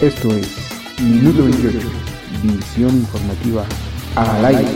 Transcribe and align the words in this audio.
Esto 0.00 0.34
es 0.34 0.48
Minuto 1.00 1.44
28, 1.44 1.78
visión 2.42 2.90
informativa 2.90 3.64
al 4.16 4.44
aire. 4.44 4.66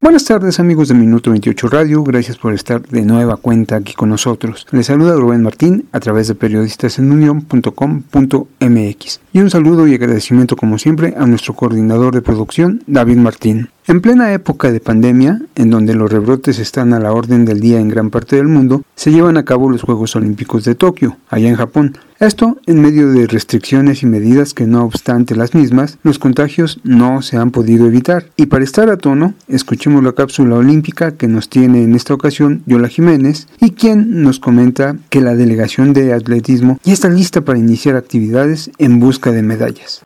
Buenas 0.00 0.24
tardes 0.24 0.58
amigos 0.58 0.88
de 0.88 0.94
Minuto 0.94 1.28
28 1.30 1.68
Radio, 1.68 2.02
gracias 2.02 2.38
por 2.38 2.54
estar 2.54 2.80
de 2.82 3.02
nueva 3.02 3.36
cuenta 3.36 3.76
aquí 3.76 3.92
con 3.92 4.08
nosotros. 4.08 4.66
Les 4.70 4.86
saluda 4.86 5.16
Rubén 5.16 5.42
Martín 5.42 5.86
a 5.92 6.00
través 6.00 6.28
de 6.28 6.34
periodistasenunión.com.mx 6.34 9.20
y 9.32 9.40
un 9.40 9.50
saludo 9.50 9.86
y 9.86 9.92
agradecimiento 9.94 10.56
como 10.56 10.78
siempre 10.78 11.12
a 11.16 11.26
nuestro 11.26 11.52
coordinador 11.54 12.14
de 12.14 12.22
producción 12.22 12.82
David 12.86 13.16
Martín. 13.16 13.68
En 13.86 14.00
plena 14.00 14.32
época 14.32 14.72
de 14.72 14.80
pandemia, 14.80 15.42
en 15.56 15.68
donde 15.68 15.92
los 15.92 16.10
rebrotes 16.10 16.58
están 16.58 16.94
a 16.94 17.00
la 17.00 17.12
orden 17.12 17.44
del 17.44 17.60
día 17.60 17.80
en 17.80 17.90
gran 17.90 18.08
parte 18.08 18.36
del 18.36 18.48
mundo, 18.48 18.82
se 18.96 19.12
llevan 19.12 19.36
a 19.36 19.44
cabo 19.44 19.68
los 19.68 19.82
Juegos 19.82 20.16
Olímpicos 20.16 20.64
de 20.64 20.74
Tokio, 20.74 21.18
allá 21.28 21.50
en 21.50 21.56
Japón. 21.56 21.98
Esto 22.18 22.56
en 22.64 22.80
medio 22.80 23.12
de 23.12 23.26
restricciones 23.26 24.02
y 24.02 24.06
medidas 24.06 24.54
que 24.54 24.66
no 24.66 24.84
obstante 24.84 25.36
las 25.36 25.54
mismas, 25.54 25.98
los 26.02 26.18
contagios 26.18 26.80
no 26.82 27.20
se 27.20 27.36
han 27.36 27.50
podido 27.50 27.86
evitar. 27.86 28.24
Y 28.36 28.46
para 28.46 28.64
estar 28.64 28.88
a 28.88 28.96
tono, 28.96 29.34
escuchemos 29.48 30.02
la 30.02 30.12
cápsula 30.12 30.56
olímpica 30.56 31.16
que 31.16 31.28
nos 31.28 31.50
tiene 31.50 31.82
en 31.82 31.94
esta 31.94 32.14
ocasión 32.14 32.62
Yola 32.64 32.88
Jiménez 32.88 33.48
y 33.60 33.72
quien 33.72 34.22
nos 34.22 34.40
comenta 34.40 34.96
que 35.10 35.20
la 35.20 35.34
delegación 35.34 35.92
de 35.92 36.14
atletismo 36.14 36.78
ya 36.84 36.94
está 36.94 37.10
lista 37.10 37.42
para 37.42 37.58
iniciar 37.58 37.96
actividades 37.96 38.70
en 38.78 38.98
busca 38.98 39.30
de 39.30 39.42
medallas. 39.42 40.02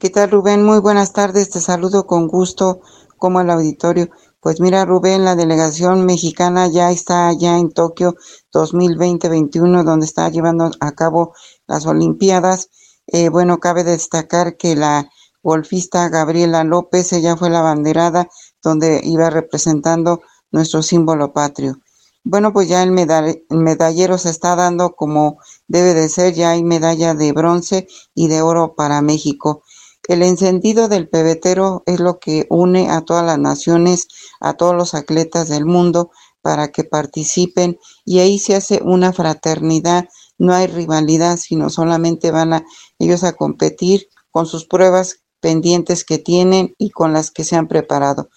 ¿Qué 0.00 0.08
tal 0.08 0.30
Rubén? 0.30 0.64
Muy 0.64 0.78
buenas 0.78 1.12
tardes, 1.12 1.50
te 1.50 1.60
saludo 1.60 2.06
con 2.06 2.26
gusto 2.26 2.80
como 3.18 3.42
el 3.42 3.50
auditorio. 3.50 4.08
Pues 4.40 4.58
mira 4.58 4.86
Rubén, 4.86 5.26
la 5.26 5.36
delegación 5.36 6.06
mexicana 6.06 6.68
ya 6.68 6.90
está 6.90 7.28
allá 7.28 7.58
en 7.58 7.70
Tokio 7.70 8.16
2020-21 8.50 9.84
donde 9.84 10.06
está 10.06 10.30
llevando 10.30 10.70
a 10.80 10.92
cabo 10.92 11.34
las 11.66 11.84
Olimpiadas. 11.84 12.70
Eh, 13.08 13.28
bueno, 13.28 13.60
cabe 13.60 13.84
destacar 13.84 14.56
que 14.56 14.74
la 14.74 15.10
golfista 15.42 16.08
Gabriela 16.08 16.64
López, 16.64 17.12
ella 17.12 17.36
fue 17.36 17.50
la 17.50 17.60
banderada 17.60 18.26
donde 18.62 19.02
iba 19.04 19.28
representando 19.28 20.22
nuestro 20.50 20.82
símbolo 20.82 21.34
patrio. 21.34 21.78
Bueno, 22.22 22.52
pues 22.52 22.68
ya 22.68 22.82
el, 22.82 22.90
medallero 22.90 24.18
se 24.18 24.28
está 24.28 24.54
dando 24.54 24.94
como 24.94 25.38
debe 25.68 25.94
de 25.94 26.08
ser, 26.10 26.34
ya 26.34 26.50
hay 26.50 26.62
medalla 26.62 27.14
de 27.14 27.32
bronce 27.32 27.88
y 28.14 28.28
de 28.28 28.42
oro 28.42 28.74
para 28.74 29.00
México. 29.00 29.62
El 30.10 30.24
encendido 30.24 30.88
del 30.88 31.08
pebetero 31.08 31.84
es 31.86 32.00
lo 32.00 32.18
que 32.18 32.44
une 32.50 32.90
a 32.90 33.02
todas 33.02 33.24
las 33.24 33.38
naciones, 33.38 34.08
a 34.40 34.54
todos 34.54 34.74
los 34.74 34.94
atletas 34.94 35.48
del 35.48 35.66
mundo 35.66 36.10
para 36.42 36.72
que 36.72 36.82
participen 36.82 37.78
y 38.04 38.18
ahí 38.18 38.40
se 38.40 38.56
hace 38.56 38.80
una 38.82 39.12
fraternidad, 39.12 40.08
no 40.36 40.52
hay 40.52 40.66
rivalidad, 40.66 41.36
sino 41.36 41.70
solamente 41.70 42.32
van 42.32 42.66
ellos 42.98 43.22
a 43.22 43.34
competir 43.34 44.08
con 44.32 44.46
sus 44.46 44.64
pruebas 44.64 45.20
pendientes 45.38 46.04
que 46.04 46.18
tienen 46.18 46.74
y 46.76 46.90
con 46.90 47.12
las 47.12 47.30
que 47.30 47.44
se 47.44 47.54
han 47.54 47.68
preparado. 47.68 48.30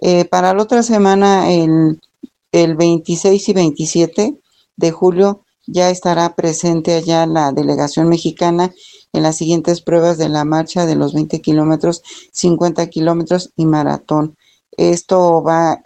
Eh, 0.00 0.24
para 0.24 0.54
la 0.54 0.62
otra 0.62 0.82
semana, 0.82 1.52
el, 1.52 2.00
el 2.52 2.74
26 2.74 3.50
y 3.50 3.52
27 3.52 4.40
de 4.76 4.92
julio, 4.92 5.44
ya 5.66 5.90
estará 5.90 6.34
presente 6.34 6.94
allá 6.94 7.26
la 7.26 7.52
delegación 7.52 8.08
mexicana 8.08 8.72
en 9.12 9.22
las 9.22 9.36
siguientes 9.36 9.80
pruebas 9.80 10.18
de 10.18 10.28
la 10.28 10.44
marcha 10.44 10.86
de 10.86 10.96
los 10.96 11.14
20 11.14 11.40
kilómetros, 11.40 12.02
50 12.32 12.86
kilómetros 12.88 13.50
y 13.56 13.66
maratón. 13.66 14.36
Esto 14.76 15.42
va 15.42 15.80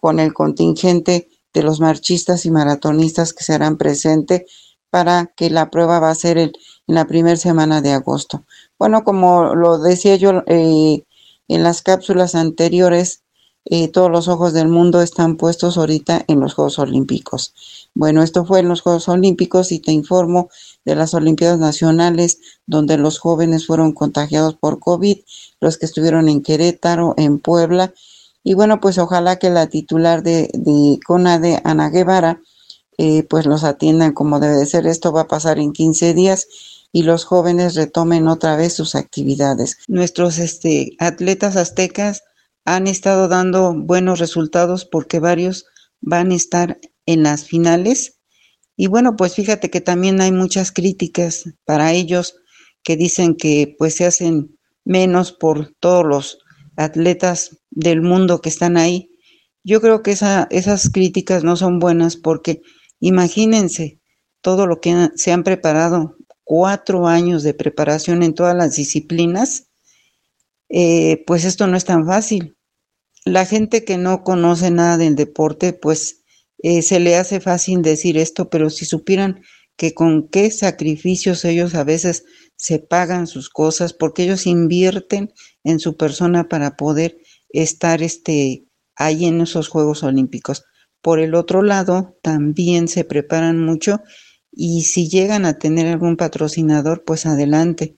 con 0.00 0.18
el 0.20 0.34
contingente 0.34 1.28
de 1.54 1.62
los 1.62 1.80
marchistas 1.80 2.44
y 2.46 2.50
maratonistas 2.50 3.32
que 3.32 3.44
serán 3.44 3.76
presentes 3.76 4.42
para 4.90 5.26
que 5.36 5.50
la 5.50 5.70
prueba 5.70 6.00
va 6.00 6.10
a 6.10 6.14
ser 6.14 6.38
en 6.38 6.52
la 6.86 7.06
primera 7.06 7.36
semana 7.36 7.80
de 7.80 7.92
agosto. 7.92 8.44
Bueno, 8.78 9.04
como 9.04 9.54
lo 9.54 9.78
decía 9.78 10.16
yo 10.16 10.42
eh, 10.46 11.02
en 11.48 11.62
las 11.62 11.82
cápsulas 11.82 12.34
anteriores, 12.34 13.22
eh, 13.64 13.88
todos 13.88 14.10
los 14.10 14.28
ojos 14.28 14.52
del 14.52 14.68
mundo 14.68 15.00
están 15.00 15.36
puestos 15.36 15.78
ahorita 15.78 16.24
en 16.26 16.40
los 16.40 16.54
Juegos 16.54 16.78
Olímpicos. 16.78 17.54
Bueno, 17.94 18.22
esto 18.22 18.44
fue 18.44 18.60
en 18.60 18.68
los 18.68 18.80
Juegos 18.80 19.08
Olímpicos 19.08 19.70
y 19.72 19.78
te 19.78 19.92
informo 19.92 20.50
de 20.84 20.94
las 20.94 21.14
Olimpiadas 21.14 21.58
Nacionales, 21.58 22.38
donde 22.66 22.98
los 22.98 23.18
jóvenes 23.18 23.66
fueron 23.66 23.92
contagiados 23.92 24.54
por 24.54 24.78
COVID, 24.78 25.18
los 25.60 25.78
que 25.78 25.86
estuvieron 25.86 26.28
en 26.28 26.42
Querétaro, 26.42 27.14
en 27.16 27.38
Puebla. 27.38 27.92
Y 28.44 28.54
bueno, 28.54 28.80
pues 28.80 28.98
ojalá 28.98 29.38
que 29.38 29.50
la 29.50 29.68
titular 29.68 30.22
de, 30.22 30.50
de 30.52 30.98
CONADE, 31.06 31.60
Ana 31.64 31.90
Guevara, 31.90 32.40
eh, 32.98 33.22
pues 33.24 33.46
los 33.46 33.64
atiendan 33.64 34.12
como 34.12 34.40
debe 34.40 34.56
de 34.56 34.66
ser. 34.66 34.86
Esto 34.86 35.12
va 35.12 35.22
a 35.22 35.28
pasar 35.28 35.58
en 35.58 35.72
15 35.72 36.14
días 36.14 36.46
y 36.92 37.02
los 37.04 37.24
jóvenes 37.24 37.74
retomen 37.74 38.28
otra 38.28 38.56
vez 38.56 38.74
sus 38.74 38.94
actividades. 38.94 39.78
Nuestros 39.88 40.38
este, 40.38 40.94
atletas 40.98 41.56
aztecas 41.56 42.22
han 42.64 42.86
estado 42.86 43.28
dando 43.28 43.74
buenos 43.74 44.18
resultados 44.18 44.84
porque 44.84 45.18
varios 45.18 45.66
van 46.00 46.30
a 46.30 46.36
estar 46.36 46.78
en 47.06 47.22
las 47.22 47.44
finales. 47.44 48.18
Y 48.76 48.86
bueno, 48.86 49.16
pues 49.16 49.34
fíjate 49.34 49.70
que 49.70 49.80
también 49.80 50.20
hay 50.20 50.32
muchas 50.32 50.72
críticas 50.72 51.44
para 51.64 51.92
ellos 51.92 52.36
que 52.82 52.96
dicen 52.96 53.36
que 53.36 53.74
pues 53.78 53.94
se 53.94 54.06
hacen 54.06 54.58
menos 54.84 55.32
por 55.32 55.74
todos 55.78 56.04
los 56.04 56.38
atletas 56.76 57.58
del 57.70 58.02
mundo 58.02 58.40
que 58.40 58.48
están 58.48 58.76
ahí. 58.76 59.10
Yo 59.64 59.80
creo 59.80 60.02
que 60.02 60.12
esa, 60.12 60.48
esas 60.50 60.90
críticas 60.90 61.44
no 61.44 61.56
son 61.56 61.78
buenas 61.78 62.16
porque 62.16 62.62
imagínense 62.98 64.00
todo 64.40 64.66
lo 64.66 64.80
que 64.80 65.10
se 65.14 65.32
han 65.32 65.44
preparado, 65.44 66.16
cuatro 66.44 67.06
años 67.06 67.42
de 67.44 67.54
preparación 67.54 68.22
en 68.22 68.34
todas 68.34 68.56
las 68.56 68.74
disciplinas, 68.76 69.68
eh, 70.68 71.22
pues 71.26 71.44
esto 71.44 71.66
no 71.66 71.76
es 71.76 71.84
tan 71.84 72.06
fácil. 72.06 72.56
La 73.24 73.46
gente 73.46 73.84
que 73.84 73.98
no 73.98 74.24
conoce 74.24 74.70
nada 74.70 74.96
del 74.96 75.14
deporte, 75.14 75.72
pues 75.72 76.21
eh, 76.62 76.82
se 76.82 77.00
le 77.00 77.16
hace 77.16 77.40
fácil 77.40 77.82
decir 77.82 78.16
esto, 78.16 78.48
pero 78.48 78.70
si 78.70 78.84
supieran 78.84 79.42
que 79.76 79.94
con 79.94 80.28
qué 80.28 80.50
sacrificios 80.50 81.44
ellos 81.44 81.74
a 81.74 81.84
veces 81.84 82.24
se 82.56 82.78
pagan 82.78 83.26
sus 83.26 83.48
cosas, 83.48 83.92
porque 83.92 84.22
ellos 84.22 84.46
invierten 84.46 85.32
en 85.64 85.80
su 85.80 85.96
persona 85.96 86.48
para 86.48 86.76
poder 86.76 87.18
estar 87.48 88.02
este, 88.02 88.64
ahí 88.96 89.24
en 89.26 89.40
esos 89.40 89.68
Juegos 89.68 90.02
Olímpicos. 90.02 90.64
Por 91.00 91.18
el 91.18 91.34
otro 91.34 91.62
lado, 91.62 92.16
también 92.22 92.86
se 92.86 93.04
preparan 93.04 93.58
mucho 93.58 94.00
y 94.52 94.82
si 94.82 95.08
llegan 95.08 95.44
a 95.44 95.58
tener 95.58 95.88
algún 95.88 96.16
patrocinador, 96.16 97.02
pues 97.04 97.26
adelante. 97.26 97.96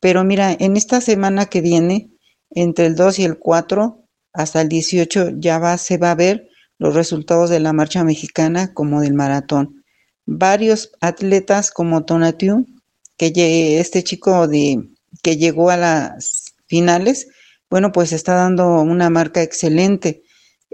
Pero 0.00 0.24
mira, 0.24 0.56
en 0.58 0.76
esta 0.76 1.00
semana 1.00 1.46
que 1.46 1.60
viene, 1.60 2.10
entre 2.50 2.86
el 2.86 2.96
2 2.96 3.20
y 3.20 3.24
el 3.24 3.38
4 3.38 4.04
hasta 4.32 4.62
el 4.62 4.68
18, 4.68 5.34
ya 5.38 5.58
va, 5.58 5.78
se 5.78 5.98
va 5.98 6.10
a 6.10 6.16
ver 6.16 6.49
los 6.80 6.94
resultados 6.94 7.50
de 7.50 7.60
la 7.60 7.74
marcha 7.74 8.02
mexicana 8.04 8.72
como 8.72 9.02
del 9.02 9.12
maratón. 9.12 9.84
Varios 10.24 10.90
atletas 11.02 11.70
como 11.70 12.06
Tonatiu, 12.06 12.66
que 13.18 13.78
este 13.78 14.02
chico 14.02 14.48
de, 14.48 14.88
que 15.22 15.36
llegó 15.36 15.68
a 15.68 15.76
las 15.76 16.54
finales, 16.66 17.28
bueno, 17.68 17.92
pues 17.92 18.12
está 18.12 18.34
dando 18.34 18.80
una 18.80 19.10
marca 19.10 19.42
excelente. 19.42 20.22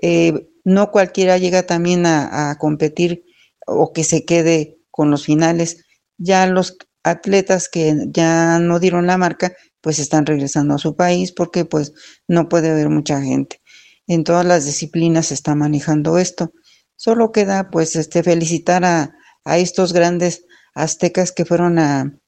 Eh, 0.01 0.49
no 0.63 0.93
cualquiera 0.93 1.39
llega 1.39 1.65
también 1.65 2.07
a, 2.07 2.51
a 2.51 2.59
competir 2.59 3.25
o 3.67 3.93
que 3.93 4.05
se 4.05 4.25
quede 4.25 4.79
con 4.93 5.11
los 5.11 5.25
finales. 5.25 5.85
Ya 6.19 6.47
los 6.47 6.79
atletas 7.03 7.69
que 7.69 7.97
ya 8.11 8.61
no 8.61 8.79
dieron 8.79 9.09
la 9.09 9.19
marca, 9.19 9.55
pues 9.81 9.99
están 9.99 10.25
regresando 10.25 10.75
a 10.75 10.79
su 10.79 10.95
país 10.95 11.33
porque 11.33 11.65
pues 11.65 11.95
no 12.29 12.49
puede 12.49 12.71
haber 12.71 12.91
mucha 12.91 13.21
gente 13.21 13.61
en 14.07 14.25
todas 14.25 14.45
las 14.45 14.65
disciplinas 14.65 15.27
se 15.27 15.35
está 15.35 15.55
manejando 15.55 16.19
esto. 16.19 16.53
Solo 16.97 17.33
queda 17.33 17.71
pues 17.71 17.97
este 17.97 18.23
felicitar 18.23 18.85
a, 18.85 19.13
estos 19.45 19.93
grandes 19.93 20.45
aztecas 20.75 21.31
que 21.31 21.45
fueron 21.45 21.79
a, 21.79 22.19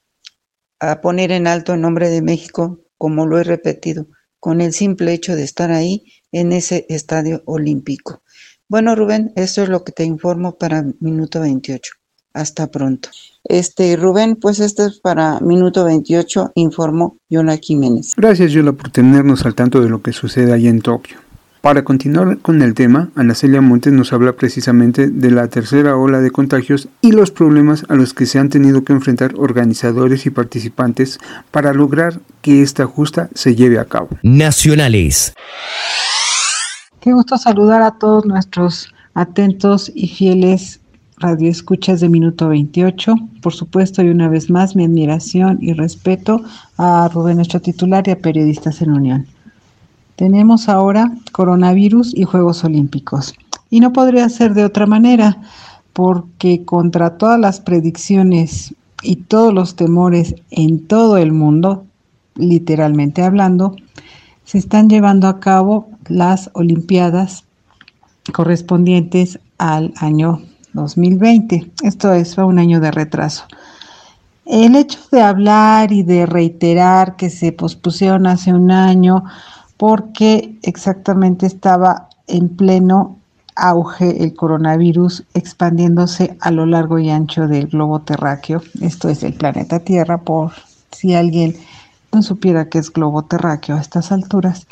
poner 1.03 1.33
en 1.33 1.47
alto 1.49 1.75
el 1.75 1.81
nombre 1.81 2.09
de 2.09 2.23
México, 2.23 2.81
como 2.97 3.27
lo 3.27 3.39
he 3.39 3.45
repetido, 3.45 4.07
con 4.39 4.61
el 4.61 4.73
simple 4.73 5.13
hecho 5.13 5.35
de 5.35 5.43
estar 5.43 5.73
ahí 5.73 6.05
en 6.31 6.53
ese 6.53 6.87
estadio 6.89 7.43
olímpico. 7.47 8.23
Bueno, 8.69 8.95
Rubén, 8.95 9.33
esto 9.35 9.63
es 9.63 9.69
lo 9.69 9.83
que 9.83 9.93
te 9.93 10.05
informo 10.05 10.57
para 10.57 10.85
minuto 11.01 11.41
28. 11.41 11.93
Hasta 12.35 12.71
pronto. 12.71 13.09
Este, 13.43 13.97
Rubén, 13.97 14.37
pues 14.37 14.61
este 14.61 14.85
es 14.85 15.01
para 15.01 15.41
minuto 15.41 15.85
28, 15.85 16.53
informó 16.55 17.17
Yola 17.29 17.57
Jiménez. 17.57 18.13
Gracias, 18.17 18.53
Yola, 18.53 18.73
por 18.73 18.91
tenernos 18.91 19.45
al 19.47 19.55
tanto 19.55 19.81
de 19.81 19.89
lo 19.89 20.03
que 20.03 20.13
sucede 20.13 20.53
allá 20.53 20.69
en 20.69 20.83
Tokio. 20.83 21.19
Para 21.61 21.83
continuar 21.83 22.39
con 22.39 22.63
el 22.63 22.75
tema, 22.75 23.11
Ana 23.17 23.35
Celia 23.35 23.61
Montes 23.61 23.93
nos 23.93 24.13
habla 24.13 24.35
precisamente 24.35 25.09
de 25.09 25.31
la 25.31 25.49
tercera 25.49 25.97
ola 25.97 26.21
de 26.21 26.31
contagios 26.31 26.89
y 27.01 27.11
los 27.11 27.33
problemas 27.33 27.85
a 27.89 27.95
los 27.95 28.15
que 28.15 28.27
se 28.27 28.39
han 28.39 28.49
tenido 28.49 28.85
que 28.85 28.93
enfrentar 28.93 29.35
organizadores 29.37 30.25
y 30.27 30.31
participantes 30.31 31.19
para 31.51 31.73
lograr 31.73 32.21
que 32.43 32.63
esta 32.63 32.87
justa 32.87 33.29
se 33.35 33.57
lleve 33.57 33.79
a 33.81 33.87
cabo. 33.87 34.11
Nacionales. 34.23 35.35
Qué 37.01 37.13
gusto 37.13 37.37
saludar 37.39 37.83
a 37.83 37.93
todos 37.93 38.25
nuestros 38.25 38.95
atentos 39.15 39.91
y 39.95 40.09
fieles 40.09 40.81
Radio 41.17 41.51
Escuchas 41.51 42.01
de 42.01 42.09
Minuto 42.09 42.49
28. 42.49 43.15
Por 43.43 43.53
supuesto, 43.53 44.03
y 44.03 44.11
una 44.11 44.29
vez 44.29 44.51
más, 44.51 44.77
mi 44.77 44.85
admiración 44.85 45.59
y 45.61 45.73
respeto 45.73 46.43
a 46.77 47.11
Rubén, 47.13 47.37
nuestro 47.37 47.61
titular, 47.61 48.07
y 48.07 48.13
a 48.13 48.19
Periodistas 48.19 48.81
en 48.83 48.93
Unión. 48.93 49.27
Tenemos 50.19 50.69
ahora 50.69 51.13
coronavirus 51.31 52.13
y 52.13 52.25
Juegos 52.25 52.65
Olímpicos. 52.65 53.35
Y 53.71 53.79
no 53.79 53.93
podría 53.93 54.29
ser 54.29 54.53
de 54.53 54.65
otra 54.65 54.85
manera, 54.85 55.39
porque 55.93 56.65
contra 56.65 57.19
todas 57.19 57.39
las 57.39 57.61
predicciones 57.61 58.75
y 59.01 59.15
todos 59.15 59.55
los 59.55 59.77
temores 59.77 60.35
en 60.51 60.89
todo 60.89 61.19
el 61.19 61.31
mundo, 61.31 61.85
literalmente 62.35 63.23
hablando, 63.23 63.77
se 64.43 64.59
están 64.59 64.89
llevando 64.89 65.29
a 65.29 65.39
cabo 65.39 65.89
las 66.09 66.51
Olimpiadas 66.55 67.45
correspondientes 68.33 69.39
al 69.59 69.95
año 69.99 70.43
2020. 70.73 71.71
Esto 71.85 72.13
es 72.13 72.37
un 72.37 72.59
año 72.59 72.81
de 72.81 72.91
retraso. 72.91 73.45
El 74.47 74.75
hecho 74.75 74.99
de 75.13 75.23
hablar 75.23 75.93
y 75.93 76.03
de 76.03 76.27
reiterar 76.27 77.15
que 77.15 77.31
se 77.31 77.53
pospusieron 77.53 78.27
hace 78.27 78.53
un 78.53 78.73
año 78.73 79.23
porque 79.79 80.59
exactamente 80.63 81.47
estaba 81.47 82.09
en 82.27 82.51
pleno 82.51 83.17
auge 83.57 84.23
el 84.23 84.35
coronavirus 84.35 85.25
expandiéndose 85.35 86.37
a 86.41 86.51
lo 86.51 86.67
largo 86.67 86.99
y 86.99 87.11
ancho 87.11 87.49
del 87.49 87.67
globo 87.67 88.01
terráqueo, 88.01 88.63
esto 88.81 89.09
es 89.09 89.23
el 89.25 89.35
planeta 89.35 89.81
Tierra, 89.81 90.19
por 90.19 90.53
si 90.93 91.15
alguien 91.15 91.57
no 92.13 92.23
supiera 92.23 92.69
que 92.69 92.79
es 92.79 92.93
globo 92.93 93.23
terráqueo 93.23 93.77
a 93.77 93.81
estas 93.81 94.13
alturas. 94.13 94.67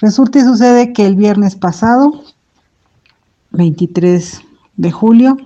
Resulta 0.00 0.38
y 0.38 0.42
sucede 0.42 0.92
que 0.92 1.06
el 1.06 1.16
viernes 1.16 1.56
pasado, 1.56 2.22
23 3.50 4.40
de 4.76 4.92
julio, 4.92 5.36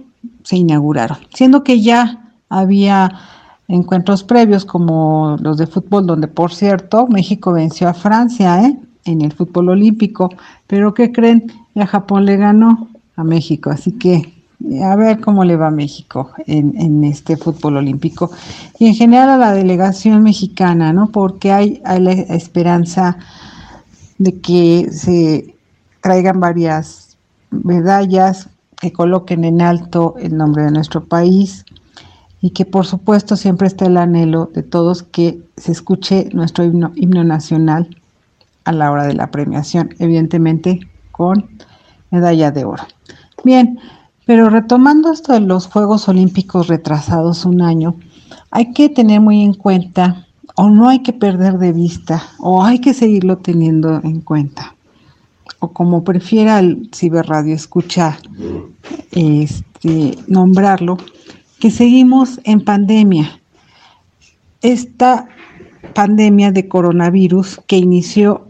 se 0.44 0.56
inauguraron, 0.56 1.18
siendo 1.34 1.64
que 1.64 1.80
ya 1.80 2.34
había 2.48 3.18
encuentros 3.72 4.22
previos 4.22 4.64
como 4.64 5.36
los 5.40 5.56
de 5.56 5.66
fútbol, 5.66 6.06
donde 6.06 6.28
por 6.28 6.52
cierto 6.52 7.06
México 7.06 7.52
venció 7.52 7.88
a 7.88 7.94
Francia 7.94 8.62
¿eh? 8.64 8.76
en 9.04 9.22
el 9.22 9.32
fútbol 9.32 9.70
olímpico, 9.70 10.30
pero 10.66 10.94
¿qué 10.94 11.10
creen? 11.10 11.50
Ya 11.74 11.86
Japón 11.86 12.26
le 12.26 12.36
ganó 12.36 12.88
a 13.16 13.24
México, 13.24 13.70
así 13.70 13.92
que 13.92 14.32
a 14.84 14.94
ver 14.94 15.20
cómo 15.20 15.44
le 15.44 15.56
va 15.56 15.70
México 15.70 16.30
en, 16.46 16.80
en, 16.80 17.02
este 17.02 17.36
fútbol 17.36 17.78
olímpico 17.78 18.30
y 18.78 18.86
en 18.86 18.94
general 18.94 19.30
a 19.30 19.36
la 19.36 19.52
delegación 19.52 20.22
mexicana, 20.22 20.92
¿no? 20.92 21.08
Porque 21.08 21.50
hay, 21.50 21.82
hay 21.84 22.00
la 22.00 22.12
esperanza 22.12 23.16
de 24.18 24.38
que 24.38 24.88
se 24.92 25.56
traigan 26.00 26.38
varias 26.38 27.16
medallas 27.50 28.48
que 28.80 28.92
coloquen 28.92 29.44
en 29.44 29.62
alto 29.62 30.14
el 30.20 30.36
nombre 30.36 30.64
de 30.64 30.70
nuestro 30.70 31.02
país 31.02 31.64
y 32.42 32.50
que 32.50 32.66
por 32.66 32.84
supuesto 32.84 33.36
siempre 33.36 33.68
está 33.68 33.86
el 33.86 33.96
anhelo 33.96 34.50
de 34.52 34.62
todos 34.62 35.04
que 35.04 35.40
se 35.56 35.72
escuche 35.72 36.28
nuestro 36.32 36.64
himno, 36.64 37.24
nacional 37.24 37.96
a 38.64 38.72
la 38.72 38.90
hora 38.90 39.06
de 39.06 39.14
la 39.14 39.30
premiación, 39.30 39.94
evidentemente 39.98 40.80
con 41.12 41.48
medalla 42.10 42.50
de 42.50 42.64
oro. 42.64 42.84
Bien, 43.44 43.78
pero 44.26 44.50
retomando 44.50 45.12
esto 45.12 45.32
de 45.32 45.40
los 45.40 45.66
Juegos 45.66 46.08
Olímpicos 46.08 46.68
retrasados 46.68 47.44
un 47.44 47.62
año, 47.62 47.94
hay 48.50 48.72
que 48.72 48.88
tener 48.88 49.20
muy 49.20 49.42
en 49.42 49.54
cuenta 49.54 50.26
o 50.56 50.68
no 50.68 50.88
hay 50.88 51.00
que 51.02 51.12
perder 51.12 51.58
de 51.58 51.72
vista 51.72 52.22
o 52.38 52.64
hay 52.64 52.80
que 52.80 52.92
seguirlo 52.92 53.38
teniendo 53.38 54.00
en 54.02 54.20
cuenta 54.20 54.74
o 55.62 55.68
como 55.68 56.02
prefiera 56.02 56.58
el 56.58 56.90
ciberradio 56.92 57.54
escuchar 57.54 58.18
este, 59.12 60.18
nombrarlo, 60.26 60.96
que 61.62 61.70
seguimos 61.70 62.40
en 62.42 62.60
pandemia. 62.60 63.38
Esta 64.62 65.28
pandemia 65.94 66.50
de 66.50 66.66
coronavirus 66.66 67.60
que 67.68 67.76
inició 67.76 68.48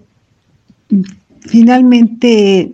finalmente 1.40 2.72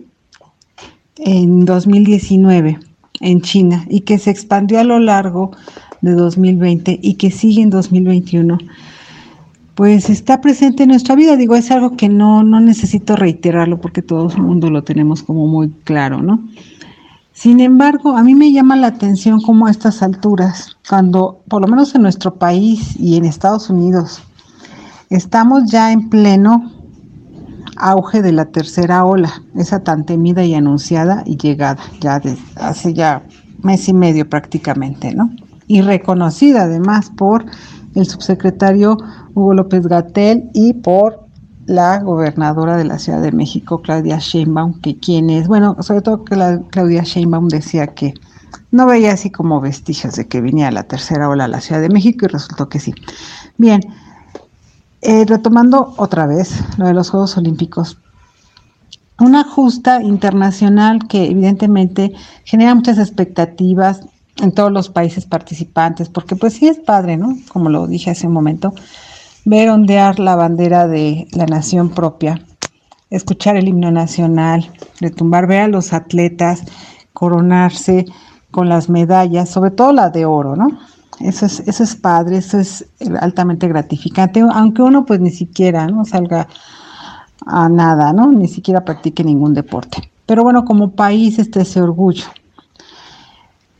en 1.17 1.65
2019 1.65 2.79
en 3.19 3.41
China 3.41 3.85
y 3.89 3.99
que 3.99 4.17
se 4.17 4.29
expandió 4.31 4.79
a 4.79 4.85
lo 4.85 4.99
largo 4.99 5.51
de 5.99 6.13
2020 6.13 7.01
y 7.03 7.15
que 7.15 7.31
sigue 7.31 7.61
en 7.61 7.69
2021 7.69 8.59
pues 9.75 10.09
está 10.09 10.39
presente 10.39 10.83
en 10.83 10.89
nuestra 10.89 11.15
vida. 11.15 11.35
Digo, 11.35 11.55
es 11.55 11.69
algo 11.69 11.97
que 11.97 12.07
no, 12.07 12.43
no 12.43 12.61
necesito 12.61 13.17
reiterarlo 13.17 13.81
porque 13.81 14.01
todo 14.01 14.29
el 14.29 14.41
mundo 14.41 14.69
lo 14.69 14.83
tenemos 14.85 15.21
como 15.21 15.47
muy 15.47 15.69
claro, 15.83 16.21
¿no? 16.21 16.47
Sin 17.39 17.61
embargo, 17.61 18.17
a 18.17 18.21
mí 18.21 18.35
me 18.35 18.51
llama 18.51 18.75
la 18.75 18.87
atención 18.87 19.39
cómo 19.39 19.67
a 19.67 19.71
estas 19.71 20.03
alturas, 20.03 20.75
cuando 20.89 21.41
por 21.47 21.61
lo 21.61 21.69
menos 21.69 21.95
en 21.95 22.01
nuestro 22.01 22.35
país 22.35 22.99
y 22.99 23.15
en 23.15 23.23
Estados 23.23 23.69
Unidos, 23.69 24.21
estamos 25.09 25.71
ya 25.71 25.93
en 25.93 26.09
pleno 26.09 26.69
auge 27.77 28.21
de 28.21 28.33
la 28.33 28.43
tercera 28.43 29.05
ola, 29.05 29.41
esa 29.55 29.85
tan 29.85 30.05
temida 30.05 30.43
y 30.43 30.53
anunciada 30.53 31.23
y 31.25 31.37
llegada 31.37 31.81
ya 32.01 32.19
desde 32.19 32.43
hace 32.57 32.93
ya 32.93 33.23
mes 33.63 33.87
y 33.87 33.93
medio 33.93 34.27
prácticamente, 34.27 35.15
¿no? 35.15 35.33
Y 35.65 35.79
reconocida 35.79 36.63
además 36.63 37.09
por 37.09 37.45
el 37.95 38.05
subsecretario 38.05 38.97
Hugo 39.33 39.53
López 39.53 39.87
Gatel 39.87 40.49
y 40.53 40.73
por 40.73 41.28
la 41.69 41.99
gobernadora 41.99 42.77
de 42.77 42.83
la 42.83 42.97
Ciudad 42.97 43.21
de 43.21 43.31
México, 43.31 43.83
Claudia 43.83 44.17
Sheinbaum, 44.17 44.81
que 44.81 44.97
quien 44.97 45.29
es, 45.29 45.47
bueno, 45.47 45.77
sobre 45.81 46.01
todo 46.01 46.25
que 46.25 46.35
la 46.35 46.59
Claudia 46.71 47.03
Sheinbaum 47.03 47.47
decía 47.47 47.85
que 47.85 48.15
no 48.71 48.87
veía 48.87 49.13
así 49.13 49.29
como 49.29 49.61
vestigios 49.61 50.15
de 50.15 50.27
que 50.27 50.41
venía 50.41 50.71
la 50.71 50.81
tercera 50.81 51.29
ola 51.29 51.43
a 51.45 51.47
la 51.47 51.61
Ciudad 51.61 51.79
de 51.79 51.89
México 51.89 52.25
y 52.25 52.29
resultó 52.29 52.69
que 52.69 52.79
sí. 52.79 52.95
Bien, 53.59 53.81
eh, 55.03 55.25
retomando 55.27 55.93
otra 55.97 56.25
vez 56.25 56.55
lo 56.77 56.87
de 56.87 56.95
los 56.95 57.11
Juegos 57.11 57.37
Olímpicos, 57.37 57.99
una 59.19 59.43
justa 59.43 60.01
internacional 60.01 61.07
que 61.07 61.25
evidentemente 61.25 62.13
genera 62.45 62.73
muchas 62.73 62.97
expectativas 62.97 64.01
en 64.37 64.53
todos 64.53 64.71
los 64.71 64.89
países 64.89 65.25
participantes, 65.25 66.09
porque 66.09 66.35
pues 66.35 66.53
sí 66.53 66.67
es 66.67 66.79
padre, 66.79 67.15
¿no? 67.15 67.37
Como 67.49 67.69
lo 67.69 67.85
dije 67.85 68.09
hace 68.09 68.25
un 68.25 68.33
momento, 68.33 68.73
ver 69.45 69.69
ondear 69.69 70.19
la 70.19 70.35
bandera 70.35 70.87
de 70.87 71.27
la 71.31 71.45
nación 71.45 71.89
propia, 71.89 72.41
escuchar 73.09 73.55
el 73.55 73.67
himno 73.67 73.91
nacional, 73.91 74.71
retumbar, 74.99 75.47
ver 75.47 75.61
a 75.61 75.67
los 75.67 75.93
atletas 75.93 76.63
coronarse 77.13 78.05
con 78.51 78.69
las 78.69 78.89
medallas, 78.89 79.49
sobre 79.49 79.71
todo 79.71 79.93
la 79.93 80.09
de 80.09 80.25
oro, 80.25 80.55
¿no? 80.55 80.79
Eso 81.19 81.45
es, 81.45 81.59
eso 81.61 81.83
es 81.83 81.95
padre, 81.95 82.37
eso 82.37 82.59
es 82.59 82.85
altamente 83.19 83.67
gratificante, 83.67 84.39
aunque 84.39 84.81
uno 84.81 85.05
pues 85.05 85.19
ni 85.19 85.31
siquiera 85.31 85.87
no 85.87 86.05
salga 86.05 86.47
a 87.45 87.67
nada, 87.67 88.13
¿no? 88.13 88.31
Ni 88.31 88.47
siquiera 88.47 88.85
practique 88.85 89.23
ningún 89.23 89.53
deporte. 89.53 90.09
Pero 90.25 90.43
bueno, 90.43 90.63
como 90.63 90.91
país 90.91 91.39
está 91.39 91.61
ese 91.61 91.81
orgullo. 91.81 92.25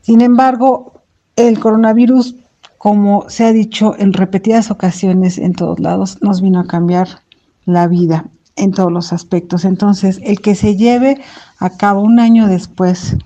Sin 0.01 0.21
embargo, 0.21 0.93
el 1.35 1.59
coronavirus 1.59 2.35
como 2.79 3.29
se 3.29 3.45
ha 3.45 3.51
dicho 3.51 3.93
en 3.99 4.13
repetidas 4.13 4.71
ocasiones 4.71 5.37
en 5.37 5.53
todos 5.53 5.81
lados, 5.81 6.17
nos 6.21 6.41
vino 6.41 6.61
a 6.61 6.67
cambiar 6.67 7.09
la 7.65 7.87
vida 7.87 8.25
en 8.55 8.71
todos 8.71 8.91
los 8.91 9.11
aspectos. 9.11 9.65
Entonces, 9.65 10.21
el 10.23 10.39
que 10.39 10.55
se 10.55 10.77
lleve 10.77 11.21
a 11.59 11.71
cabo 11.71 12.01
un 12.01 12.19
año 12.19 12.47
después 12.47 13.17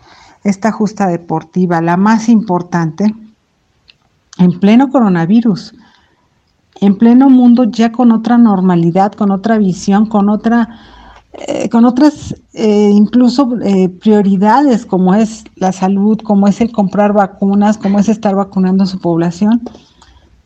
esta 0.43 0.71
justa 0.71 1.07
deportiva, 1.07 1.81
la 1.81 1.97
más 1.97 2.29
importante, 2.29 3.13
en 4.39 4.59
pleno 4.59 4.89
coronavirus, 4.89 5.75
en 6.81 6.97
pleno 6.97 7.29
mundo 7.29 7.65
ya 7.65 7.91
con 7.91 8.11
otra 8.11 8.39
normalidad, 8.39 9.13
con 9.13 9.29
otra 9.29 9.59
visión, 9.59 10.07
con 10.07 10.29
otra 10.29 10.79
eh, 11.33 11.67
con 11.69 11.83
otras 11.85 12.35
eh, 12.53 12.91
incluso 12.93 13.57
eh, 13.63 13.89
prioridades 13.89 14.85
como 14.85 15.15
es 15.15 15.43
la 15.55 15.71
salud, 15.71 16.19
como 16.19 16.47
es 16.47 16.61
el 16.61 16.71
comprar 16.71 17.11
vacunas, 17.11 17.79
como 17.79 17.97
es 17.97 18.07
estar 18.07 18.35
vacunando 18.35 18.83
a 18.83 18.87
su 18.87 18.99
población. 18.99 19.61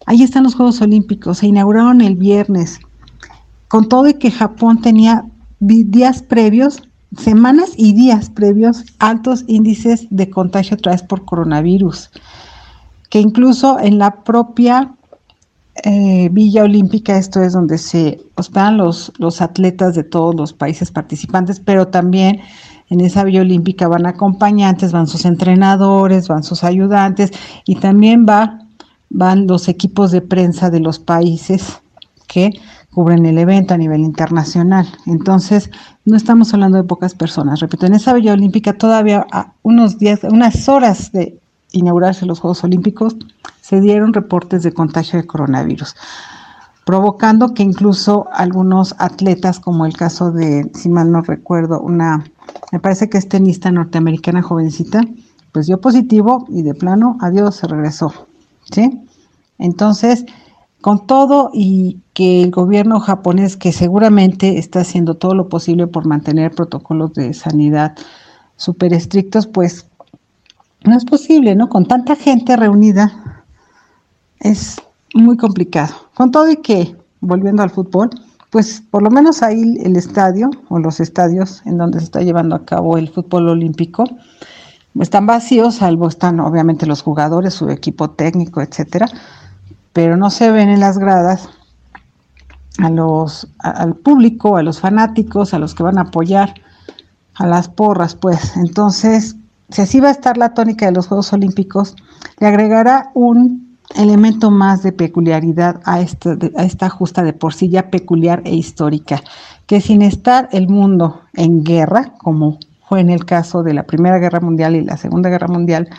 Ahí 0.06 0.24
están 0.24 0.44
los 0.44 0.56
Juegos 0.56 0.82
Olímpicos, 0.82 1.40
se 1.40 1.48
inauguraron 1.48 2.00
el 2.00 2.16
viernes, 2.16 2.80
con 3.68 3.90
todo 3.90 4.08
y 4.08 4.14
que 4.14 4.32
Japón 4.32 4.80
tenía 4.80 5.26
días 5.60 6.22
previos, 6.22 6.82
semanas 7.18 7.72
y 7.76 7.92
días 7.92 8.30
previos, 8.30 8.86
altos 9.00 9.44
índices 9.48 10.08
de 10.10 10.30
contagio 10.30 10.78
otra 10.78 10.94
vez 10.94 11.04
por 11.04 11.26
coronavirus, 11.26 12.12
que 13.10 13.20
incluso 13.20 13.78
en 13.78 13.98
la 13.98 14.24
propia 14.24 14.94
eh, 15.84 16.30
Villa 16.32 16.64
Olímpica, 16.64 17.18
esto 17.18 17.42
es 17.42 17.54
donde 17.54 17.78
se 17.78 18.20
hospedan 18.36 18.78
los, 18.78 19.12
los 19.18 19.42
atletas 19.42 19.96
de 19.96 20.04
todos 20.04 20.36
los 20.36 20.54
países 20.54 20.92
participantes, 20.92 21.60
pero 21.60 21.88
también 21.88 22.42
en 22.90 23.02
esa 23.02 23.24
Villa 23.24 23.42
Olímpica 23.42 23.88
van 23.88 24.06
acompañantes, 24.06 24.92
van 24.92 25.08
sus 25.08 25.26
entrenadores, 25.26 26.28
van 26.28 26.44
sus 26.44 26.64
ayudantes 26.64 27.32
y 27.66 27.76
también 27.76 28.26
va, 28.28 28.60
van 29.10 29.48
los 29.48 29.68
equipos 29.68 30.12
de 30.12 30.22
prensa 30.22 30.70
de 30.70 30.80
los 30.80 31.00
países 31.00 31.80
que 32.28 32.52
cubren 32.94 33.26
el 33.26 33.38
evento 33.38 33.74
a 33.74 33.78
nivel 33.78 34.02
internacional. 34.02 34.88
Entonces, 35.06 35.70
no 36.06 36.18
estamos 36.18 36.54
hablando 36.54 36.78
de 36.78 36.84
pocas 36.84 37.14
personas. 37.14 37.60
Repito, 37.60 37.86
en 37.86 37.94
esa 37.94 38.14
Villa 38.14 38.34
Olímpica 38.34 38.74
todavía 38.74 39.28
a 39.32 39.54
unos 39.64 40.00
días, 40.00 40.22
unas 40.24 40.68
horas 40.68 41.12
de 41.12 41.38
inaugurarse 41.74 42.26
los 42.26 42.40
Juegos 42.40 42.64
Olímpicos, 42.64 43.16
se 43.68 43.82
dieron 43.82 44.14
reportes 44.14 44.64
de 44.64 44.74
contagio 44.74 45.20
de 45.20 45.28
coronavirus, 45.28 45.94
provocando 46.86 47.54
que 47.54 47.64
incluso 47.64 48.28
algunos 48.32 48.96
atletas, 48.98 49.60
como 49.60 49.86
el 49.86 49.98
caso 49.98 50.32
de, 50.32 50.72
si 50.74 50.88
mal 50.88 51.12
no 51.12 51.22
recuerdo, 51.22 51.82
una, 51.82 52.24
me 52.72 52.80
parece 52.80 53.10
que 53.10 53.18
es 53.18 53.28
tenista 53.28 53.70
norteamericana 53.70 54.42
jovencita, 54.42 55.02
pues 55.52 55.68
dio 55.68 55.82
positivo 55.82 56.46
y 56.48 56.62
de 56.62 56.76
plano, 56.76 57.18
adiós, 57.20 57.56
se 57.56 57.68
regresó. 57.68 58.14
¿Sí? 58.72 59.02
Entonces, 59.60 60.26
con 60.80 61.06
todo 61.06 61.52
y 61.54 62.00
que 62.14 62.44
el 62.44 62.52
gobierno 62.52 63.02
japonés, 63.02 63.58
que 63.58 63.74
seguramente 63.74 64.60
está 64.60 64.80
haciendo 64.80 65.16
todo 65.16 65.36
lo 65.36 65.50
posible 65.50 65.88
por 65.88 66.06
mantener 66.06 66.52
protocolos 66.52 67.14
de 67.16 67.34
sanidad 67.34 67.98
súper 68.56 68.94
estrictos, 68.94 69.46
pues 69.46 69.88
no 70.86 70.96
es 70.96 71.04
posible, 71.04 71.54
¿no? 71.56 71.68
Con 71.68 71.86
tanta 71.86 72.16
gente 72.16 72.56
reunida 72.56 73.27
es 74.40 74.82
muy 75.14 75.38
complicado. 75.38 75.94
Con 76.16 76.32
todo 76.32 76.50
y 76.50 76.58
que, 76.58 76.96
volviendo 77.22 77.64
al 77.64 77.70
fútbol, 77.70 78.10
pues 78.50 78.82
por 78.90 79.04
lo 79.04 79.10
menos 79.10 79.44
ahí 79.44 79.78
el 79.84 79.96
estadio 79.96 80.50
o 80.70 80.80
los 80.80 81.00
estadios 81.00 81.62
en 81.66 81.78
donde 81.78 82.00
se 82.00 82.06
está 82.06 82.22
llevando 82.22 82.56
a 82.56 82.66
cabo 82.66 82.98
el 82.98 83.10
fútbol 83.10 83.50
olímpico 83.50 84.06
están 85.00 85.28
vacíos, 85.28 85.76
salvo 85.76 86.08
están 86.08 86.40
obviamente 86.40 86.88
los 86.88 87.04
jugadores, 87.04 87.54
su 87.54 87.70
equipo 87.70 88.10
técnico, 88.10 88.62
etcétera 88.62 89.08
pero 89.98 90.16
no 90.16 90.30
se 90.30 90.52
ven 90.52 90.70
en 90.70 90.80
las 90.80 91.00
gradas 91.00 91.50
a 92.78 92.92
los, 92.92 93.48
al 93.58 93.96
público, 93.96 94.56
a 94.56 94.62
los 94.62 94.80
fanáticos, 94.80 95.56
a 95.56 95.58
los 95.58 95.74
que 95.74 95.82
van 95.82 95.98
a 95.98 96.02
apoyar, 96.02 96.54
a 97.34 97.48
las 97.48 97.68
porras, 97.68 98.14
pues. 98.14 98.56
Entonces, 98.58 99.36
si 99.70 99.82
así 99.82 100.00
va 100.00 100.10
a 100.10 100.12
estar 100.12 100.38
la 100.38 100.54
tónica 100.54 100.86
de 100.86 100.92
los 100.92 101.08
Juegos 101.08 101.34
Olímpicos, 101.34 101.96
le 102.40 102.46
agregará 102.46 103.10
un 103.16 103.67
elemento 103.96 104.52
más 104.52 104.84
de 104.84 104.92
peculiaridad 104.92 105.82
a 105.86 106.02
esta, 106.02 106.38
a 106.56 106.64
esta 106.64 106.90
justa 106.90 107.24
de 107.24 107.34
por 107.34 107.54
sí 107.54 107.70
ya 107.70 107.90
peculiar 107.90 108.42
e 108.46 108.56
histórica, 108.56 109.22
que 109.66 109.82
sin 109.82 110.02
estar 110.02 110.50
el 110.52 110.68
mundo 110.68 111.22
en 111.34 111.64
guerra, 111.64 112.14
como 112.18 112.60
fue 112.88 113.02
en 113.02 113.10
el 113.10 113.26
caso 113.26 113.64
de 113.64 113.74
la 113.74 113.84
Primera 113.84 114.18
Guerra 114.18 114.40
Mundial 114.40 114.76
y 114.76 114.84
la 114.84 114.98
Segunda 114.98 115.30
Guerra 115.30 115.48
Mundial, 115.48 115.90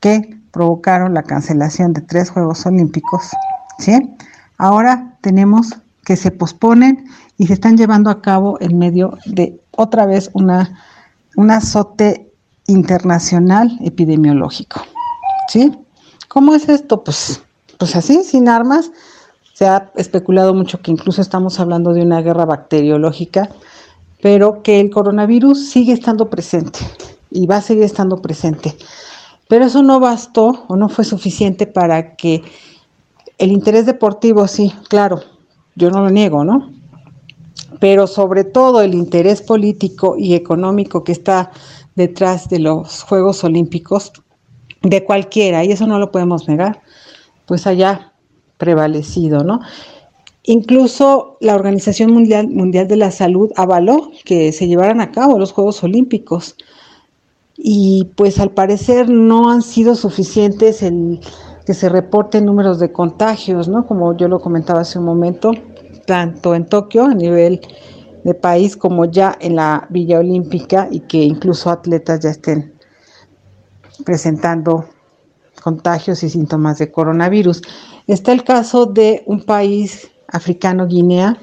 que 0.00 0.36
provocaron 0.52 1.14
la 1.14 1.22
cancelación 1.22 1.92
de 1.92 2.00
tres 2.00 2.30
Juegos 2.30 2.64
Olímpicos, 2.66 3.30
¿sí? 3.78 4.14
Ahora 4.56 5.16
tenemos 5.20 5.74
que 6.04 6.16
se 6.16 6.30
posponen 6.30 7.06
y 7.38 7.46
se 7.46 7.54
están 7.54 7.76
llevando 7.76 8.10
a 8.10 8.22
cabo 8.22 8.58
en 8.60 8.78
medio 8.78 9.18
de 9.26 9.58
otra 9.72 10.06
vez 10.06 10.30
una, 10.32 10.78
un 11.36 11.50
azote 11.50 12.30
internacional 12.66 13.76
epidemiológico, 13.82 14.82
¿sí? 15.48 15.72
¿Cómo 16.34 16.52
es 16.52 16.68
esto? 16.68 17.04
Pues, 17.04 17.44
pues 17.78 17.94
así, 17.94 18.24
sin 18.24 18.48
armas. 18.48 18.90
Se 19.52 19.66
ha 19.66 19.92
especulado 19.94 20.52
mucho 20.52 20.80
que 20.80 20.90
incluso 20.90 21.22
estamos 21.22 21.60
hablando 21.60 21.92
de 21.92 22.02
una 22.02 22.22
guerra 22.22 22.44
bacteriológica, 22.44 23.50
pero 24.20 24.60
que 24.64 24.80
el 24.80 24.90
coronavirus 24.90 25.70
sigue 25.70 25.92
estando 25.92 26.28
presente 26.28 26.80
y 27.30 27.46
va 27.46 27.58
a 27.58 27.62
seguir 27.62 27.84
estando 27.84 28.20
presente. 28.20 28.76
Pero 29.46 29.66
eso 29.66 29.84
no 29.84 30.00
bastó 30.00 30.64
o 30.66 30.74
no 30.74 30.88
fue 30.88 31.04
suficiente 31.04 31.68
para 31.68 32.16
que 32.16 32.42
el 33.38 33.52
interés 33.52 33.86
deportivo, 33.86 34.48
sí, 34.48 34.74
claro, 34.88 35.20
yo 35.76 35.88
no 35.92 36.00
lo 36.00 36.10
niego, 36.10 36.42
¿no? 36.42 36.68
Pero 37.78 38.08
sobre 38.08 38.42
todo 38.42 38.82
el 38.82 38.94
interés 38.94 39.40
político 39.40 40.16
y 40.18 40.34
económico 40.34 41.04
que 41.04 41.12
está 41.12 41.52
detrás 41.94 42.48
de 42.48 42.58
los 42.58 43.04
Juegos 43.04 43.44
Olímpicos, 43.44 44.10
de 44.84 45.04
cualquiera, 45.04 45.64
y 45.64 45.72
eso 45.72 45.86
no 45.86 45.98
lo 45.98 46.12
podemos 46.12 46.48
negar, 46.48 46.82
pues 47.46 47.66
haya 47.66 48.12
prevalecido, 48.58 49.42
¿no? 49.42 49.60
Incluso 50.44 51.38
la 51.40 51.54
Organización 51.54 52.12
Mundial, 52.12 52.48
Mundial 52.48 52.86
de 52.86 52.96
la 52.96 53.10
Salud 53.10 53.50
avaló 53.56 54.10
que 54.24 54.52
se 54.52 54.68
llevaran 54.68 55.00
a 55.00 55.10
cabo 55.10 55.38
los 55.38 55.52
Juegos 55.52 55.82
Olímpicos 55.82 56.56
y 57.56 58.10
pues 58.14 58.38
al 58.38 58.50
parecer 58.50 59.08
no 59.08 59.50
han 59.50 59.62
sido 59.62 59.94
suficientes 59.94 60.82
el 60.82 61.20
que 61.64 61.72
se 61.72 61.88
reporten 61.88 62.44
números 62.44 62.78
de 62.78 62.92
contagios, 62.92 63.68
¿no? 63.68 63.86
Como 63.86 64.14
yo 64.16 64.28
lo 64.28 64.38
comentaba 64.38 64.80
hace 64.80 64.98
un 64.98 65.06
momento, 65.06 65.52
tanto 66.06 66.54
en 66.54 66.66
Tokio 66.66 67.04
a 67.04 67.14
nivel 67.14 67.62
de 68.24 68.34
país 68.34 68.76
como 68.76 69.06
ya 69.06 69.36
en 69.40 69.56
la 69.56 69.86
Villa 69.88 70.18
Olímpica 70.18 70.88
y 70.90 71.00
que 71.00 71.22
incluso 71.22 71.70
atletas 71.70 72.20
ya 72.20 72.30
estén 72.30 72.73
presentando 74.04 74.86
contagios 75.62 76.22
y 76.22 76.30
síntomas 76.30 76.78
de 76.78 76.90
coronavirus. 76.90 77.62
Está 78.06 78.32
el 78.32 78.44
caso 78.44 78.86
de 78.86 79.22
un 79.26 79.42
país 79.42 80.10
africano, 80.28 80.86
Guinea, 80.86 81.38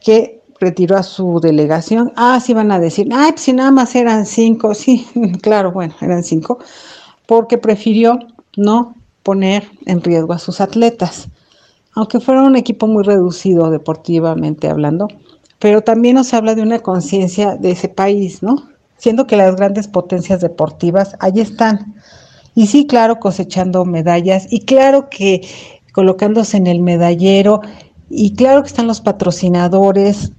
que 0.00 0.40
retiró 0.60 0.96
a 0.96 1.02
su 1.02 1.40
delegación. 1.40 2.12
Ah, 2.16 2.40
sí 2.40 2.54
van 2.54 2.70
a 2.70 2.78
decir, 2.78 3.08
ay, 3.12 3.32
pues 3.32 3.42
si 3.42 3.52
nada 3.52 3.70
más 3.70 3.94
eran 3.94 4.26
cinco, 4.26 4.74
sí, 4.82 5.06
claro, 5.42 5.72
bueno, 5.72 5.94
eran 6.00 6.22
cinco, 6.22 6.58
porque 7.26 7.58
prefirió 7.58 8.18
no 8.56 8.94
poner 9.22 9.70
en 9.86 10.02
riesgo 10.02 10.32
a 10.32 10.38
sus 10.38 10.60
atletas, 10.60 11.28
aunque 11.94 12.20
fuera 12.20 12.42
un 12.42 12.56
equipo 12.56 12.86
muy 12.86 13.02
reducido 13.02 13.70
deportivamente 13.70 14.68
hablando, 14.68 15.08
pero 15.58 15.82
también 15.82 16.16
nos 16.16 16.32
habla 16.34 16.54
de 16.54 16.62
una 16.62 16.80
conciencia 16.80 17.56
de 17.56 17.72
ese 17.72 17.88
país, 17.88 18.42
¿no? 18.42 18.71
Siendo 19.02 19.26
que 19.26 19.36
las 19.36 19.56
grandes 19.56 19.88
potencias 19.88 20.40
deportivas 20.40 21.16
allí 21.18 21.40
están. 21.40 21.96
Y 22.54 22.68
sí, 22.68 22.86
claro, 22.86 23.18
cosechando 23.18 23.84
medallas 23.84 24.46
y 24.48 24.60
claro 24.60 25.08
que 25.10 25.40
colocándose 25.92 26.56
en 26.56 26.68
el 26.68 26.78
medallero 26.78 27.62
y 28.08 28.36
claro 28.36 28.62
que 28.62 28.68
están 28.68 28.86
los 28.86 29.00
patrocinadores, 29.00 30.30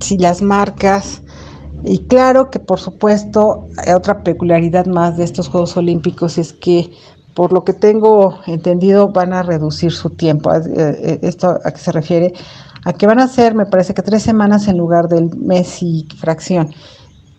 si 0.00 0.18
las 0.18 0.42
marcas. 0.42 1.22
Y 1.82 2.00
claro 2.00 2.50
que 2.50 2.58
por 2.58 2.78
supuesto 2.78 3.64
otra 3.96 4.22
peculiaridad 4.22 4.84
más 4.84 5.16
de 5.16 5.24
estos 5.24 5.48
Juegos 5.48 5.74
Olímpicos 5.78 6.36
es 6.36 6.52
que 6.52 6.90
por 7.32 7.54
lo 7.54 7.64
que 7.64 7.72
tengo 7.72 8.38
entendido 8.46 9.08
van 9.08 9.32
a 9.32 9.42
reducir 9.42 9.92
su 9.92 10.10
tiempo. 10.10 10.52
Eh, 10.52 10.60
eh, 10.76 11.18
¿Esto 11.22 11.58
a 11.64 11.70
qué 11.70 11.78
se 11.78 11.92
refiere? 11.92 12.34
A 12.84 12.92
que 12.92 13.06
van 13.06 13.18
a 13.18 13.28
ser, 13.28 13.54
me 13.54 13.64
parece 13.64 13.94
que 13.94 14.02
tres 14.02 14.24
semanas 14.24 14.68
en 14.68 14.76
lugar 14.76 15.08
del 15.08 15.34
mes 15.38 15.82
y 15.82 16.06
fracción 16.18 16.74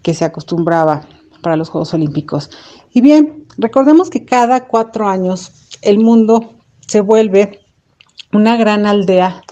que 0.09 0.15
se 0.15 0.25
acostumbraba 0.25 1.03
para 1.43 1.55
los 1.55 1.69
Juegos 1.69 1.93
Olímpicos. 1.93 2.49
Y 2.91 3.01
bien, 3.01 3.45
recordemos 3.59 4.09
que 4.09 4.25
cada 4.25 4.65
cuatro 4.65 5.07
años 5.07 5.51
el 5.83 5.99
mundo 5.99 6.55
se 6.79 7.01
vuelve 7.01 7.61
una 8.33 8.57
gran 8.57 8.87
aldea 8.87 9.43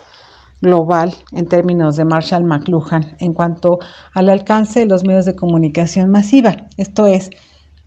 global 0.60 1.14
en 1.32 1.48
términos 1.48 1.96
de 1.96 2.06
Marshall 2.06 2.44
McLuhan 2.44 3.16
en 3.20 3.34
cuanto 3.36 3.78
al 4.16 4.30
alcance 4.30 4.80
de 4.80 4.88
los 4.88 5.04
medios 5.04 5.26
de 5.26 5.36
comunicación 5.36 6.10
masiva. 6.10 6.58
Esto 6.78 7.06
es, 7.06 7.30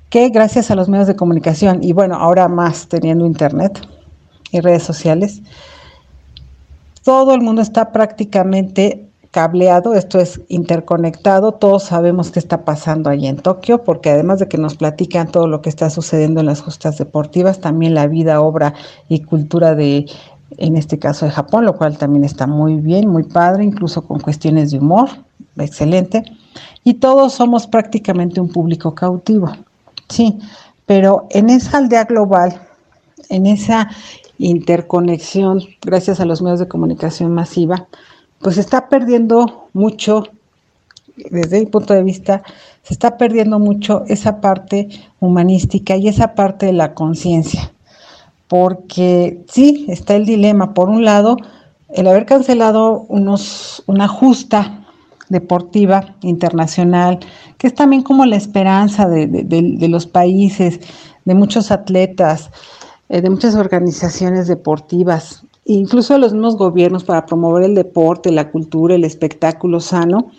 que 0.08 0.28
gracias 0.28 0.70
a 0.70 0.76
los 0.76 0.88
medios 0.88 1.08
de 1.08 1.16
comunicación 1.16 1.82
y 1.82 1.92
bueno, 1.92 2.14
ahora 2.14 2.46
más 2.46 2.86
teniendo 2.86 3.26
internet 3.26 3.80
y 4.52 4.60
redes 4.60 4.84
sociales, 4.84 5.42
todo 7.02 7.34
el 7.34 7.40
mundo 7.40 7.62
está 7.62 7.90
prácticamente 7.90 9.09
cableado, 9.30 9.94
esto 9.94 10.18
es 10.18 10.40
interconectado, 10.48 11.52
todos 11.52 11.84
sabemos 11.84 12.30
qué 12.30 12.40
está 12.40 12.64
pasando 12.64 13.10
allí 13.10 13.28
en 13.28 13.36
Tokio, 13.36 13.84
porque 13.84 14.10
además 14.10 14.40
de 14.40 14.48
que 14.48 14.58
nos 14.58 14.76
platican 14.76 15.30
todo 15.30 15.46
lo 15.46 15.62
que 15.62 15.68
está 15.68 15.88
sucediendo 15.88 16.40
en 16.40 16.46
las 16.46 16.62
justas 16.62 16.98
deportivas, 16.98 17.60
también 17.60 17.94
la 17.94 18.08
vida, 18.08 18.40
obra 18.40 18.74
y 19.08 19.20
cultura 19.20 19.74
de 19.74 20.06
en 20.58 20.76
este 20.76 20.98
caso 20.98 21.26
de 21.26 21.30
Japón, 21.30 21.64
lo 21.64 21.76
cual 21.76 21.96
también 21.96 22.24
está 22.24 22.46
muy 22.48 22.74
bien, 22.80 23.08
muy 23.08 23.22
padre, 23.22 23.64
incluso 23.64 24.02
con 24.02 24.18
cuestiones 24.18 24.72
de 24.72 24.78
humor, 24.78 25.08
excelente. 25.56 26.24
Y 26.82 26.94
todos 26.94 27.34
somos 27.34 27.68
prácticamente 27.68 28.40
un 28.40 28.48
público 28.48 28.94
cautivo, 28.94 29.52
sí, 30.08 30.38
pero 30.86 31.28
en 31.30 31.50
esa 31.50 31.78
aldea 31.78 32.04
global, 32.04 32.60
en 33.28 33.46
esa 33.46 33.90
interconexión, 34.38 35.62
gracias 35.82 36.18
a 36.18 36.24
los 36.24 36.42
medios 36.42 36.58
de 36.58 36.68
comunicación 36.68 37.32
masiva, 37.32 37.86
pues 38.40 38.56
se 38.56 38.60
está 38.60 38.88
perdiendo 38.88 39.68
mucho, 39.72 40.24
desde 41.16 41.60
mi 41.60 41.66
punto 41.66 41.94
de 41.94 42.02
vista, 42.02 42.42
se 42.82 42.94
está 42.94 43.16
perdiendo 43.16 43.58
mucho 43.58 44.04
esa 44.08 44.40
parte 44.40 44.88
humanística 45.20 45.96
y 45.96 46.08
esa 46.08 46.34
parte 46.34 46.66
de 46.66 46.72
la 46.72 46.94
conciencia 46.94 47.72
porque 48.50 49.44
sí, 49.48 49.86
está 49.88 50.16
el 50.16 50.26
dilema. 50.26 50.74
Por 50.74 50.88
un 50.88 51.04
lado, 51.04 51.36
el 51.88 52.08
haber 52.08 52.26
cancelado 52.26 53.06
unos, 53.08 53.84
una 53.86 54.08
justa 54.08 54.84
deportiva 55.28 56.16
internacional, 56.22 57.20
que 57.56 57.68
es 57.68 57.74
también 57.76 58.02
como 58.02 58.26
la 58.26 58.34
esperanza 58.34 59.08
de, 59.08 59.86
los 59.88 60.08
países, 60.08 60.80
de 61.24 61.34
muchos 61.36 61.70
atletas, 61.70 62.50
eh, 63.08 63.22
de 63.22 63.30
muchas 63.30 63.54
organizaciones 63.54 64.48
deportivas 64.48 65.44
incluso 65.74 66.18
los 66.18 66.32
mismos 66.32 66.56
gobiernos 66.56 67.04
para 67.04 67.26
promover 67.26 67.64
el 67.64 67.74
deporte, 67.74 68.32
la 68.32 68.50
cultura, 68.50 68.94
el 68.94 69.04
espectáculo 69.04 69.80
sano 69.80 70.30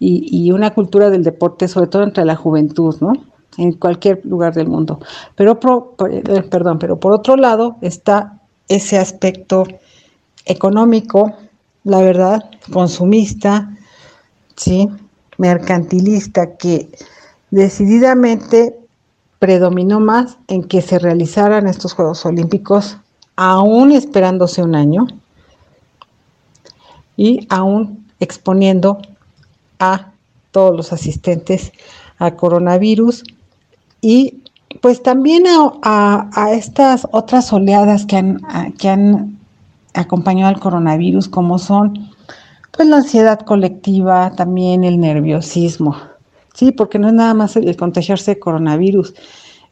y, 0.00 0.52
una 0.52 0.74
cultura 0.74 1.10
del 1.10 1.24
deporte, 1.24 1.66
sobre 1.66 1.88
todo 1.88 2.04
entre 2.04 2.24
la 2.24 2.36
juventud, 2.36 2.94
¿no? 3.00 3.14
En 3.56 3.72
cualquier 3.72 4.24
lugar 4.24 4.54
del 4.54 4.68
mundo. 4.68 5.00
Pero, 5.34 5.58
eh, 6.08 6.42
perdón, 6.48 6.78
pero 6.78 7.00
por 7.00 7.12
otro 7.12 7.36
lado 7.36 7.76
está 7.80 8.40
ese 8.68 8.98
aspecto 8.98 9.64
económico, 10.44 11.32
la 11.82 12.00
verdad, 12.00 12.48
consumista, 12.72 13.74
¿sí? 14.54 14.88
mercantilista, 15.38 16.56
que 16.56 16.88
decididamente 17.50 18.78
predominó 19.38 19.98
más 19.98 20.36
en 20.48 20.62
que 20.62 20.82
se 20.82 20.98
realizaran 20.98 21.66
estos 21.66 21.94
Juegos 21.94 22.24
Olímpicos, 22.26 22.98
aún 23.40 23.92
esperándose 23.92 24.64
un 24.64 24.74
año 24.74 25.06
y 27.16 27.46
aún 27.48 28.04
exponiendo 28.18 28.98
a 29.78 30.10
todos 30.50 30.76
los 30.76 30.92
asistentes 30.92 31.72
a 32.18 32.32
coronavirus 32.32 33.22
y 34.00 34.42
pues 34.82 35.04
también 35.04 35.44
a, 35.46 36.50
estas 36.52 37.06
otras 37.12 37.52
oleadas 37.52 38.06
que 38.06 38.16
han, 38.16 38.40
que 38.76 38.88
han 38.88 39.38
acompañado 39.94 40.48
al 40.48 40.60
coronavirus, 40.60 41.28
como 41.28 41.60
son 41.60 42.10
pues 42.72 42.88
la 42.88 42.96
ansiedad 42.96 43.38
colectiva, 43.40 44.32
también 44.34 44.82
el 44.82 44.98
nerviosismo. 44.98 45.96
Sí, 46.54 46.72
porque 46.72 46.98
no 46.98 47.06
es 47.06 47.14
nada 47.14 47.34
más 47.34 47.54
el 47.54 47.76
contagiarse 47.76 48.34
de 48.34 48.40
coronavirus, 48.40 49.14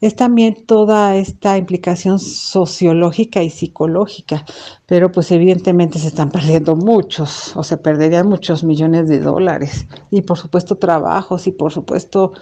es 0.01 0.15
también 0.15 0.65
toda 0.65 1.15
esta 1.15 1.57
implicación 1.57 2.19
sociológica 2.19 3.41
y 3.41 3.49
psicológica, 3.49 4.45
pero 4.85 5.11
pues 5.11 5.31
evidentemente 5.31 5.99
se 5.99 6.07
están 6.07 6.29
perdiendo 6.29 6.75
muchos, 6.75 7.55
o 7.55 7.63
se 7.63 7.77
perderían 7.77 8.27
muchos 8.27 8.63
millones 8.63 9.07
de 9.07 9.19
dólares, 9.19 9.87
y 10.11 10.21
por 10.21 10.37
supuesto 10.37 10.75
trabajos, 10.75 11.47
y 11.47 11.51
por 11.51 11.71
supuesto 11.71 12.33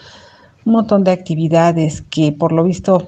un 0.66 0.74
montón 0.74 1.04
de 1.04 1.12
actividades 1.12 2.02
que 2.10 2.32
por 2.32 2.52
lo 2.52 2.64
visto 2.64 3.06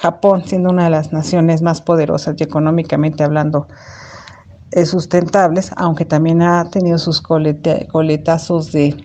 Japón, 0.00 0.42
siendo 0.44 0.70
una 0.70 0.84
de 0.84 0.90
las 0.90 1.12
naciones 1.12 1.62
más 1.62 1.80
poderosas 1.80 2.34
y 2.38 2.42
económicamente 2.42 3.22
hablando, 3.22 3.68
es 4.72 4.90
sustentables, 4.90 5.70
aunque 5.76 6.04
también 6.04 6.42
ha 6.42 6.68
tenido 6.68 6.98
sus 6.98 7.22
coletazos 7.22 8.72
de, 8.72 9.04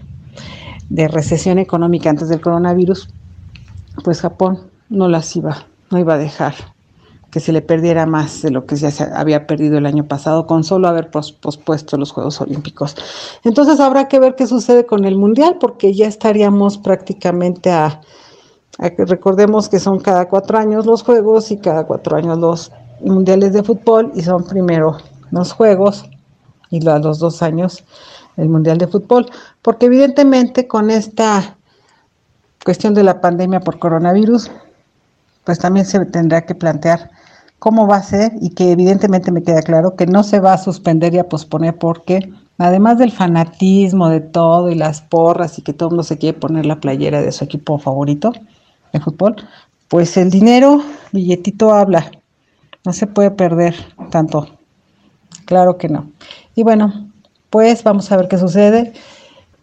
de 0.89 1.07
recesión 1.07 1.59
económica 1.59 2.09
antes 2.09 2.29
del 2.29 2.41
coronavirus, 2.41 3.07
pues 4.03 4.21
Japón 4.21 4.69
no 4.89 5.07
las 5.07 5.35
iba, 5.35 5.67
no 5.91 5.99
iba 5.99 6.15
a 6.15 6.17
dejar 6.17 6.55
que 7.31 7.39
se 7.39 7.51
le 7.53 7.61
perdiera 7.61 8.05
más 8.05 8.41
de 8.41 8.51
lo 8.51 8.65
que 8.65 8.75
ya 8.75 8.91
se 8.91 9.03
había 9.03 9.45
perdido 9.45 9.77
el 9.77 9.85
año 9.85 10.05
pasado 10.05 10.47
con 10.47 10.63
solo 10.63 10.87
haber 10.87 11.11
pospuesto 11.11 11.97
los 11.97 12.11
Juegos 12.11 12.41
Olímpicos. 12.41 12.95
Entonces 13.43 13.79
habrá 13.79 14.07
que 14.07 14.19
ver 14.19 14.35
qué 14.35 14.47
sucede 14.47 14.85
con 14.85 15.05
el 15.05 15.15
Mundial, 15.15 15.57
porque 15.59 15.93
ya 15.93 16.07
estaríamos 16.07 16.77
prácticamente 16.77 17.71
a, 17.71 18.01
recordemos 18.79 19.69
que 19.69 19.79
son 19.79 19.99
cada 19.99 20.27
cuatro 20.27 20.57
años 20.57 20.85
los 20.85 21.03
Juegos 21.03 21.51
y 21.51 21.57
cada 21.57 21.85
cuatro 21.85 22.17
años 22.17 22.39
los 22.39 22.71
Mundiales 23.01 23.53
de 23.53 23.63
Fútbol 23.63 24.11
y 24.15 24.21
son 24.21 24.43
primero 24.45 24.97
los 25.31 25.51
Juegos 25.53 26.05
y 26.71 26.85
a 26.87 26.99
los 26.99 27.19
dos 27.19 27.41
años 27.41 27.83
el 28.37 28.49
Mundial 28.49 28.77
de 28.77 28.87
Fútbol, 28.87 29.27
porque 29.61 29.87
evidentemente 29.87 30.67
con 30.67 30.89
esta 30.89 31.57
cuestión 32.63 32.93
de 32.93 33.03
la 33.03 33.21
pandemia 33.21 33.59
por 33.59 33.79
coronavirus, 33.79 34.51
pues 35.43 35.59
también 35.59 35.85
se 35.85 36.05
tendrá 36.05 36.45
que 36.45 36.55
plantear 36.55 37.09
cómo 37.59 37.87
va 37.87 37.97
a 37.97 38.03
ser 38.03 38.31
y 38.41 38.51
que 38.51 38.71
evidentemente 38.71 39.31
me 39.31 39.43
queda 39.43 39.61
claro 39.61 39.95
que 39.95 40.05
no 40.05 40.23
se 40.23 40.39
va 40.39 40.53
a 40.53 40.57
suspender 40.57 41.13
y 41.13 41.19
a 41.19 41.27
posponer 41.27 41.77
porque 41.77 42.31
además 42.57 42.97
del 42.97 43.11
fanatismo 43.11 44.09
de 44.09 44.21
todo 44.21 44.69
y 44.71 44.75
las 44.75 45.01
porras 45.01 45.57
y 45.59 45.61
que 45.61 45.73
todo 45.73 45.89
el 45.89 45.91
mundo 45.91 46.03
se 46.03 46.17
quiere 46.17 46.37
poner 46.37 46.65
la 46.65 46.79
playera 46.79 47.21
de 47.21 47.31
su 47.31 47.43
equipo 47.43 47.77
favorito 47.77 48.33
de 48.93 48.99
fútbol, 48.99 49.35
pues 49.87 50.17
el 50.17 50.29
dinero, 50.29 50.81
billetito 51.11 51.73
habla, 51.73 52.11
no 52.85 52.93
se 52.93 53.07
puede 53.07 53.31
perder 53.31 53.75
tanto, 54.09 54.47
claro 55.45 55.77
que 55.77 55.89
no. 55.89 56.09
Y 56.55 56.63
bueno, 56.63 57.09
pues 57.49 57.83
vamos 57.83 58.11
a 58.11 58.17
ver 58.17 58.27
qué 58.27 58.37
sucede. 58.37 58.93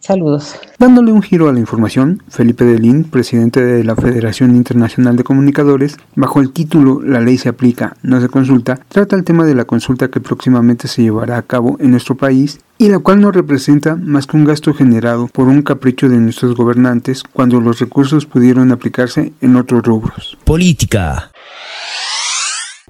Saludos. 0.06 0.54
Dándole 0.78 1.10
un 1.10 1.20
giro 1.20 1.48
a 1.48 1.52
la 1.52 1.58
información, 1.58 2.22
Felipe 2.28 2.64
Delín, 2.64 3.02
presidente 3.02 3.60
de 3.60 3.82
la 3.82 3.96
Federación 3.96 4.54
Internacional 4.54 5.16
de 5.16 5.24
Comunicadores, 5.24 5.96
bajo 6.14 6.40
el 6.40 6.52
título 6.52 7.00
La 7.02 7.20
ley 7.20 7.38
se 7.38 7.48
aplica, 7.48 7.96
no 8.04 8.20
se 8.20 8.28
consulta, 8.28 8.78
trata 8.88 9.16
el 9.16 9.24
tema 9.24 9.44
de 9.44 9.56
la 9.56 9.64
consulta 9.64 10.06
que 10.06 10.20
próximamente 10.20 10.86
se 10.86 11.02
llevará 11.02 11.38
a 11.38 11.42
cabo 11.42 11.76
en 11.80 11.90
nuestro 11.90 12.14
país 12.14 12.60
y 12.78 12.88
la 12.88 13.00
cual 13.00 13.20
no 13.20 13.32
representa 13.32 13.96
más 13.96 14.28
que 14.28 14.36
un 14.36 14.44
gasto 14.44 14.72
generado 14.74 15.26
por 15.26 15.48
un 15.48 15.62
capricho 15.62 16.08
de 16.08 16.18
nuestros 16.18 16.54
gobernantes 16.54 17.24
cuando 17.24 17.60
los 17.60 17.80
recursos 17.80 18.26
pudieron 18.26 18.70
aplicarse 18.70 19.32
en 19.40 19.56
otros 19.56 19.82
rubros. 19.82 20.38
Política. 20.44 21.32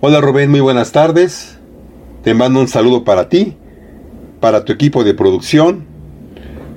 Hola 0.02 0.20
Rubén, 0.20 0.50
muy 0.50 0.60
buenas 0.60 0.92
tardes. 0.92 1.56
Te 2.22 2.34
mando 2.34 2.60
un 2.60 2.68
saludo 2.68 3.04
para 3.04 3.30
ti, 3.30 3.56
para 4.38 4.66
tu 4.66 4.72
equipo 4.74 5.02
de 5.02 5.14
producción 5.14 5.95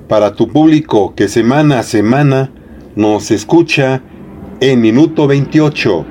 para 0.09 0.33
tu 0.33 0.47
público 0.47 1.13
que 1.15 1.27
semana 1.27 1.79
a 1.79 1.83
semana 1.83 2.51
nos 2.95 3.29
escucha 3.29 4.01
en 4.59 4.81
Minuto 4.81 5.27
28, 5.27 6.05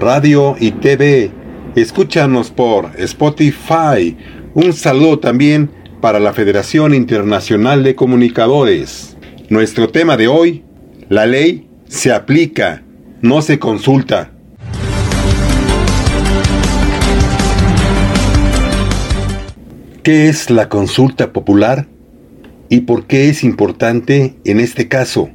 radio 0.00 0.56
y 0.58 0.72
TV. 0.72 1.30
Escúchanos 1.76 2.50
por 2.50 2.90
Spotify. 2.98 4.16
Un 4.54 4.72
saludo 4.72 5.20
también 5.20 5.70
para 6.00 6.18
la 6.18 6.32
Federación 6.32 6.94
Internacional 6.94 7.84
de 7.84 7.94
Comunicadores. 7.94 9.16
Nuestro 9.48 9.88
tema 9.88 10.16
de 10.16 10.26
hoy, 10.26 10.64
la 11.08 11.24
ley 11.24 11.68
se 11.86 12.12
aplica, 12.12 12.82
no 13.22 13.40
se 13.40 13.60
consulta. 13.60 14.32
¿Qué 20.02 20.28
es 20.28 20.50
la 20.50 20.68
consulta 20.68 21.32
popular? 21.32 21.86
¿Y 22.68 22.80
por 22.82 23.06
qué 23.06 23.28
es 23.28 23.44
importante 23.44 24.34
en 24.44 24.60
este 24.60 24.88
caso? 24.88 25.30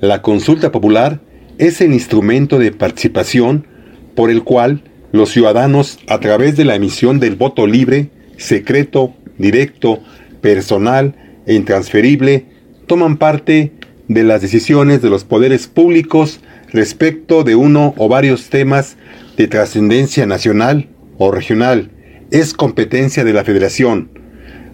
La 0.00 0.22
consulta 0.22 0.70
popular 0.70 1.20
es 1.58 1.80
el 1.80 1.92
instrumento 1.92 2.60
de 2.60 2.70
participación 2.70 3.66
por 4.14 4.30
el 4.30 4.44
cual 4.44 4.84
los 5.10 5.30
ciudadanos, 5.30 5.98
a 6.06 6.20
través 6.20 6.56
de 6.56 6.64
la 6.64 6.76
emisión 6.76 7.18
del 7.18 7.34
voto 7.34 7.66
libre, 7.66 8.10
secreto, 8.36 9.14
directo, 9.36 10.00
personal 10.40 11.14
e 11.46 11.54
intransferible, 11.54 12.46
toman 12.86 13.16
parte 13.16 13.72
de 14.06 14.22
las 14.22 14.40
decisiones 14.40 15.02
de 15.02 15.10
los 15.10 15.24
poderes 15.24 15.66
públicos 15.66 16.40
respecto 16.70 17.42
de 17.42 17.56
uno 17.56 17.94
o 17.96 18.08
varios 18.08 18.48
temas 18.48 18.96
de 19.36 19.48
trascendencia 19.48 20.24
nacional 20.26 20.88
o 21.16 21.32
regional. 21.32 21.90
Es 22.30 22.54
competencia 22.54 23.24
de 23.24 23.32
la 23.32 23.42
Federación 23.42 24.17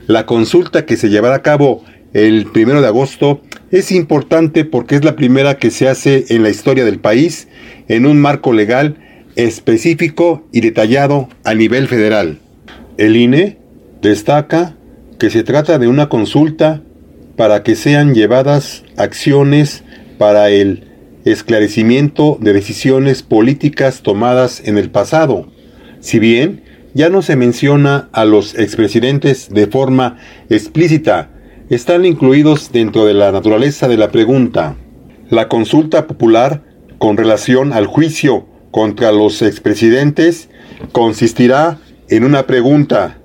la 0.07 0.27
consulta 0.27 0.87
que 0.87 0.97
se 0.97 1.09
llevará 1.09 1.37
a 1.37 1.43
cabo 1.43 1.85
el 2.13 2.47
primero 2.47 2.81
de 2.81 2.87
agosto 2.87 3.41
es 3.71 3.91
importante 3.91 4.65
porque 4.65 4.95
es 4.95 5.05
la 5.05 5.17
primera 5.17 5.59
que 5.59 5.71
se 5.71 5.89
hace 5.89 6.27
en 6.29 6.43
la 6.43 6.51
historia 6.51 6.85
del 6.85 7.01
país 7.01 7.49
en 7.89 8.07
un 8.07 8.21
marco 8.21 8.53
legal 8.53 8.97
específico 9.37 10.47
y 10.53 10.61
detallado 10.61 11.29
a 11.43 11.55
nivel 11.55 11.89
federal. 11.89 12.39
El 12.99 13.17
INE 13.17 13.59
destaca 14.01 14.77
que 15.19 15.31
se 15.31 15.43
trata 15.43 15.79
de 15.79 15.89
una 15.89 16.09
consulta 16.09 16.83
para 17.37 17.63
que 17.63 17.75
sean 17.75 18.15
llevadas 18.15 18.85
acciones 18.97 19.83
para 20.19 20.51
el 20.51 20.85
esclarecimiento 21.25 22.39
de 22.41 22.53
decisiones 22.53 23.23
políticas 23.23 24.03
tomadas 24.03 24.63
en 24.65 24.79
el 24.79 24.91
pasado. 24.91 25.51
Si 26.01 26.19
bien 26.19 26.63
ya 26.95 27.11
no 27.11 27.23
se 27.23 27.37
menciona 27.37 28.09
a 28.13 28.25
los 28.25 28.55
expresidentes 28.55 29.51
de 29.51 29.67
forma 29.67 30.17
explícita, 30.49 31.31
están 31.69 32.05
incluidos 32.05 32.71
dentro 32.73 33.05
de 33.05 33.15
la 33.15 33.33
naturaleza 33.33 33.89
de 33.89 33.97
la 33.97 34.11
pregunta. 34.11 34.77
La 35.29 35.49
consulta 35.49 36.07
popular 36.07 36.63
con 36.99 37.17
relación 37.17 37.73
al 37.73 37.87
juicio 37.87 38.47
contra 38.71 39.11
los 39.13 39.43
expresidentes 39.43 40.49
consistirá 40.93 41.79
en 42.09 42.25
una 42.25 42.47
pregunta. 42.47 43.19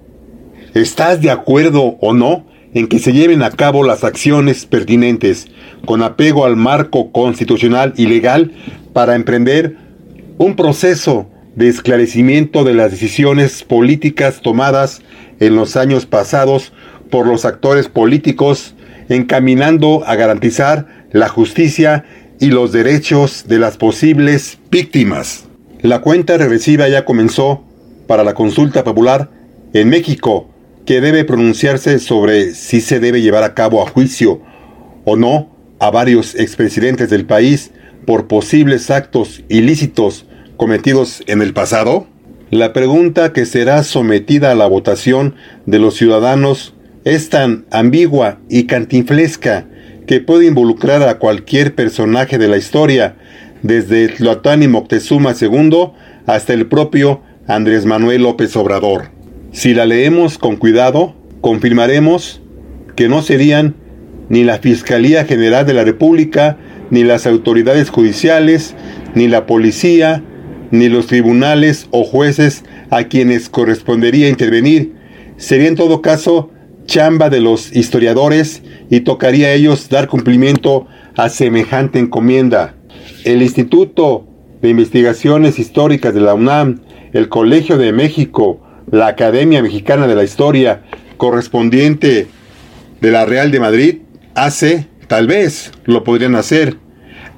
¿Estás 0.73 1.21
de 1.21 1.29
acuerdo 1.29 1.97
o 2.01 2.13
no 2.13 2.45
en 2.73 2.87
que 2.87 2.99
se 2.99 3.13
lleven 3.13 3.43
a 3.43 3.51
cabo 3.51 3.83
las 3.83 4.03
acciones 4.03 4.65
pertinentes 4.65 5.47
con 5.85 6.01
apego 6.01 6.45
al 6.45 6.55
marco 6.55 7.11
constitucional 7.11 7.93
y 7.97 8.05
legal 8.05 8.51
para 8.93 9.15
emprender 9.15 9.75
un 10.37 10.55
proceso 10.55 11.27
de 11.59 11.67
esclarecimiento 11.67 12.63
de 12.63 12.73
las 12.73 12.89
decisiones 12.89 13.63
políticas 13.63 14.39
tomadas 14.41 15.01
en 15.41 15.57
los 15.57 15.75
años 15.75 16.05
pasados 16.05 16.71
por 17.09 17.27
los 17.27 17.43
actores 17.43 17.89
políticos, 17.89 18.75
encaminando 19.09 20.05
a 20.05 20.15
garantizar 20.15 20.87
la 21.11 21.27
justicia 21.27 22.05
y 22.39 22.51
los 22.51 22.71
derechos 22.71 23.43
de 23.49 23.59
las 23.59 23.75
posibles 23.75 24.57
víctimas. 24.71 25.49
La 25.81 25.99
cuenta 25.99 26.37
regresiva 26.37 26.87
ya 26.87 27.03
comenzó 27.03 27.65
para 28.07 28.23
la 28.23 28.35
consulta 28.35 28.85
popular 28.85 29.29
en 29.73 29.89
México 29.89 30.49
que 30.85 31.01
debe 31.01 31.25
pronunciarse 31.25 31.99
sobre 31.99 32.53
si 32.53 32.79
se 32.79 33.01
debe 33.01 33.21
llevar 33.21 33.43
a 33.43 33.53
cabo 33.53 33.85
a 33.85 33.89
juicio 33.89 34.41
o 35.03 35.17
no 35.17 35.49
a 35.79 35.91
varios 35.91 36.35
expresidentes 36.35 37.09
del 37.09 37.25
país 37.25 37.71
por 38.05 38.27
posibles 38.27 38.89
actos 38.89 39.43
ilícitos 39.49 40.25
cometidos 40.59 41.23
en 41.27 41.41
el 41.41 41.53
pasado? 41.53 42.05
La 42.51 42.73
pregunta 42.73 43.31
que 43.31 43.45
será 43.45 43.81
sometida 43.81 44.51
a 44.51 44.55
la 44.55 44.67
votación 44.67 45.35
de 45.65 45.79
los 45.79 45.95
ciudadanos 45.95 46.75
es 47.05 47.29
tan 47.29 47.65
ambigua 47.71 48.39
y 48.49 48.65
cantinflesca 48.65 49.67
que 50.05 50.19
puede 50.19 50.47
involucrar 50.47 51.01
a 51.03 51.17
cualquier 51.17 51.75
personaje 51.75 52.37
de 52.37 52.49
la 52.49 52.57
historia, 52.57 53.15
desde 53.63 54.09
Tlatuani 54.09 54.67
Moctezuma 54.67 55.33
II 55.39 55.91
hasta 56.25 56.53
el 56.53 56.67
propio 56.67 57.21
Andrés 57.47 57.85
Manuel 57.85 58.23
López 58.23 58.53
Obrador. 58.57 59.11
Si 59.53 59.73
la 59.73 59.85
leemos 59.85 60.37
con 60.37 60.57
cuidado, 60.57 61.15
confirmaremos 61.39 62.41
que 62.97 63.07
no 63.07 63.21
serían 63.21 63.75
ni 64.27 64.43
la 64.43 64.57
Fiscalía 64.57 65.23
General 65.23 65.65
de 65.65 65.73
la 65.73 65.85
República, 65.85 66.57
ni 66.89 67.05
las 67.05 67.25
autoridades 67.27 67.89
judiciales, 67.89 68.75
ni 69.15 69.29
la 69.29 69.45
policía, 69.45 70.21
ni 70.71 70.89
los 70.89 71.07
tribunales 71.07 71.87
o 71.91 72.03
jueces 72.03 72.63
a 72.89 73.03
quienes 73.05 73.49
correspondería 73.49 74.29
intervenir. 74.29 74.93
Sería 75.37 75.67
en 75.67 75.75
todo 75.75 76.01
caso 76.01 76.51
chamba 76.85 77.29
de 77.29 77.39
los 77.39 77.75
historiadores 77.75 78.63
y 78.89 79.01
tocaría 79.01 79.47
a 79.47 79.53
ellos 79.53 79.89
dar 79.89 80.07
cumplimiento 80.07 80.87
a 81.15 81.29
semejante 81.29 81.99
encomienda. 81.99 82.75
El 83.23 83.41
Instituto 83.41 84.27
de 84.61 84.69
Investigaciones 84.69 85.59
Históricas 85.59 86.13
de 86.13 86.21
la 86.21 86.33
UNAM, 86.33 86.81
el 87.13 87.29
Colegio 87.29 87.77
de 87.77 87.91
México, 87.91 88.59
la 88.91 89.07
Academia 89.07 89.61
Mexicana 89.61 90.07
de 90.07 90.15
la 90.15 90.23
Historia, 90.23 90.81
correspondiente 91.17 92.27
de 93.01 93.11
la 93.11 93.25
Real 93.25 93.51
de 93.51 93.59
Madrid, 93.59 93.97
hace, 94.33 94.87
tal 95.07 95.27
vez 95.27 95.71
lo 95.85 96.03
podrían 96.03 96.35
hacer. 96.35 96.77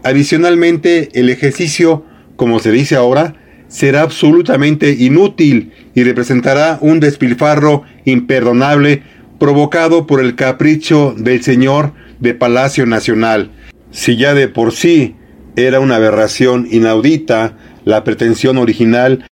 Adicionalmente, 0.03 1.09
el 1.13 1.29
ejercicio, 1.29 2.05
como 2.41 2.57
se 2.57 2.71
dice 2.71 2.95
ahora, 2.95 3.35
será 3.67 4.01
absolutamente 4.01 4.89
inútil 4.93 5.73
y 5.93 6.01
representará 6.01 6.79
un 6.81 6.99
despilfarro 6.99 7.83
imperdonable 8.03 9.03
provocado 9.37 10.07
por 10.07 10.19
el 10.19 10.33
capricho 10.33 11.13
del 11.15 11.43
señor 11.43 11.93
de 12.19 12.33
Palacio 12.33 12.87
Nacional. 12.87 13.51
Si 13.91 14.17
ya 14.17 14.33
de 14.33 14.47
por 14.47 14.71
sí 14.71 15.17
era 15.55 15.79
una 15.79 15.97
aberración 15.97 16.67
inaudita 16.71 17.59
la 17.85 18.03
pretensión 18.03 18.57
original 18.57 19.27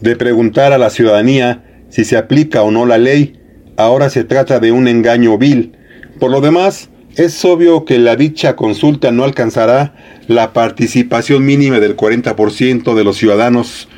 de 0.00 0.16
preguntar 0.16 0.72
a 0.72 0.78
la 0.78 0.88
ciudadanía 0.88 1.62
si 1.90 2.06
se 2.06 2.16
aplica 2.16 2.62
o 2.62 2.70
no 2.70 2.86
la 2.86 2.96
ley, 2.96 3.38
ahora 3.76 4.08
se 4.08 4.24
trata 4.24 4.60
de 4.60 4.72
un 4.72 4.88
engaño 4.88 5.36
vil. 5.36 5.76
Por 6.18 6.30
lo 6.30 6.40
demás, 6.40 6.88
es 7.16 7.44
obvio 7.46 7.84
que 7.86 7.98
la 7.98 8.14
dicha 8.14 8.56
consulta 8.56 9.10
no 9.10 9.24
alcanzará 9.24 9.94
la 10.28 10.52
participación 10.52 11.44
mínima 11.46 11.80
del 11.80 11.96
40% 11.96 12.94
de 12.94 13.04
los 13.04 13.16
ciudadanos 13.16 13.88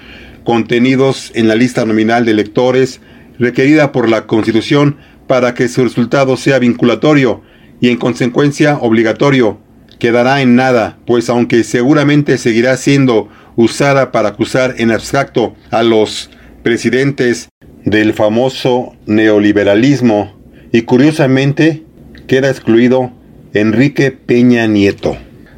contenidos 0.44 1.32
en 1.34 1.48
la 1.48 1.56
lista 1.56 1.84
nominal 1.84 2.24
de 2.24 2.30
electores 2.30 3.00
requerida 3.38 3.90
por 3.90 4.08
la 4.08 4.26
Constitución 4.26 4.96
para 5.26 5.54
que 5.54 5.68
su 5.68 5.82
resultado 5.82 6.36
sea 6.36 6.60
vinculatorio 6.60 7.42
y 7.80 7.88
en 7.90 7.96
consecuencia 7.96 8.78
obligatorio, 8.78 9.58
quedará 9.98 10.40
en 10.40 10.54
nada, 10.54 10.98
pues 11.04 11.28
aunque 11.28 11.64
seguramente 11.64 12.38
seguirá 12.38 12.76
siendo 12.76 13.28
usada 13.56 14.12
para 14.12 14.30
acusar 14.30 14.76
en 14.78 14.92
abstracto 14.92 15.54
a 15.70 15.82
los 15.82 16.30
presidentes 16.62 17.48
del 17.84 18.14
famoso 18.14 18.94
neoliberalismo. 19.06 20.38
Y 20.72 20.82
curiosamente 20.82 21.84
queda 22.28 22.50
excluido 22.50 23.10
Enrique 23.54 24.12
Peña 24.12 24.66
Nieto. 24.66 25.16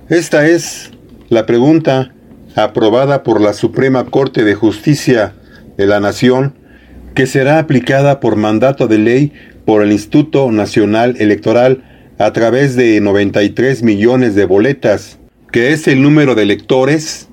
Esta 0.09 0.47
es 0.47 0.93
la 1.29 1.45
pregunta 1.45 2.15
aprobada 2.55 3.25
por 3.25 3.41
la 3.41 3.55
Suprema 3.55 4.07
Corte 4.07 4.45
de 4.45 4.55
Justicia 4.55 5.35
de 5.77 5.87
la 5.87 5.99
Nación 5.99 6.55
que 7.15 7.27
será 7.27 7.59
aplicada 7.59 8.21
por 8.21 8.37
mandato 8.37 8.87
de 8.87 8.99
ley 8.99 9.33
por 9.65 9.83
el 9.83 9.91
Instituto 9.91 10.53
Nacional 10.53 11.17
Electoral 11.19 11.83
a 12.19 12.33
través 12.33 12.77
de 12.77 13.01
93 13.01 13.83
millones 13.83 14.37
de 14.37 14.45
boletas, 14.45 15.19
que 15.51 15.73
es 15.73 15.89
el 15.89 16.03
número 16.03 16.37
de 16.37 16.45
electores 16.45 17.29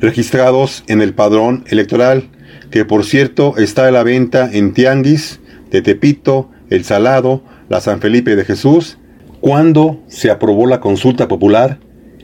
registrados 0.00 0.84
en 0.86 1.02
el 1.02 1.14
padrón 1.14 1.64
electoral, 1.66 2.28
que 2.70 2.84
por 2.84 3.04
cierto 3.04 3.56
está 3.56 3.88
a 3.88 3.90
la 3.90 4.04
venta 4.04 4.48
en 4.52 4.72
Tianguis, 4.72 5.40
de 5.72 5.82
Tepito, 5.82 6.48
El 6.70 6.84
Salado, 6.84 7.42
la 7.68 7.80
San 7.80 8.00
Felipe 8.00 8.36
de 8.36 8.44
Jesús, 8.44 8.98
cuando 9.40 10.02
se 10.08 10.30
aprobó 10.30 10.66
la 10.66 10.80
consulta 10.80 11.28
popular 11.28 11.78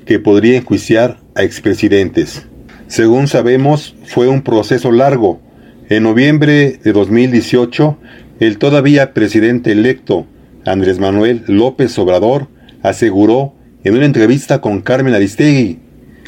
que 0.04 0.18
podría 0.18 0.58
enjuiciar 0.58 1.18
a 1.34 1.42
expresidentes. 1.42 2.46
Según 2.88 3.28
sabemos, 3.28 3.94
fue 4.04 4.28
un 4.28 4.42
proceso 4.42 4.92
largo. 4.92 5.40
En 5.88 6.02
noviembre 6.02 6.78
de 6.82 6.92
2018, 6.92 7.98
el 8.40 8.58
todavía 8.58 9.14
presidente 9.14 9.72
electo 9.72 10.26
Andrés 10.64 10.98
Manuel 10.98 11.44
López 11.46 11.98
Obrador 11.98 12.48
aseguró 12.82 13.54
en 13.84 13.94
una 13.94 14.06
entrevista 14.06 14.60
con 14.60 14.80
Carmen 14.80 15.14
Aristegui 15.14 15.78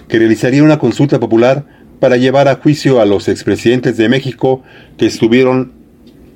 que 0.08 0.18
realizaría 0.18 0.62
una 0.62 0.78
consulta 0.78 1.18
popular 1.18 1.66
para 2.00 2.16
llevar 2.16 2.48
a 2.48 2.56
juicio 2.56 3.00
a 3.00 3.06
los 3.06 3.28
expresidentes 3.28 3.96
de 3.96 4.08
México 4.08 4.62
que 4.98 5.06
estuvieron 5.06 5.72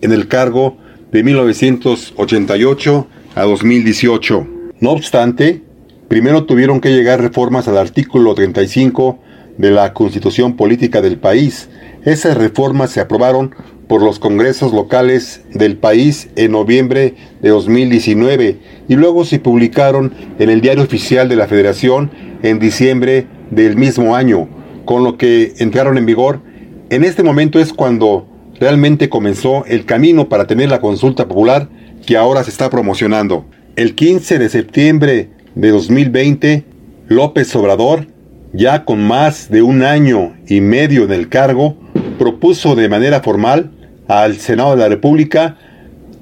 en 0.00 0.12
el 0.12 0.28
cargo 0.28 0.78
de 1.12 1.22
1988 1.24 3.06
a 3.34 3.42
2018. 3.42 4.46
No 4.80 4.90
obstante, 4.90 5.62
primero 6.08 6.44
tuvieron 6.44 6.80
que 6.80 6.90
llegar 6.90 7.20
reformas 7.20 7.68
al 7.68 7.78
artículo 7.78 8.34
35 8.34 9.18
de 9.58 9.70
la 9.70 9.92
Constitución 9.92 10.56
Política 10.56 11.02
del 11.02 11.18
país. 11.18 11.68
Esas 12.04 12.36
reformas 12.36 12.90
se 12.90 13.00
aprobaron 13.00 13.54
por 13.88 14.02
los 14.02 14.20
congresos 14.20 14.72
locales 14.72 15.42
del 15.52 15.76
país 15.76 16.30
en 16.36 16.52
noviembre 16.52 17.16
de 17.42 17.48
2019 17.48 18.58
y 18.88 18.94
luego 18.94 19.24
se 19.24 19.40
publicaron 19.40 20.14
en 20.38 20.48
el 20.48 20.60
Diario 20.60 20.84
Oficial 20.84 21.28
de 21.28 21.34
la 21.34 21.48
Federación 21.48 22.10
en 22.44 22.60
diciembre 22.60 23.26
del 23.50 23.76
mismo 23.76 24.14
año, 24.14 24.48
con 24.84 25.02
lo 25.02 25.18
que 25.18 25.54
entraron 25.58 25.98
en 25.98 26.06
vigor. 26.06 26.40
En 26.88 27.02
este 27.02 27.24
momento 27.24 27.58
es 27.58 27.72
cuando 27.72 28.29
realmente 28.60 29.08
comenzó 29.08 29.64
el 29.64 29.86
camino 29.86 30.28
para 30.28 30.46
tener 30.46 30.68
la 30.68 30.80
consulta 30.80 31.26
popular 31.26 31.68
que 32.06 32.16
ahora 32.16 32.44
se 32.44 32.50
está 32.50 32.68
promocionando. 32.68 33.46
El 33.74 33.94
15 33.94 34.38
de 34.38 34.48
septiembre 34.50 35.30
de 35.54 35.70
2020, 35.70 36.64
López 37.08 37.56
Obrador, 37.56 38.06
ya 38.52 38.84
con 38.84 39.02
más 39.02 39.50
de 39.50 39.62
un 39.62 39.82
año 39.82 40.34
y 40.46 40.60
medio 40.60 41.04
en 41.04 41.12
el 41.12 41.28
cargo, 41.30 41.76
propuso 42.18 42.74
de 42.74 42.90
manera 42.90 43.20
formal 43.20 43.70
al 44.06 44.36
Senado 44.36 44.72
de 44.72 44.76
la 44.76 44.88
República 44.88 45.56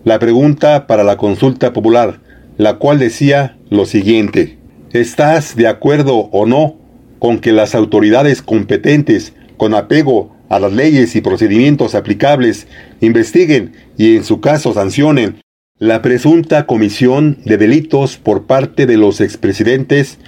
la 0.05 0.21
pregunta 0.21 0.87
para 0.87 1.03
la 1.03 1.17
consulta 1.17 1.73
popular, 1.73 2.21
la 2.57 2.75
cual 2.75 2.99
decía 2.99 3.57
lo 3.69 3.85
siguiente, 3.85 4.59
¿estás 4.93 5.57
de 5.57 5.67
acuerdo 5.67 6.29
o 6.31 6.47
no 6.47 6.77
con 7.19 7.41
que 7.41 7.53
las 7.53 7.75
autoridades 7.75 8.43
competentes, 8.43 9.33
con 9.57 9.75
apego 9.75 10.38
a 10.49 10.59
las 10.59 10.73
leyes 10.73 11.15
y 11.17 11.21
procedimientos 11.21 11.95
aplicables, 11.95 12.67
investiguen 13.01 13.73
y 13.97 14.17
en 14.17 14.25
su 14.25 14.41
caso 14.41 14.73
sancionen 14.73 15.41
la 15.79 16.03
presunta 16.03 16.67
comisión 16.67 17.39
de 17.45 17.57
delitos 17.57 18.17
por 18.17 18.47
parte 18.47 18.87
de 18.87 18.97
los 18.97 19.21
expresidentes 19.21 20.19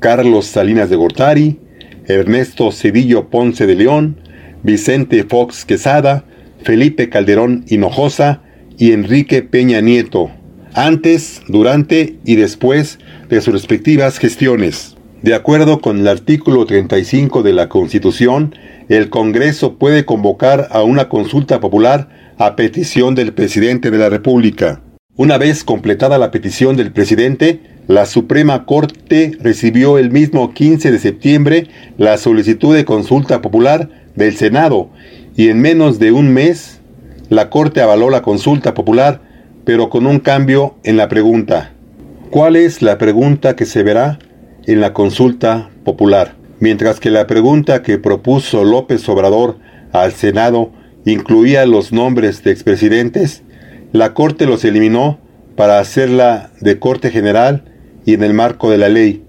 Carlos 0.00 0.46
Salinas 0.46 0.90
de 0.90 0.96
Gortari, 0.96 1.58
Ernesto 2.06 2.72
Cedillo 2.72 3.28
Ponce 3.28 3.66
de 3.66 3.74
León, 3.74 4.20
Vicente 4.62 5.24
Fox 5.24 5.64
Quesada, 5.64 6.24
Felipe 6.62 7.08
Calderón 7.08 7.64
Hinojosa 7.68 8.42
y 8.76 8.92
Enrique 8.92 9.42
Peña 9.42 9.80
Nieto, 9.80 10.30
antes, 10.74 11.42
durante 11.48 12.16
y 12.24 12.36
después 12.36 12.98
de 13.28 13.40
sus 13.40 13.54
respectivas 13.54 14.18
gestiones. 14.18 14.96
De 15.22 15.34
acuerdo 15.34 15.80
con 15.80 15.98
el 15.98 16.08
artículo 16.08 16.64
35 16.64 17.42
de 17.42 17.52
la 17.52 17.68
Constitución, 17.68 18.54
el 18.88 19.10
Congreso 19.10 19.76
puede 19.76 20.04
convocar 20.04 20.68
a 20.70 20.82
una 20.82 21.08
consulta 21.08 21.60
popular 21.60 22.08
a 22.38 22.56
petición 22.56 23.14
del 23.14 23.34
presidente 23.34 23.90
de 23.90 23.98
la 23.98 24.08
República. 24.08 24.80
Una 25.16 25.36
vez 25.36 25.62
completada 25.62 26.16
la 26.16 26.30
petición 26.30 26.76
del 26.76 26.92
presidente, 26.92 27.60
la 27.86 28.06
Suprema 28.06 28.64
Corte 28.64 29.32
recibió 29.40 29.98
el 29.98 30.10
mismo 30.10 30.54
15 30.54 30.90
de 30.90 30.98
septiembre 30.98 31.66
la 31.98 32.16
solicitud 32.16 32.74
de 32.74 32.84
consulta 32.84 33.42
popular 33.42 33.90
del 34.14 34.36
Senado 34.36 34.90
y 35.36 35.48
en 35.48 35.60
menos 35.60 35.98
de 35.98 36.12
un 36.12 36.32
mes 36.32 36.80
la 37.28 37.50
Corte 37.50 37.82
avaló 37.82 38.08
la 38.08 38.22
consulta 38.22 38.72
popular, 38.72 39.20
pero 39.64 39.90
con 39.90 40.06
un 40.06 40.18
cambio 40.18 40.76
en 40.82 40.96
la 40.96 41.08
pregunta. 41.08 41.72
¿Cuál 42.30 42.56
es 42.56 42.80
la 42.80 42.96
pregunta 42.96 43.54
que 43.54 43.66
se 43.66 43.82
verá 43.82 44.18
en 44.66 44.80
la 44.80 44.94
consulta 44.94 45.68
popular? 45.84 46.36
Mientras 46.60 47.00
que 47.00 47.10
la 47.10 47.26
pregunta 47.26 47.82
que 47.82 47.98
propuso 47.98 48.64
López 48.64 49.08
Obrador 49.08 49.58
al 49.92 50.12
Senado 50.12 50.72
incluía 51.04 51.64
los 51.66 51.92
nombres 51.92 52.42
de 52.42 52.50
expresidentes, 52.50 53.42
la 53.92 54.12
Corte 54.12 54.46
los 54.46 54.64
eliminó 54.64 55.20
para 55.56 55.78
hacerla 55.78 56.50
de 56.60 56.78
Corte 56.78 57.10
General 57.10 57.64
y 58.04 58.14
en 58.14 58.22
el 58.22 58.34
marco 58.34 58.70
de 58.70 58.78
la 58.78 58.88
ley. 58.88 59.24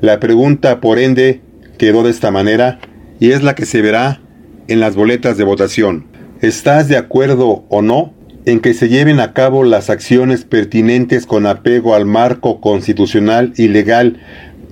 La 0.00 0.20
pregunta, 0.20 0.80
por 0.80 0.98
ende, 0.98 1.42
quedó 1.78 2.02
de 2.02 2.10
esta 2.10 2.30
manera 2.30 2.80
y 3.20 3.30
es 3.30 3.42
la 3.42 3.54
que 3.54 3.66
se 3.66 3.82
verá 3.82 4.20
en 4.68 4.80
las 4.80 4.96
boletas 4.96 5.36
de 5.36 5.44
votación. 5.44 6.06
¿Estás 6.40 6.88
de 6.88 6.96
acuerdo 6.96 7.64
o 7.68 7.82
no 7.82 8.12
en 8.46 8.60
que 8.60 8.74
se 8.74 8.88
lleven 8.88 9.20
a 9.20 9.32
cabo 9.32 9.64
las 9.64 9.88
acciones 9.88 10.44
pertinentes 10.44 11.26
con 11.26 11.46
apego 11.46 11.94
al 11.94 12.04
marco 12.04 12.60
constitucional 12.60 13.54
y 13.56 13.68
legal 13.68 14.20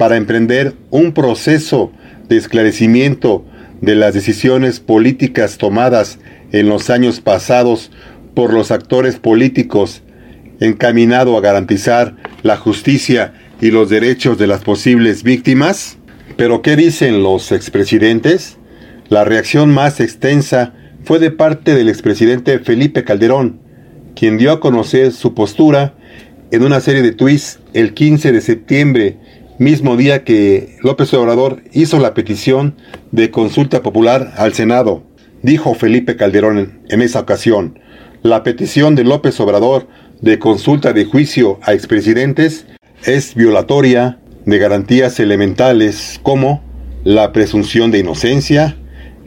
para 0.02 0.16
emprender 0.16 0.74
un 0.90 1.12
proceso 1.12 1.92
de 2.28 2.36
esclarecimiento 2.36 3.44
de 3.80 3.94
las 3.94 4.14
decisiones 4.14 4.80
políticas 4.80 5.58
tomadas 5.58 6.18
en 6.50 6.68
los 6.68 6.90
años 6.90 7.20
pasados 7.20 7.92
por 8.34 8.52
los 8.52 8.72
actores 8.72 9.14
políticos 9.20 10.02
encaminado 10.58 11.36
a 11.36 11.40
garantizar 11.40 12.16
la 12.42 12.56
justicia 12.56 13.34
y 13.60 13.70
los 13.70 13.90
derechos 13.90 14.38
de 14.38 14.48
las 14.48 14.62
posibles 14.62 15.22
víctimas? 15.22 15.98
Pero 16.36 16.62
¿qué 16.62 16.74
dicen 16.74 17.22
los 17.22 17.52
expresidentes? 17.52 18.58
La 19.08 19.22
reacción 19.22 19.70
más 19.70 20.00
extensa 20.00 20.74
fue 21.04 21.20
de 21.20 21.30
parte 21.30 21.76
del 21.76 21.88
expresidente 21.88 22.58
Felipe 22.58 23.04
Calderón, 23.04 23.60
quien 24.16 24.36
dio 24.36 24.50
a 24.50 24.58
conocer 24.58 25.12
su 25.12 25.32
postura 25.32 25.94
en 26.50 26.64
una 26.64 26.80
serie 26.80 27.02
de 27.02 27.12
tweets 27.12 27.60
el 27.72 27.94
15 27.94 28.32
de 28.32 28.40
septiembre, 28.40 29.18
mismo 29.58 29.96
día 29.96 30.24
que 30.24 30.76
López 30.82 31.12
Obrador 31.14 31.62
hizo 31.72 31.98
la 31.98 32.14
petición 32.14 32.74
de 33.10 33.30
consulta 33.30 33.82
popular 33.82 34.32
al 34.36 34.54
Senado. 34.54 35.02
Dijo 35.42 35.74
Felipe 35.74 36.16
Calderón 36.16 36.80
en 36.88 37.02
esa 37.02 37.20
ocasión, 37.20 37.78
la 38.22 38.42
petición 38.42 38.94
de 38.94 39.04
López 39.04 39.38
Obrador 39.40 39.88
de 40.20 40.38
consulta 40.38 40.92
de 40.92 41.04
juicio 41.04 41.58
a 41.62 41.72
expresidentes 41.72 42.66
es 43.04 43.34
violatoria 43.34 44.18
de 44.46 44.58
garantías 44.58 45.18
elementales 45.20 46.20
como 46.22 46.62
la 47.04 47.32
presunción 47.32 47.90
de 47.90 47.98
inocencia, 47.98 48.76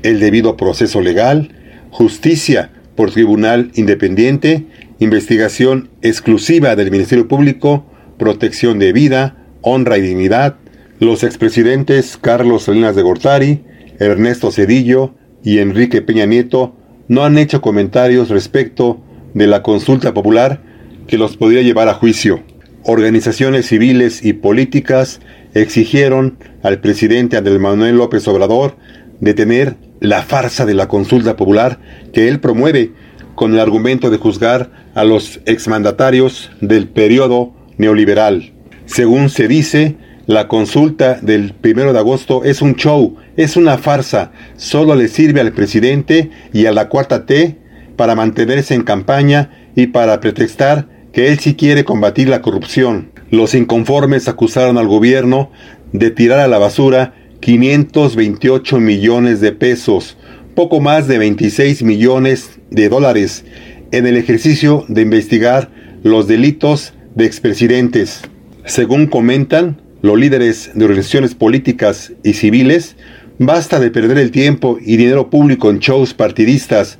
el 0.03 0.19
debido 0.19 0.55
proceso 0.55 1.01
legal, 1.01 1.53
justicia 1.91 2.71
por 2.95 3.11
tribunal 3.11 3.71
independiente, 3.75 4.65
investigación 4.99 5.89
exclusiva 6.01 6.75
del 6.75 6.91
Ministerio 6.91 7.27
Público, 7.27 7.85
protección 8.17 8.79
de 8.79 8.93
vida, 8.93 9.44
honra 9.65 9.97
y 9.97 10.01
dignidad. 10.01 10.56
Los 10.99 11.23
expresidentes 11.23 12.17
Carlos 12.21 12.63
Salinas 12.63 12.95
de 12.95 13.01
Gortari, 13.01 13.63
Ernesto 13.99 14.51
Cedillo 14.51 15.15
y 15.43 15.58
Enrique 15.58 16.01
Peña 16.01 16.25
Nieto 16.25 16.75
no 17.08 17.25
han 17.25 17.38
hecho 17.38 17.62
comentarios 17.62 18.30
respecto 18.30 19.01
de 19.34 19.47
la 19.47 19.62
consulta 19.62 20.13
popular 20.13 20.62
que 21.08 21.17
los 21.17 21.36
podría 21.36 21.62
llevar 21.62 21.89
a 21.89 21.95
juicio. 21.95 22.41
Organizaciones 22.84 23.65
civiles 23.65 24.23
y 24.23 24.34
políticas 24.34 25.19
exigieron 25.54 26.38
al 26.62 26.80
presidente 26.80 27.36
Andrés 27.36 27.60
Manuel 27.60 27.97
López 27.97 28.28
Obrador 28.28 28.75
detener 29.19 29.75
la 29.99 30.21
farsa 30.21 30.65
de 30.65 30.75
la 30.75 30.88
consulta 30.88 31.36
popular 31.36 31.80
que 32.13 32.28
él 32.28 32.39
promueve 32.39 32.91
con 33.34 33.54
el 33.54 33.60
argumento 33.60 34.12
de 34.12 34.17
juzgar 34.17 34.71
a 34.93 35.04
los 35.04 35.39
exmandatarios 35.45 36.51
del 36.62 36.88
periodo 36.88 37.54
neoliberal. 37.78 38.54
Según 38.85 39.29
se 39.29 39.47
dice, 39.47 39.95
la 40.27 40.47
consulta 40.47 41.19
del 41.21 41.53
primero 41.53 41.93
de 41.93 41.99
agosto 41.99 42.43
es 42.43 42.61
un 42.61 42.75
show, 42.75 43.15
es 43.37 43.57
una 43.57 43.77
farsa, 43.77 44.31
solo 44.57 44.95
le 44.95 45.07
sirve 45.07 45.41
al 45.41 45.51
presidente 45.51 46.31
y 46.53 46.65
a 46.65 46.71
la 46.71 46.89
cuarta 46.89 47.25
T 47.25 47.57
para 47.95 48.15
mantenerse 48.15 48.73
en 48.73 48.83
campaña 48.83 49.51
y 49.75 49.87
para 49.87 50.19
pretextar 50.19 50.87
que 51.13 51.29
él 51.29 51.39
sí 51.39 51.55
quiere 51.55 51.83
combatir 51.83 52.27
la 52.29 52.41
corrupción. 52.41 53.11
Los 53.29 53.53
inconformes 53.53 54.27
acusaron 54.27 54.77
al 54.77 54.87
gobierno 54.87 55.51
de 55.91 56.11
tirar 56.11 56.39
a 56.39 56.47
la 56.47 56.57
basura 56.57 57.13
528 57.39 58.79
millones 58.79 59.41
de 59.41 59.51
pesos, 59.51 60.17
poco 60.55 60.79
más 60.79 61.07
de 61.07 61.17
26 61.17 61.83
millones 61.83 62.59
de 62.71 62.89
dólares, 62.89 63.45
en 63.91 64.07
el 64.07 64.17
ejercicio 64.17 64.85
de 64.87 65.01
investigar 65.01 65.69
los 66.03 66.27
delitos 66.27 66.93
de 67.15 67.25
expresidentes. 67.25 68.23
Según 68.65 69.06
comentan 69.06 69.80
los 70.01 70.17
líderes 70.17 70.71
de 70.73 70.86
organizaciones 70.86 71.36
políticas 71.36 72.13
y 72.23 72.34
civiles, 72.34 72.95
basta 73.38 73.80
de 73.80 73.91
perder 73.91 74.17
el 74.17 74.32
tiempo 74.32 74.80
y 74.82 74.97
dinero 74.97 75.30
público 75.30 75.69
en 75.69 75.78
shows 75.78 76.15
partidistas. 76.15 76.97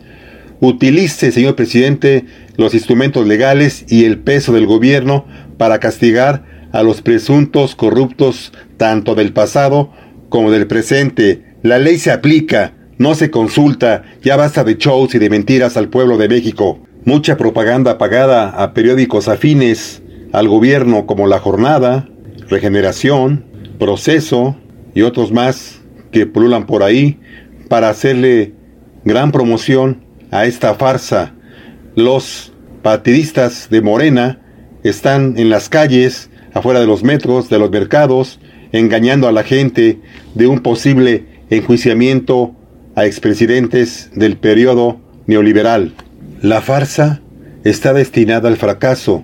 Utilice, 0.60 1.32
señor 1.32 1.56
presidente, 1.56 2.26
los 2.56 2.76
instrumentos 2.76 3.26
legales 3.26 3.84
y 3.90 4.06
el 4.06 4.20
peso 4.20 4.54
del 4.54 4.68
gobierno 4.68 5.26
para 5.58 5.80
castigar 5.80 6.70
a 6.72 6.84
los 6.84 7.02
presuntos 7.02 7.76
corruptos 7.76 8.54
tanto 8.78 9.16
del 9.16 9.34
pasado 9.34 9.92
como 10.30 10.52
del 10.52 10.68
presente. 10.68 11.56
La 11.64 11.80
ley 11.80 11.98
se 11.98 12.12
aplica, 12.12 12.74
no 13.00 13.16
se 13.16 13.32
consulta, 13.32 14.04
ya 14.22 14.36
basta 14.36 14.64
de 14.64 14.76
shows 14.76 15.16
y 15.16 15.20
de 15.20 15.32
mentiras 15.32 15.78
al 15.78 15.90
pueblo 15.90 16.20
de 16.20 16.30
México. 16.30 16.80
Mucha 17.06 17.38
propaganda 17.38 17.98
pagada 17.98 18.50
a 18.50 18.74
periódicos 18.74 19.28
afines 19.28 20.04
al 20.36 20.48
gobierno 20.48 21.06
como 21.06 21.28
La 21.28 21.40
Jornada, 21.40 22.08
Regeneración, 22.50 23.46
Proceso 23.80 24.56
y 24.94 25.02
otros 25.02 25.32
más 25.32 25.82
que 26.12 26.26
pululan 26.26 26.66
por 26.66 26.84
ahí 26.84 27.20
para 27.70 27.90
hacerle 27.90 28.54
gran 29.04 29.32
promoción 29.32 30.04
a 30.32 30.46
esta 30.46 30.76
farsa 30.76 31.34
los 31.96 32.52
partidistas 32.82 33.70
de 33.70 33.82
Morena 33.82 34.42
están 34.84 35.36
en 35.38 35.50
las 35.50 35.70
calles, 35.70 36.30
afuera 36.54 36.82
de 36.82 36.88
los 36.88 37.04
metros, 37.04 37.50
de 37.50 37.58
los 37.58 37.72
mercados, 37.72 38.40
engañando 38.74 39.28
a 39.28 39.32
la 39.32 39.44
gente 39.44 40.00
de 40.34 40.48
un 40.48 40.60
posible 40.60 41.26
enjuiciamiento 41.50 42.54
a 42.96 43.06
expresidentes 43.06 44.12
del 44.14 44.38
periodo 44.38 45.00
neoliberal. 45.26 45.94
La 46.42 46.62
farsa 46.62 47.22
está 47.64 47.94
destinada 47.94 48.50
al 48.50 48.58
fracaso, 48.58 49.24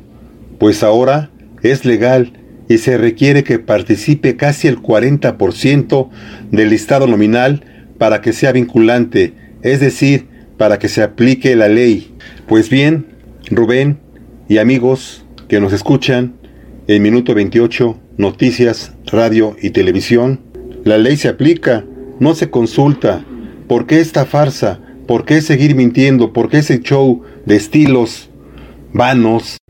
pues 0.61 0.83
ahora 0.83 1.31
es 1.63 1.85
legal 1.85 2.33
y 2.69 2.77
se 2.77 2.95
requiere 2.95 3.43
que 3.43 3.57
participe 3.57 4.35
casi 4.35 4.67
el 4.67 4.77
40% 4.79 6.09
del 6.51 6.69
listado 6.69 7.07
nominal 7.07 7.63
para 7.97 8.21
que 8.21 8.31
sea 8.31 8.51
vinculante, 8.51 9.33
es 9.63 9.79
decir, 9.79 10.27
para 10.57 10.77
que 10.77 10.87
se 10.87 11.01
aplique 11.01 11.55
la 11.55 11.67
ley. 11.67 12.13
Pues 12.47 12.69
bien, 12.69 13.07
Rubén 13.49 13.97
y 14.47 14.59
amigos 14.59 15.25
que 15.47 15.59
nos 15.59 15.73
escuchan 15.73 16.35
en 16.85 17.01
Minuto 17.01 17.33
28, 17.33 17.99
Noticias, 18.17 18.93
Radio 19.07 19.55
y 19.63 19.71
Televisión, 19.71 20.41
la 20.83 20.99
ley 20.99 21.17
se 21.17 21.27
aplica, 21.27 21.85
no 22.19 22.35
se 22.35 22.51
consulta. 22.51 23.25
¿Por 23.67 23.87
qué 23.87 23.99
esta 23.99 24.27
farsa? 24.27 24.79
¿Por 25.07 25.25
qué 25.25 25.41
seguir 25.41 25.73
mintiendo? 25.73 26.33
¿Por 26.33 26.49
qué 26.49 26.59
ese 26.59 26.81
show 26.81 27.23
de 27.47 27.55
estilos 27.55 28.29
vanos? 28.93 29.60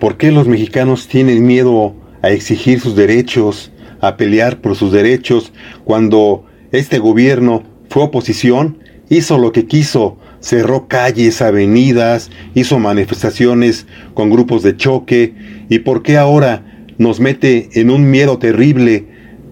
¿Por 0.00 0.16
qué 0.16 0.32
los 0.32 0.48
mexicanos 0.48 1.08
tienen 1.08 1.46
miedo 1.46 1.94
a 2.22 2.30
exigir 2.30 2.80
sus 2.80 2.96
derechos, 2.96 3.70
a 4.00 4.16
pelear 4.16 4.62
por 4.62 4.74
sus 4.74 4.92
derechos, 4.92 5.52
cuando 5.84 6.46
este 6.72 6.98
gobierno 6.98 7.64
fue 7.90 8.04
oposición, 8.04 8.78
hizo 9.10 9.36
lo 9.36 9.52
que 9.52 9.66
quiso, 9.66 10.16
cerró 10.40 10.88
calles, 10.88 11.42
avenidas, 11.42 12.30
hizo 12.54 12.78
manifestaciones 12.78 13.86
con 14.14 14.30
grupos 14.30 14.62
de 14.62 14.74
choque, 14.74 15.34
y 15.68 15.80
por 15.80 16.02
qué 16.02 16.16
ahora 16.16 16.64
nos 16.96 17.20
mete 17.20 17.68
en 17.74 17.90
un 17.90 18.10
miedo 18.10 18.38
terrible 18.38 19.06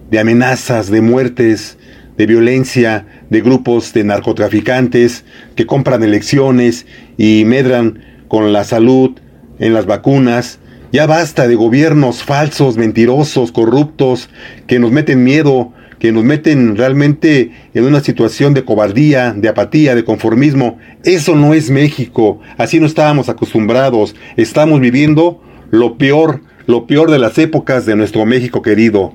de 0.09 0.19
amenazas, 0.19 0.89
de 0.89 1.01
muertes, 1.01 1.77
de 2.17 2.25
violencia, 2.25 3.05
de 3.29 3.41
grupos 3.41 3.93
de 3.93 4.03
narcotraficantes 4.03 5.25
que 5.55 5.67
compran 5.67 6.01
elecciones 6.01 6.87
y 7.19 7.43
medran 7.45 7.99
con 8.27 8.51
la 8.51 8.63
salud 8.63 9.11
en 9.59 9.73
las 9.73 9.85
vacunas. 9.85 10.59
Ya 10.91 11.05
basta 11.05 11.47
de 11.47 11.55
gobiernos 11.55 12.23
falsos, 12.23 12.77
mentirosos, 12.77 13.51
corruptos, 13.51 14.29
que 14.65 14.79
nos 14.79 14.91
meten 14.91 15.23
miedo, 15.23 15.71
que 15.99 16.11
nos 16.11 16.23
meten 16.23 16.77
realmente 16.77 17.51
en 17.73 17.83
una 17.83 17.99
situación 17.99 18.53
de 18.53 18.63
cobardía, 18.63 19.33
de 19.33 19.49
apatía, 19.49 19.93
de 19.93 20.03
conformismo. 20.03 20.79
Eso 21.03 21.35
no 21.35 21.53
es 21.53 21.69
México, 21.69 22.39
así 22.57 22.79
no 22.79 22.87
estábamos 22.87 23.29
acostumbrados. 23.29 24.15
Estamos 24.37 24.79
viviendo 24.79 25.41
lo 25.69 25.97
peor, 25.97 26.41
lo 26.65 26.87
peor 26.87 27.11
de 27.11 27.19
las 27.19 27.37
épocas 27.37 27.85
de 27.85 27.95
nuestro 27.95 28.25
México 28.25 28.61
querido. 28.61 29.13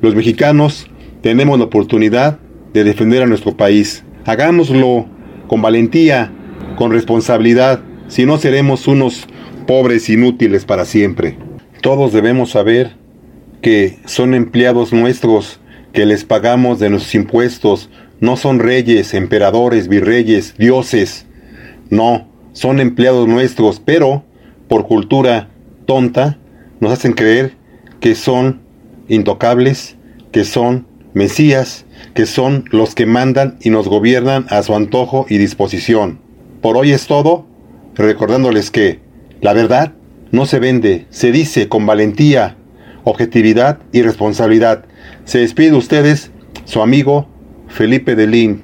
Los 0.00 0.16
mexicanos 0.16 0.88
tenemos 1.20 1.58
la 1.58 1.66
oportunidad 1.66 2.38
de 2.72 2.82
defender 2.82 3.22
a 3.22 3.26
nuestro 3.26 3.56
país. 3.56 4.02
Hagámoslo 4.24 5.06
con 5.46 5.62
valentía, 5.62 6.32
con 6.76 6.90
responsabilidad, 6.90 7.80
si 8.08 8.26
no 8.26 8.38
seremos 8.38 8.88
unos 8.88 9.26
pobres 9.66 10.08
inútiles 10.08 10.64
para 10.64 10.84
siempre. 10.84 11.36
Todos 11.80 12.12
debemos 12.12 12.50
saber 12.50 12.92
que 13.60 13.98
son 14.04 14.34
empleados 14.34 14.92
nuestros 14.92 15.60
que 15.92 16.06
les 16.06 16.24
pagamos 16.24 16.78
de 16.78 16.90
nuestros 16.90 17.14
impuestos 17.14 17.90
no 18.22 18.36
son 18.36 18.60
reyes, 18.60 19.14
emperadores, 19.14 19.88
virreyes, 19.88 20.54
dioses. 20.56 21.26
No, 21.90 22.28
son 22.52 22.78
empleados 22.78 23.26
nuestros, 23.26 23.80
pero 23.80 24.22
por 24.68 24.86
cultura 24.86 25.48
tonta 25.86 26.38
nos 26.78 26.92
hacen 26.92 27.14
creer 27.14 27.56
que 27.98 28.14
son 28.14 28.60
intocables, 29.08 29.96
que 30.30 30.44
son 30.44 30.86
mesías, 31.14 31.84
que 32.14 32.26
son 32.26 32.64
los 32.70 32.94
que 32.94 33.06
mandan 33.06 33.58
y 33.60 33.70
nos 33.70 33.88
gobiernan 33.88 34.46
a 34.50 34.62
su 34.62 34.76
antojo 34.76 35.26
y 35.28 35.38
disposición. 35.38 36.20
Por 36.60 36.76
hoy 36.76 36.92
es 36.92 37.08
todo, 37.08 37.46
recordándoles 37.96 38.70
que 38.70 39.00
la 39.42 39.52
verdad 39.52 39.92
no 40.30 40.46
se 40.46 40.60
vende, 40.60 41.06
se 41.10 41.30
dice 41.32 41.68
con 41.68 41.84
valentía, 41.84 42.56
objetividad 43.04 43.80
y 43.92 44.02
responsabilidad. 44.02 44.86
Se 45.24 45.38
despide 45.40 45.74
ustedes 45.74 46.30
su 46.64 46.80
amigo 46.80 47.28
Felipe 47.68 48.14
Delín. 48.14 48.62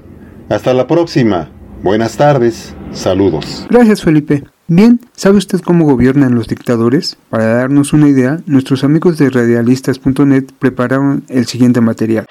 Hasta 0.48 0.72
la 0.72 0.86
próxima. 0.86 1.50
Buenas 1.82 2.16
tardes. 2.16 2.74
Saludos. 2.92 3.66
Gracias 3.68 4.02
Felipe. 4.02 4.44
Bien, 4.68 5.00
¿sabe 5.14 5.38
usted 5.38 5.60
cómo 5.60 5.84
gobiernan 5.84 6.34
los 6.34 6.46
dictadores? 6.46 7.18
Para 7.28 7.46
darnos 7.46 7.92
una 7.92 8.08
idea, 8.08 8.38
nuestros 8.46 8.84
amigos 8.84 9.18
de 9.18 9.30
radialistas.net 9.30 10.44
prepararon 10.58 11.24
el 11.28 11.46
siguiente 11.46 11.80
material. 11.80 12.26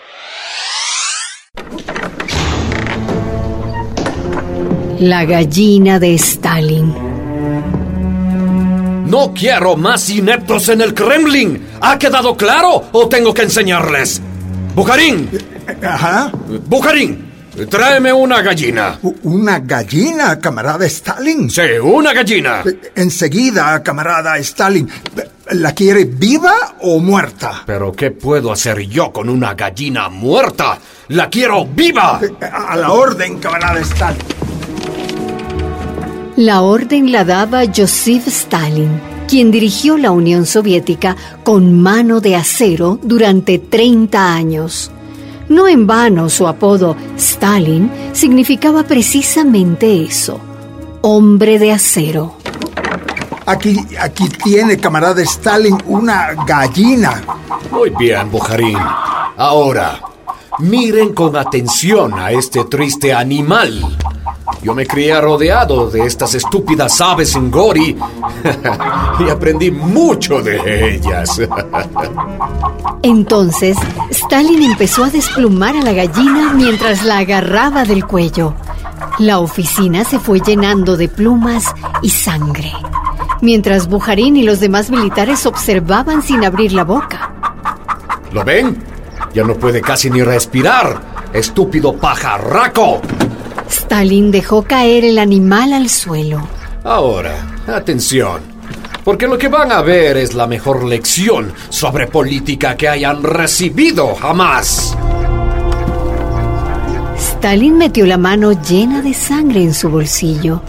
La 5.00 5.26
gallina 5.26 6.00
de 6.00 6.14
Stalin. 6.16 7.17
No 9.08 9.34
quiero 9.34 9.78
más 9.78 10.10
ineptos 10.10 10.67
en 10.67 10.82
el 10.82 10.93
Kremlin. 10.93 11.65
¿Ha 11.80 11.98
quedado 11.98 12.36
claro 12.36 12.89
o 12.91 13.08
tengo 13.08 13.34
que 13.34 13.43
enseñarles? 13.43 14.22
Bujarín. 14.76 15.30
Ajá. 15.82 16.30
Bujarín, 16.65 17.32
tráeme 17.70 18.12
una 18.12 18.41
gallina. 18.41 19.00
¿Una 19.24 19.60
gallina, 19.60 20.38
camarada 20.39 20.86
Stalin? 20.86 21.50
Sí, 21.50 21.62
una 21.82 22.12
gallina. 22.13 22.63
Enseguida, 22.96 23.82
camarada 23.82 24.38
Stalin. 24.39 24.89
¿La 25.52 25.74
quiere 25.74 26.04
viva 26.04 26.76
o 26.82 27.00
muerta? 27.00 27.63
Pero 27.65 27.93
¿qué 27.93 28.12
puedo 28.12 28.52
hacer 28.52 28.82
yo 28.82 29.13
con 29.13 29.30
una 29.30 29.54
gallina 29.54 30.10
muerta? 30.10 30.78
¡La 31.10 31.30
quiero 31.30 31.65
viva! 31.65 32.20
A 32.41 32.76
la 32.76 32.91
orden, 32.91 33.39
camarada 33.39 33.80
Stalin. 33.80 34.37
La 36.38 36.62
orden 36.62 37.12
la 37.12 37.26
daba 37.26 37.63
Joseph 37.65 38.28
Stalin, 38.28 39.02
quien 39.28 39.50
dirigió 39.50 39.97
la 39.97 40.12
Unión 40.12 40.45
Soviética 40.45 41.15
con 41.43 41.82
mano 41.82 42.21
de 42.21 42.36
acero 42.36 43.00
durante 43.02 43.58
30 43.58 44.36
años. 44.36 44.91
No 45.50 45.67
en 45.67 45.88
vano 45.88 46.30
su 46.30 46.45
apodo 46.45 46.95
Stalin 47.17 47.89
significaba 48.13 48.84
precisamente 48.84 50.04
eso, 50.04 50.39
hombre 51.02 51.58
de 51.58 51.71
acero. 51.71 52.36
Aquí, 53.47 53.76
aquí 54.00 54.30
tiene, 54.30 54.78
camarada 54.78 55.23
Stalin, 55.23 55.80
una 55.88 56.36
gallina. 56.45 57.23
Muy 57.71 57.89
bien, 57.97 58.30
Bujarín. 58.30 58.78
Ahora, 59.38 60.00
miren 60.60 61.15
con 61.15 61.36
atención 61.36 62.13
a 62.13 62.32
este 62.32 62.63
triste 62.65 63.12
animal. 63.12 63.97
Yo 64.62 64.74
me 64.74 64.86
crié 64.86 65.20
rodeado 65.22 65.89
de 65.89 66.06
estas 66.06 66.34
estúpidas 66.36 67.00
aves 67.00 67.36
en 67.36 67.52
Gori 67.52 67.96
y 69.20 69.30
aprendí 69.30 69.72
mucho 69.72 70.41
de 70.41 70.96
ellas. 70.96 71.41
Entonces, 73.04 73.78
Stalin 74.10 74.63
empezó 74.63 75.04
a 75.04 75.10
desplumar 75.10 75.76
a 75.78 75.82
la 75.82 75.93
gallina 75.93 76.54
mientras 76.54 77.04
la 77.04 77.20
agarraba 77.20 77.86
del 77.86 78.06
cuello. 78.06 78.56
La 79.20 79.39
oficina 79.39 80.04
se 80.04 80.20
fue 80.20 80.39
llenando 80.39 80.98
de 80.98 81.08
plumas 81.08 81.74
y 82.02 82.10
sangre, 82.10 82.72
mientras 83.41 83.88
Bujarín 83.88 84.38
y 84.38 84.43
los 84.43 84.60
demás 84.60 84.89
militares 84.89 85.46
observaban 85.46 86.22
sin 86.22 86.43
abrir 86.43 86.74
la 86.74 86.84
boca. 86.84 87.32
¿Lo 88.32 88.43
ven? 88.43 88.78
Ya 89.34 89.43
no 89.43 89.56
puede 89.56 89.82
casi 89.82 90.10
ni 90.10 90.22
respirar. 90.24 91.00
Estúpido 91.34 91.93
pajarraco. 91.96 93.02
Stalin 93.70 94.32
dejó 94.32 94.64
caer 94.64 95.06
el 95.06 95.20
animal 95.20 95.74
al 95.74 95.90
suelo. 95.90 96.48
Ahora, 96.84 97.46
atención, 97.68 98.42
porque 99.04 99.28
lo 99.28 99.38
que 99.38 99.48
van 99.48 99.72
a 99.72 99.82
ver 99.82 100.18
es 100.18 100.34
la 100.34 100.48
mejor 100.48 100.84
lección 100.84 101.54
sobre 101.70 102.08
política 102.08 102.76
que 102.76 102.88
hayan 102.88 103.24
recibido 103.24 104.16
jamás. 104.16 104.98
Stalin 107.18 107.78
metió 107.78 108.06
la 108.06 108.18
mano 108.18 108.52
llena 108.52 109.02
de 109.02 109.14
sangre 109.14 109.62
en 109.62 109.74
su 109.74 109.90
bolsillo, 109.90 110.62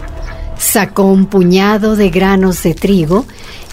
sacó 0.57 1.03
un 1.03 1.25
puñado 1.25 1.95
de 1.95 2.09
granos 2.09 2.63
de 2.63 2.73
trigo 2.73 3.25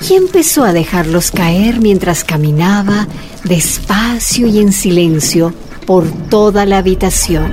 y 0.08 0.14
empezó 0.14 0.64
a 0.64 0.72
dejarlos 0.72 1.30
caer 1.30 1.80
mientras 1.80 2.24
caminaba 2.24 3.06
despacio 3.44 4.46
y 4.46 4.60
en 4.60 4.72
silencio 4.72 5.52
por 5.86 6.10
toda 6.28 6.66
la 6.66 6.78
habitación. 6.78 7.52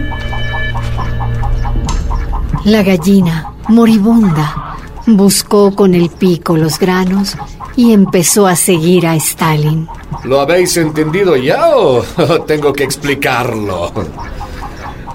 La 2.66 2.82
gallina, 2.82 3.54
moribunda, 3.68 4.78
buscó 5.06 5.76
con 5.76 5.94
el 5.94 6.10
pico 6.10 6.56
los 6.56 6.80
granos 6.80 7.36
y 7.76 7.92
empezó 7.92 8.48
a 8.48 8.56
seguir 8.56 9.06
a 9.06 9.16
Stalin. 9.16 9.88
¿Lo 10.24 10.40
habéis 10.40 10.78
entendido 10.78 11.36
ya 11.36 11.76
o 11.76 12.02
tengo 12.48 12.72
que 12.72 12.86
explicarlo? 12.86 13.92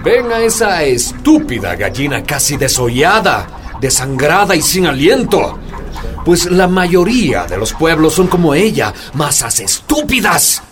Ven 0.04 0.30
a 0.30 0.40
esa 0.40 0.82
estúpida 0.84 1.74
gallina 1.74 2.22
casi 2.22 2.58
desollada, 2.58 3.46
desangrada 3.80 4.54
y 4.54 4.60
sin 4.60 4.86
aliento. 4.86 5.58
Pues 6.26 6.50
la 6.50 6.68
mayoría 6.68 7.46
de 7.46 7.56
los 7.56 7.72
pueblos 7.72 8.12
son 8.12 8.26
como 8.26 8.54
ella, 8.54 8.92
masas 9.14 9.60
estúpidas. 9.60 10.62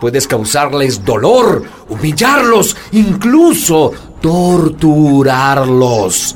Puedes 0.00 0.26
causarles 0.26 1.04
dolor, 1.04 1.62
humillarlos, 1.88 2.76
incluso 2.92 3.92
torturarlos. 4.26 6.34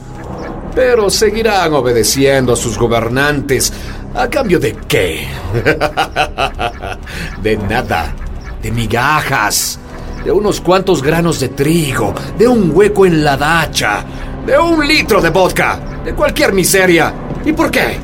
Pero 0.76 1.10
seguirán 1.10 1.74
obedeciendo 1.74 2.52
a 2.52 2.56
sus 2.56 2.78
gobernantes. 2.78 3.72
¿A 4.14 4.28
cambio 4.28 4.60
de 4.60 4.76
qué? 4.86 5.26
de 7.42 7.56
nada. 7.56 8.14
De 8.62 8.70
migajas. 8.70 9.80
De 10.24 10.30
unos 10.30 10.60
cuantos 10.60 11.02
granos 11.02 11.40
de 11.40 11.48
trigo. 11.48 12.14
De 12.38 12.46
un 12.46 12.70
hueco 12.72 13.06
en 13.06 13.24
la 13.24 13.36
dacha. 13.36 14.04
De 14.46 14.56
un 14.56 14.86
litro 14.86 15.20
de 15.20 15.30
vodka. 15.30 15.80
De 16.04 16.14
cualquier 16.14 16.52
miseria. 16.52 17.12
¿Y 17.44 17.52
por 17.52 17.72
qué? 17.72 17.98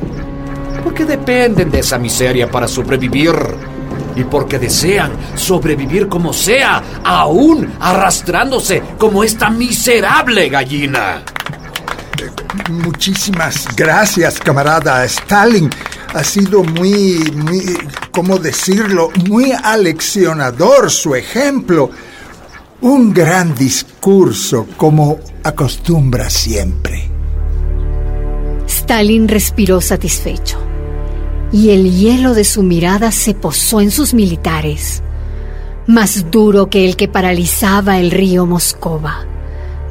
Porque 0.83 1.05
dependen 1.05 1.71
de 1.71 1.79
esa 1.79 1.97
miseria 1.97 2.51
para 2.51 2.67
sobrevivir 2.67 3.31
y 4.17 4.23
porque 4.23 4.57
desean 4.59 5.11
sobrevivir 5.35 6.07
como 6.07 6.33
sea, 6.33 7.01
aún 7.03 7.71
arrastrándose 7.79 8.81
como 8.97 9.23
esta 9.23 9.49
miserable 9.49 10.49
gallina. 10.49 11.23
Muchísimas 12.69 13.67
gracias, 13.75 14.39
camarada 14.39 15.05
Stalin. 15.05 15.69
Ha 16.13 16.23
sido 16.23 16.63
muy, 16.63 17.31
muy, 17.35 17.77
¿cómo 18.11 18.39
decirlo? 18.39 19.11
Muy 19.27 19.51
aleccionador 19.51 20.89
su 20.89 21.15
ejemplo. 21.15 21.91
Un 22.81 23.13
gran 23.13 23.53
discurso, 23.55 24.67
como 24.77 25.19
acostumbra 25.43 26.29
siempre. 26.29 27.09
Stalin 28.67 29.27
respiró 29.27 29.81
satisfecho 29.81 30.66
y 31.51 31.69
el 31.69 31.91
hielo 31.91 32.33
de 32.33 32.43
su 32.43 32.63
mirada 32.63 33.11
se 33.11 33.33
posó 33.33 33.81
en 33.81 33.91
sus 33.91 34.13
militares, 34.13 35.01
más 35.85 36.29
duro 36.29 36.69
que 36.69 36.85
el 36.85 36.95
que 36.95 37.07
paralizaba 37.07 37.99
el 37.99 38.11
río 38.11 38.45
Moscova, 38.45 39.25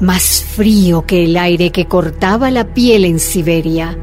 más 0.00 0.44
frío 0.44 1.06
que 1.06 1.24
el 1.24 1.36
aire 1.36 1.70
que 1.70 1.86
cortaba 1.86 2.50
la 2.50 2.74
piel 2.74 3.04
en 3.04 3.18
Siberia, 3.18 3.96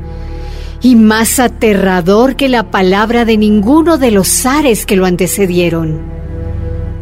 y 0.81 0.95
más 0.95 1.39
aterrador 1.39 2.35
que 2.35 2.49
la 2.49 2.69
palabra 2.69 3.23
de 3.23 3.37
ninguno 3.37 3.97
de 3.97 4.11
los 4.11 4.27
zares 4.27 4.85
que 4.85 4.97
lo 4.97 5.05
antecedieron. 5.05 6.01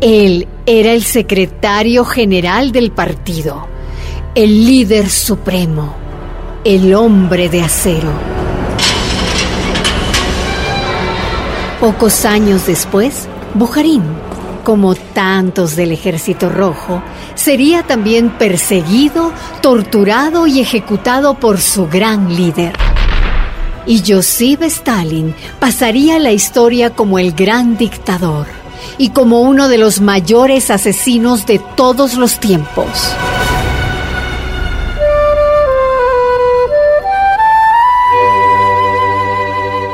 Él 0.02 0.48
era 0.66 0.92
el 0.92 1.04
secretario 1.04 2.06
general 2.06 2.72
del 2.72 2.92
partido, 2.92 3.68
el 4.36 4.66
líder 4.66 5.10
supremo, 5.10 5.96
el 6.64 6.94
hombre 6.94 7.50
de 7.50 7.62
acero. 7.62 8.41
Pocos 11.82 12.26
años 12.26 12.68
después, 12.68 13.28
Bujarín, 13.56 14.04
como 14.64 14.94
tantos 14.94 15.76
del 15.76 15.92
Ejército 15.92 16.48
Rojo, 16.48 17.02
sería 17.34 17.82
también 17.82 18.30
perseguido, 18.30 19.34
torturado 19.64 20.46
y 20.46 20.60
ejecutado 20.60 21.34
por 21.34 21.60
su 21.60 21.88
gran 21.88 22.36
líder. 22.36 22.74
Y 23.88 24.04
Joseph 24.08 24.62
Stalin 24.62 25.34
pasaría 25.60 26.20
la 26.20 26.32
historia 26.32 26.92
como 26.92 27.18
el 27.18 27.32
gran 27.32 27.78
dictador 27.78 28.46
y 29.00 29.10
como 29.10 29.42
uno 29.42 29.68
de 29.68 29.80
los 29.80 30.02
mayores 30.02 30.70
asesinos 30.70 31.48
de 31.48 31.60
todos 31.76 32.14
los 32.14 32.40
tiempos. 32.40 33.12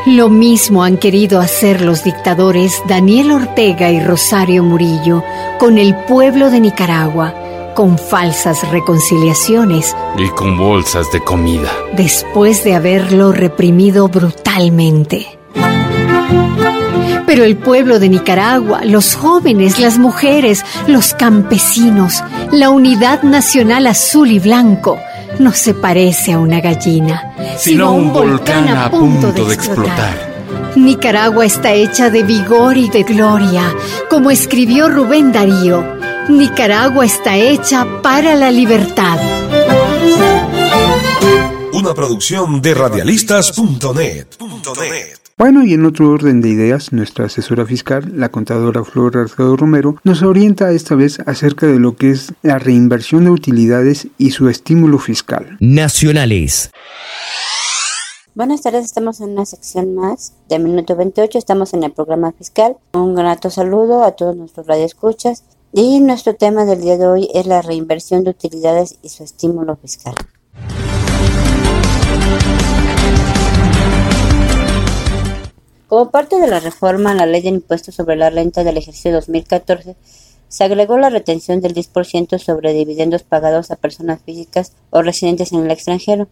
Lo 0.08 0.30
mismo 0.30 0.86
han 0.86 0.96
querido 0.96 1.42
hacer 1.42 1.82
los 1.82 2.06
dictadores 2.06 2.82
Daniel 2.88 3.30
Ortega 3.32 3.92
y 3.92 4.00
Rosario 4.00 4.64
Murillo 4.64 5.22
con 5.60 5.78
el 5.78 5.98
pueblo 6.06 6.50
de 6.50 6.62
Nicaragua, 6.62 7.74
con 7.76 7.98
falsas 7.98 8.72
reconciliaciones 8.72 9.94
y 10.18 10.30
con 10.30 10.58
bolsas 10.58 11.12
de 11.12 11.22
comida, 11.22 11.70
después 11.98 12.64
de 12.64 12.76
haberlo 12.76 13.34
reprimido 13.34 14.08
brutalmente. 14.08 15.38
Pero 17.26 17.44
el 17.44 17.58
pueblo 17.58 18.00
de 18.00 18.08
Nicaragua, 18.08 18.86
los 18.86 19.14
jóvenes, 19.14 19.78
las 19.78 19.98
mujeres, 19.98 20.64
los 20.88 21.14
campesinos, 21.16 22.24
la 22.54 22.70
unidad 22.70 23.24
nacional 23.24 23.88
azul 23.88 24.32
y 24.32 24.40
blanco, 24.40 24.98
no 25.40 25.54
se 25.54 25.74
parece 25.74 26.34
a 26.34 26.40
una 26.40 26.60
gallina, 26.62 27.36
sino, 27.58 27.88
a 27.88 27.92
un, 27.92 28.12
volcán, 28.12 28.70
a 28.70 28.90
punto, 28.90 29.32
de, 29.32 29.54
explotar. 29.54 30.38
Nicaragua 30.76 31.46
está 31.46 31.74
hecha 31.74 32.10
de 32.10 32.24
vigor 32.24 32.78
y 32.78 32.90
de 32.90 33.04
gloria, 33.04 33.74
como 34.10 34.32
escribió 34.32 34.90
Rubén 34.90 35.32
Darío. 35.32 35.84
Nicaragua 36.30 37.06
está 37.06 37.38
hecha 37.38 37.86
para 38.02 38.36
la 38.36 38.52
libertad. 38.52 39.20
Una 41.74 41.94
producción 41.94 42.62
de 42.62 42.74
radialistas.net. 42.74 44.28
Bueno, 45.40 45.64
y 45.64 45.76
en 45.76 45.86
otro 45.86 46.10
orden 46.10 46.42
de 46.42 46.50
ideas, 46.50 46.92
nuestra 46.92 47.26
asesora 47.26 47.64
fiscal, 47.64 48.12
la 48.16 48.30
contadora 48.30 48.84
Flora 48.84 49.22
Arcado 49.22 49.56
Romero, 49.56 49.98
nos 50.04 50.24
orienta 50.24 50.72
esta 50.72 50.96
vez 50.96 51.20
acerca 51.28 51.68
de 51.68 51.78
lo 51.78 51.96
que 51.96 52.10
es 52.10 52.34
la 52.42 52.58
reinversión 52.58 53.26
de 53.26 53.30
utilidades 53.30 54.08
y 54.18 54.32
su 54.32 54.50
estímulo 54.50 54.98
fiscal. 54.98 55.56
Nacionales. 55.60 56.72
Buenas 58.34 58.64
tardes, 58.64 58.86
estamos 58.86 59.22
en 59.22 59.30
una 59.30 59.46
sección 59.46 59.94
más 59.94 60.34
de 60.50 60.58
Minuto 60.58 60.96
28, 60.96 61.38
estamos 61.38 61.76
en 61.76 61.84
el 61.84 61.92
programa 61.92 62.32
fiscal. 62.32 62.78
Un 62.94 63.14
grato 63.14 63.52
saludo 63.52 64.06
a 64.06 64.14
todos 64.14 64.36
nuestros 64.36 64.66
radioescuchas 64.66 65.44
y 65.72 66.00
nuestro 66.00 66.36
tema 66.36 66.66
del 66.66 66.82
día 66.82 66.98
de 66.98 67.06
hoy 67.06 67.30
es 67.36 67.46
la 67.46 67.62
reinversión 67.62 68.24
de 68.24 68.32
utilidades 68.32 68.98
y 69.04 69.10
su 69.10 69.24
estímulo 69.24 69.76
fiscal. 69.76 70.16
Como 75.88 76.12
parte 76.12 76.38
de 76.38 76.48
la 76.48 76.60
reforma 76.60 77.12
a 77.12 77.16
la 77.16 77.26
ley 77.26 77.42
de 77.42 77.48
impuestos 77.48 77.96
sobre 77.96 78.18
la 78.18 78.30
renta 78.30 78.66
del 78.66 78.76
ejercicio 78.76 79.14
2014, 79.14 79.96
se 80.50 80.64
agregó 80.66 80.98
la 80.98 81.10
retención 81.10 81.62
del 81.62 81.74
10% 81.74 82.40
sobre 82.40 82.74
dividendos 82.74 83.24
pagados 83.24 83.72
a 83.72 83.78
personas 83.78 84.22
físicas 84.22 84.74
o 84.90 85.02
residentes 85.02 85.54
en 85.54 85.64
el 85.64 85.72
extranjero, 85.72 86.28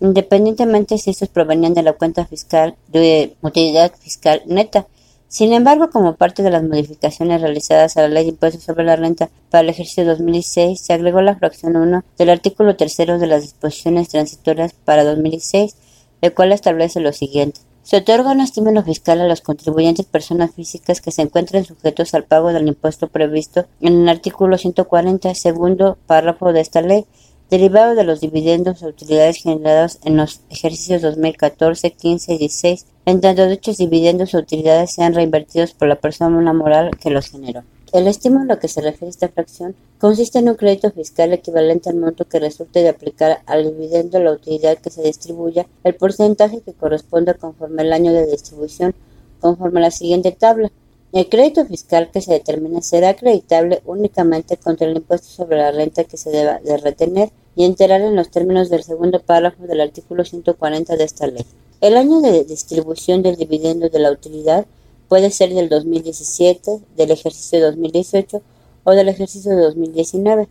independientemente 0.00 0.96
si 0.96 1.10
estos 1.10 1.28
provenían 1.28 1.74
de 1.74 1.82
la 1.82 1.92
cuenta 1.92 2.24
fiscal 2.24 2.76
de 2.88 3.36
utilidad 3.42 3.92
fiscal 4.00 4.40
neta. 4.46 4.86
Sin 5.28 5.52
embargo, 5.52 5.90
como 5.90 6.16
parte 6.16 6.42
de 6.42 6.50
las 6.50 6.62
modificaciones 6.62 7.42
realizadas 7.42 7.98
a 7.98 8.02
la 8.02 8.08
ley 8.08 8.24
de 8.24 8.30
impuestos 8.30 8.62
sobre 8.62 8.84
la 8.84 8.96
renta 8.96 9.28
para 9.50 9.64
el 9.64 9.68
ejercicio 9.68 10.06
2016, 10.06 10.80
se 10.80 10.92
agregó 10.94 11.20
la 11.20 11.36
fracción 11.36 11.76
1 11.76 12.04
del 12.16 12.30
artículo 12.30 12.74
3 12.74 12.96
de 12.96 13.26
las 13.26 13.42
disposiciones 13.42 14.08
transitorias 14.08 14.72
para 14.72 15.04
2016, 15.04 15.76
el 16.22 16.32
cual 16.32 16.52
establece 16.52 17.00
lo 17.00 17.12
siguiente. 17.12 17.60
Se 17.84 17.98
otorga 17.98 18.32
un 18.32 18.40
estímulo 18.40 18.82
fiscal 18.82 19.20
a 19.20 19.28
los 19.28 19.42
contribuyentes 19.42 20.06
personas 20.06 20.54
físicas 20.54 21.02
que 21.02 21.10
se 21.10 21.20
encuentren 21.20 21.66
sujetos 21.66 22.14
al 22.14 22.24
pago 22.24 22.50
del 22.50 22.66
impuesto 22.66 23.08
previsto 23.08 23.66
en 23.82 24.00
el 24.00 24.08
artículo 24.08 24.56
140, 24.56 25.34
segundo 25.34 25.98
párrafo 26.06 26.54
de 26.54 26.62
esta 26.62 26.80
ley, 26.80 27.04
derivado 27.50 27.94
de 27.94 28.04
los 28.04 28.22
dividendos 28.22 28.82
o 28.82 28.86
utilidades 28.86 29.36
generados 29.36 29.98
en 30.02 30.16
los 30.16 30.40
ejercicios 30.48 31.02
2014, 31.02 31.90
15 31.90 32.32
y 32.32 32.38
16, 32.38 32.86
en 33.04 33.20
tanto 33.20 33.46
dichos 33.48 33.76
dividendos 33.76 34.34
o 34.34 34.38
utilidades 34.38 34.90
sean 34.90 35.12
reinvertidos 35.12 35.74
por 35.74 35.86
la 35.86 35.96
persona 35.96 36.54
moral 36.54 36.90
que 36.98 37.10
los 37.10 37.28
generó. 37.28 37.64
El 37.94 38.08
estímulo 38.08 38.54
a 38.54 38.58
que 38.58 38.66
se 38.66 38.80
refiere 38.80 39.08
esta 39.08 39.28
fracción 39.28 39.76
consiste 40.00 40.40
en 40.40 40.48
un 40.48 40.56
crédito 40.56 40.90
fiscal 40.90 41.32
equivalente 41.32 41.90
al 41.90 41.94
monto 41.94 42.24
que 42.24 42.40
resulte 42.40 42.82
de 42.82 42.88
aplicar 42.88 43.42
al 43.46 43.62
dividendo 43.62 44.18
la 44.18 44.32
utilidad 44.32 44.78
que 44.78 44.90
se 44.90 45.00
distribuya, 45.00 45.68
el 45.84 45.94
porcentaje 45.94 46.60
que 46.60 46.72
corresponda 46.72 47.34
conforme 47.34 47.82
al 47.82 47.92
año 47.92 48.12
de 48.12 48.26
distribución, 48.26 48.96
conforme 49.38 49.78
a 49.78 49.82
la 49.82 49.90
siguiente 49.92 50.32
tabla. 50.32 50.72
El 51.12 51.28
crédito 51.28 51.64
fiscal 51.66 52.10
que 52.10 52.20
se 52.20 52.32
determine 52.32 52.82
será 52.82 53.10
acreditable 53.10 53.80
únicamente 53.86 54.56
contra 54.56 54.88
el 54.88 54.96
impuesto 54.96 55.28
sobre 55.28 55.58
la 55.58 55.70
renta 55.70 56.02
que 56.02 56.16
se 56.16 56.30
deba 56.30 56.58
de 56.58 56.76
retener 56.78 57.30
y 57.54 57.64
enterar 57.64 58.00
en 58.00 58.16
los 58.16 58.28
términos 58.28 58.70
del 58.70 58.82
segundo 58.82 59.20
párrafo 59.20 59.68
del 59.68 59.80
artículo 59.80 60.24
140 60.24 60.96
de 60.96 61.04
esta 61.04 61.28
ley. 61.28 61.46
El 61.80 61.96
año 61.96 62.20
de 62.20 62.42
distribución 62.42 63.22
del 63.22 63.36
dividendo 63.36 63.88
de 63.88 64.00
la 64.00 64.10
utilidad 64.10 64.66
Puede 65.08 65.30
ser 65.30 65.52
del 65.52 65.68
2017, 65.68 66.80
del 66.96 67.10
ejercicio 67.10 67.60
2018 67.60 68.42
o 68.84 68.92
del 68.92 69.08
ejercicio 69.08 69.54
de 69.54 69.62
2019. 69.62 70.48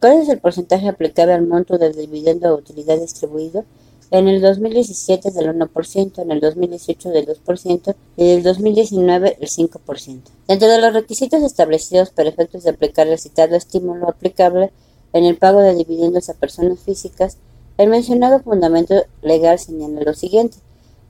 ¿Cuál 0.00 0.18
es 0.18 0.28
el 0.28 0.38
porcentaje 0.38 0.88
aplicable 0.88 1.34
al 1.34 1.46
monto 1.46 1.76
del 1.76 1.94
dividendo 1.94 2.54
o 2.54 2.58
utilidad 2.58 2.98
distribuido? 2.98 3.64
En 4.10 4.26
el 4.28 4.40
2017 4.40 5.30
del 5.30 5.54
1%, 5.54 6.22
en 6.22 6.30
el 6.32 6.40
2018 6.40 7.10
del 7.10 7.26
2% 7.26 7.94
y 8.16 8.22
en 8.24 8.38
el 8.38 8.42
2019 8.42 9.36
el 9.40 9.48
5%. 9.48 10.20
Dentro 10.48 10.68
de 10.68 10.80
los 10.80 10.92
requisitos 10.92 11.42
establecidos 11.42 12.10
para 12.10 12.28
efectos 12.28 12.64
de 12.64 12.70
aplicar 12.70 13.06
el 13.06 13.18
citado 13.18 13.54
estímulo 13.54 14.08
aplicable 14.08 14.72
en 15.12 15.24
el 15.24 15.36
pago 15.36 15.60
de 15.60 15.74
dividendos 15.74 16.28
a 16.28 16.34
personas 16.34 16.80
físicas, 16.80 17.36
el 17.78 17.88
mencionado 17.88 18.40
fundamento 18.40 18.94
legal 19.22 19.58
señala 19.58 20.00
lo 20.00 20.14
siguiente. 20.14 20.58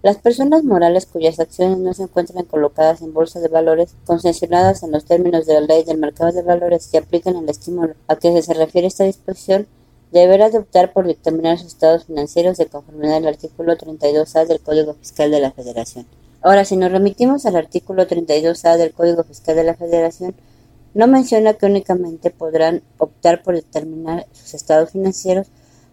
Las 0.02 0.16
personas 0.16 0.64
morales 0.64 1.04
cuyas 1.04 1.38
acciones 1.40 1.76
no 1.76 1.92
se 1.92 2.04
encuentran 2.04 2.46
colocadas 2.46 3.02
en 3.02 3.12
bolsa 3.12 3.38
de 3.38 3.48
valores, 3.48 3.94
concesionadas 4.06 4.82
en 4.82 4.92
los 4.92 5.04
términos 5.04 5.44
de 5.44 5.54
la 5.54 5.60
ley 5.60 5.84
del 5.84 5.98
mercado 5.98 6.32
de 6.32 6.42
valores 6.42 6.88
y 6.92 6.96
aplican 6.96 7.36
el 7.36 7.48
estímulo 7.50 7.94
a 8.08 8.16
que 8.16 8.40
se 8.40 8.54
refiere 8.54 8.86
esta 8.86 9.04
disposición, 9.04 9.66
deberá 10.10 10.48
de 10.48 10.58
optar 10.58 10.94
por 10.94 11.06
dictaminar 11.06 11.58
sus 11.58 11.68
estados 11.68 12.06
financieros 12.06 12.56
de 12.56 12.66
conformidad 12.66 13.16
al 13.16 13.28
artículo 13.28 13.76
32A 13.76 14.46
del 14.46 14.60
Código 14.60 14.94
Fiscal 14.94 15.30
de 15.30 15.40
la 15.40 15.52
Federación. 15.52 16.06
Ahora, 16.40 16.64
si 16.64 16.78
nos 16.78 16.90
remitimos 16.90 17.44
al 17.44 17.56
artículo 17.56 18.06
32A 18.06 18.78
del 18.78 18.92
Código 18.92 19.22
Fiscal 19.24 19.54
de 19.54 19.64
la 19.64 19.74
Federación, 19.74 20.34
no 20.94 21.06
menciona 21.08 21.52
que 21.54 21.66
únicamente 21.66 22.30
podrán 22.30 22.82
optar 22.96 23.42
por 23.42 23.54
determinar 23.54 24.26
sus 24.32 24.54
estados 24.54 24.90
financieros 24.90 25.48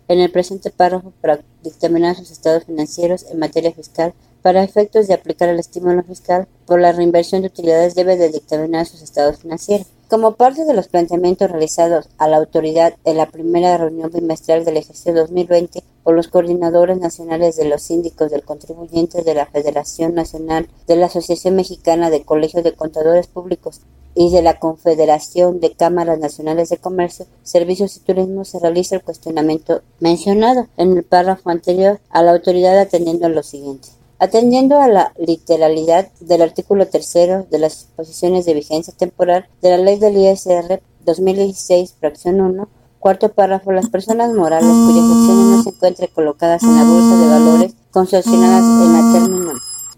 en 0.09 0.19
el 0.19 0.31
presente 0.31 0.71
párrafo 0.71 1.13
para 1.21 1.41
dictaminar 1.63 2.17
sus 2.17 2.31
estados 2.31 2.65
financieros 2.65 3.25
en 3.31 3.39
materia 3.39 3.73
fiscal 3.73 4.13
para 4.43 4.65
efectos 4.65 5.07
de 5.07 5.15
aplicar 5.15 5.49
el 5.49 5.61
estímulo 5.61 6.03
fiscal 6.03 6.49
por 6.67 6.81
la 6.81 6.93
reinversión 6.93 7.43
de 7.43 7.47
utilidades 7.47 7.95
debe 7.95 8.17
de 8.17 8.29
dictaminar 8.29 8.87
sus 8.87 9.01
estados 9.01 9.39
financieros. 9.39 9.87
Como 10.13 10.33
parte 10.33 10.67
de 10.67 10.75
los 10.75 10.89
planteamientos 10.89 11.51
realizados 11.51 12.11
a 12.19 12.29
la 12.29 12.37
autoridad 12.37 12.93
en 13.07 13.17
la 13.17 13.31
primera 13.31 13.79
reunión 13.79 14.11
bimestral 14.13 14.63
del 14.63 14.77
ejercicio 14.77 15.15
2020 15.15 15.83
por 16.03 16.15
los 16.15 16.29
coordinadores 16.29 16.99
nacionales 16.99 17.57
de 17.57 17.65
los 17.65 17.81
síndicos 17.83 18.31
del 18.31 18.43
contribuyente 18.43 19.23
de 19.23 19.35
la 19.35 19.47
Federación 19.47 20.15
Nacional 20.15 20.69
de 20.87 20.97
la 20.97 21.07
Asociación 21.07 21.57
Mexicana 21.57 22.11
de 22.11 22.25
Colegios 22.25 22.63
de 22.63 22.75
Contadores 22.75 23.27
Públicos 23.27 23.81
y 24.15 24.31
de 24.31 24.43
la 24.43 24.59
Confederación 24.59 25.61
de 25.61 25.73
Cámaras 25.73 26.19
Nacionales 26.19 26.69
de 26.69 26.77
Comercio, 26.77 27.25
Servicios 27.43 27.97
y 27.97 28.01
Turismo 28.01 28.45
se 28.45 28.59
realiza 28.59 28.97
el 28.97 29.03
cuestionamiento 29.03 29.81
mencionado 29.99 30.67
en 30.77 30.95
el 30.95 31.05
párrafo 31.05 31.49
anterior 31.49 32.01
a 32.11 32.23
la 32.23 32.33
autoridad 32.33 32.79
atendiendo 32.79 33.25
a 33.25 33.31
lo 33.31 33.43
siguiente. 33.43 33.89
Atendiendo 34.23 34.81
a 34.81 34.87
la 34.87 35.13
literalidad 35.19 36.13
del 36.21 36.43
artículo 36.43 36.87
tercero 36.87 37.45
de 37.51 37.59
las 37.59 37.73
disposiciones 37.81 38.47
de 38.47 38.55
vigencia 38.55 38.95
temporal 38.97 39.49
de 39.61 39.71
la 39.71 39.79
Ley 39.79 39.99
del 39.99 40.17
ISR 40.17 40.81
2016, 41.05 41.97
fracción 41.99 42.41
1, 42.41 42.69
cuarto 43.01 43.33
párrafo, 43.33 43.73
las 43.73 43.89
personas 43.89 44.33
morales 44.33 44.71
cuyas 44.71 45.11
acciones 45.11 45.45
no 45.45 45.63
se 45.65 45.71
encuentren 45.71 46.09
colocadas 46.15 46.63
en 46.63 46.77
la 46.77 46.85
bolsa 46.85 47.17
de 47.17 47.27
valores 47.27 47.75
concesionadas 47.91 48.63
en, 48.63 48.95
el 48.95 49.13
término, 49.13 49.53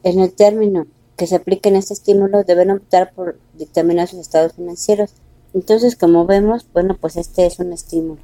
en 0.05 0.21
el 0.21 0.33
término 0.33 0.87
que 1.19 1.27
se 1.27 1.35
aplique 1.35 1.69
en 1.69 1.77
este 1.77 1.93
estímulo 1.93 2.45
deben 2.45 2.71
optar 2.71 3.13
por 3.13 3.39
dictaminar 3.53 4.09
sus 4.09 4.21
estados 4.21 4.55
financieros 4.55 5.11
Entonces, 5.53 5.97
como 5.97 6.25
vemos, 6.25 6.67
bueno, 6.73 6.97
pues 6.99 7.19
este 7.19 7.45
es 7.45 7.59
un 7.59 7.75
estímulo 7.75 8.23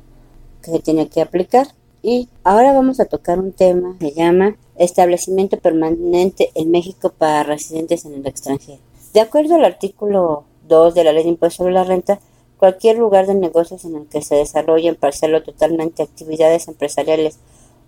que 0.62 0.70
se 0.70 0.78
tiene 0.78 1.10
que 1.10 1.20
aplicar. 1.20 1.66
Y 2.02 2.30
ahora 2.44 2.72
vamos 2.72 2.98
a 2.98 3.04
tocar 3.04 3.38
un 3.38 3.52
tema 3.52 3.96
que 4.00 4.08
se 4.08 4.14
llama 4.14 4.56
establecimiento 4.80 5.58
permanente 5.58 6.50
en 6.54 6.70
México 6.70 7.12
para 7.16 7.42
residentes 7.42 8.04
en 8.06 8.14
el 8.14 8.26
extranjero. 8.26 8.80
De 9.12 9.20
acuerdo 9.20 9.56
al 9.56 9.64
artículo 9.64 10.44
2 10.68 10.94
de 10.94 11.04
la 11.04 11.12
Ley 11.12 11.24
de 11.24 11.30
Impuesto 11.30 11.58
sobre 11.58 11.74
la 11.74 11.84
Renta, 11.84 12.18
cualquier 12.56 12.98
lugar 12.98 13.26
de 13.26 13.34
negocios 13.34 13.84
en 13.84 13.96
el 13.96 14.06
que 14.06 14.22
se 14.22 14.36
desarrollen 14.36 14.96
parcial 14.96 15.34
o 15.34 15.42
totalmente 15.42 16.02
actividades 16.02 16.66
empresariales 16.66 17.38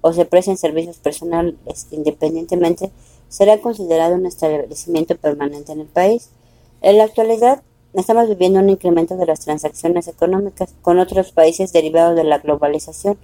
o 0.03 0.13
se 0.13 0.27
presten 0.27 0.57
servicios 0.59 0.99
personales 0.99 1.55
independientemente 1.93 2.91
será 3.29 3.59
considerado 3.59 4.15
un 4.17 4.27
establecimiento 4.27 5.17
permanente 5.17 5.73
en 5.73 5.81
el 5.81 5.87
país. 5.87 6.29
En 6.83 6.99
la 6.99 7.05
actualidad, 7.05 7.63
estamos 7.95 8.29
viviendo 8.29 8.61
un 8.61 8.69
incremento 8.69 9.17
de 9.17 9.25
las 9.25 9.41
transacciones 9.41 10.09
económicas 10.09 10.75
con 10.83 10.99
otros 10.99 11.33
países 11.33 11.73
derivados 11.73 12.17
de 12.17 12.25
la 12.25 12.39
globalización. 12.39 13.17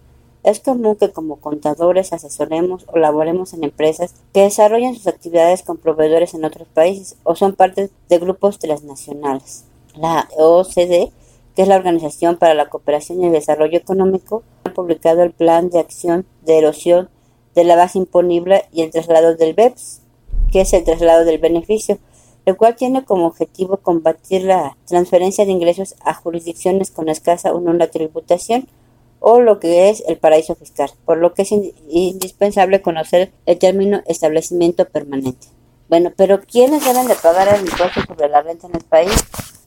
Es 0.48 0.60
común 0.60 0.96
que 0.96 1.12
como 1.12 1.36
contadores 1.36 2.14
asesoremos 2.14 2.86
o 2.90 2.96
laboremos 2.98 3.52
en 3.52 3.64
empresas 3.64 4.14
que 4.32 4.44
desarrollan 4.44 4.94
sus 4.94 5.06
actividades 5.06 5.62
con 5.62 5.76
proveedores 5.76 6.32
en 6.32 6.42
otros 6.46 6.66
países 6.68 7.16
o 7.22 7.36
son 7.36 7.54
parte 7.54 7.90
de 8.08 8.18
grupos 8.18 8.58
transnacionales. 8.58 9.66
La 9.94 10.26
OCDE, 10.38 11.12
que 11.54 11.62
es 11.62 11.68
la 11.68 11.76
Organización 11.76 12.38
para 12.38 12.54
la 12.54 12.70
Cooperación 12.70 13.22
y 13.22 13.26
el 13.26 13.32
Desarrollo 13.32 13.76
Económico, 13.76 14.42
ha 14.64 14.72
publicado 14.72 15.22
el 15.22 15.32
Plan 15.32 15.68
de 15.68 15.80
Acción 15.80 16.24
de 16.46 16.56
Erosión 16.56 17.10
de 17.54 17.64
la 17.64 17.76
Base 17.76 17.98
Imponible 17.98 18.64
y 18.72 18.80
el 18.80 18.90
traslado 18.90 19.36
del 19.36 19.52
BEPS, 19.52 20.00
que 20.50 20.62
es 20.62 20.72
el 20.72 20.82
traslado 20.82 21.26
del 21.26 21.36
beneficio, 21.36 21.98
el 22.46 22.56
cual 22.56 22.74
tiene 22.74 23.04
como 23.04 23.26
objetivo 23.26 23.76
combatir 23.76 24.44
la 24.44 24.78
transferencia 24.86 25.44
de 25.44 25.52
ingresos 25.52 25.94
a 26.06 26.14
jurisdicciones 26.14 26.90
con 26.90 27.10
escasa 27.10 27.52
o 27.52 27.60
nula 27.60 27.90
tributación 27.90 28.66
o 29.20 29.40
lo 29.40 29.60
que 29.60 29.90
es 29.90 30.02
el 30.06 30.18
paraíso 30.18 30.54
fiscal, 30.54 30.90
por 31.04 31.18
lo 31.18 31.34
que 31.34 31.42
es 31.42 31.52
indispensable 31.52 32.82
conocer 32.82 33.32
el 33.46 33.58
término 33.58 34.02
establecimiento 34.06 34.84
permanente. 34.86 35.48
Bueno, 35.88 36.12
pero 36.16 36.40
¿quiénes 36.40 36.84
deben 36.84 37.08
de 37.08 37.14
pagar 37.14 37.48
el 37.48 37.62
impuesto 37.62 38.00
sobre 38.06 38.28
la 38.28 38.42
renta 38.42 38.66
en 38.66 38.76
el 38.76 38.84
país? 38.84 39.12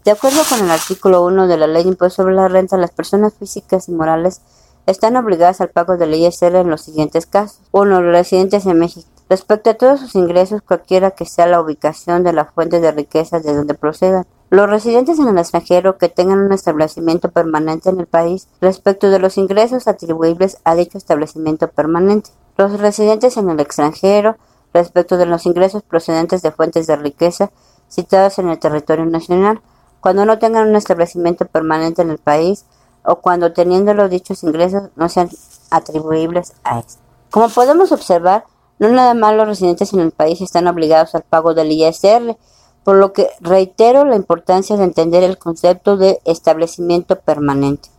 De 0.04 0.12
acuerdo 0.12 0.42
con 0.50 0.66
el 0.66 0.72
artículo 0.72 1.24
1 1.26 1.48
de 1.48 1.58
la 1.58 1.68
Ley 1.68 1.84
de 1.84 1.90
Impuesto 1.90 2.24
sobre 2.24 2.34
la 2.34 2.48
Renta, 2.48 2.76
las 2.76 2.92
personas 2.92 3.34
físicas 3.36 3.88
y 3.88 3.92
morales 3.92 4.42
están 4.88 5.16
obligadas 5.16 5.62
al 5.62 5.70
pago 5.70 5.98
del 5.98 6.16
ISR 6.16 6.56
en 6.56 6.70
los 6.70 6.82
siguientes 6.82 7.28
casos. 7.28 7.62
1. 7.72 8.02
Los 8.02 8.12
residentes 8.12 8.66
en 8.66 8.80
México. 8.80 9.08
Respecto 9.30 9.70
a 9.70 9.74
todos 9.76 10.00
sus 10.00 10.16
ingresos, 10.16 10.62
cualquiera 10.62 11.12
que 11.12 11.26
sea 11.26 11.46
la 11.46 11.62
ubicación 11.62 12.24
de 12.24 12.34
la 12.34 12.46
fuente 12.46 12.80
de 12.80 12.92
riqueza 12.92 13.40
de 13.40 13.54
donde 13.54 13.76
procedan. 13.76 14.26
Los 14.52 14.70
residentes 14.70 15.18
en 15.18 15.30
el 15.30 15.38
extranjero 15.38 15.98
que 15.98 16.10
tengan 16.10 16.40
un 16.40 16.52
establecimiento 16.52 17.32
permanente 17.32 17.90
en 17.90 18.02
el 18.02 18.06
país 18.06 18.50
respecto 18.60 19.10
de 19.10 19.18
los 19.18 19.38
ingresos 19.38 19.88
atribuibles 19.88 20.58
a 20.66 20.76
dicho 20.76 20.98
establecimiento 20.98 21.70
permanente. 21.70 22.32
Los 22.58 22.78
residentes 22.78 23.38
en 23.38 23.50
el 23.50 23.62
extranjero 23.62 24.36
respecto 24.74 25.16
de 25.16 25.26
los 25.26 25.46
ingresos 25.46 25.84
procedentes 25.84 26.42
de 26.42 26.52
fuentes 26.52 26.86
de 26.86 26.98
riqueza 26.98 27.50
situadas 27.88 28.40
en 28.40 28.50
el 28.50 28.60
territorio 28.60 29.06
nacional, 29.06 29.62
cuando 30.02 30.26
no 30.26 30.38
tengan 30.38 30.68
un 30.68 30.76
establecimiento 30.76 31.46
permanente 31.46 32.02
en 32.02 32.10
el 32.10 32.18
país 32.18 32.66
o 33.06 33.22
cuando 33.22 33.54
teniendo 33.54 33.94
los 33.94 34.10
dichos 34.10 34.44
ingresos 34.44 34.90
no 34.98 35.08
sean 35.08 35.30
atribuibles 35.70 36.56
a 36.66 36.80
esto. 36.80 37.02
Como 37.30 37.48
podemos 37.48 37.94
observar, 37.94 38.44
no 38.80 38.90
nada 38.90 39.14
más 39.14 39.34
los 39.34 39.48
residentes 39.48 39.94
en 39.94 40.02
el 40.02 40.12
país 40.12 40.42
están 40.42 40.68
obligados 40.68 41.16
al 41.16 41.22
pago 41.22 41.54
del 41.54 41.72
ISR, 41.72 42.36
por 42.84 42.96
lo 42.96 43.14
que 43.14 43.30
reitero 43.40 44.06
la 44.06 44.16
importancia 44.16 44.78
de 44.78 44.84
entender 44.84 45.24
el 45.24 45.38
concepto 45.38 45.98
de 45.98 46.20
establecimiento 46.26 47.20
permanente. 47.20 47.90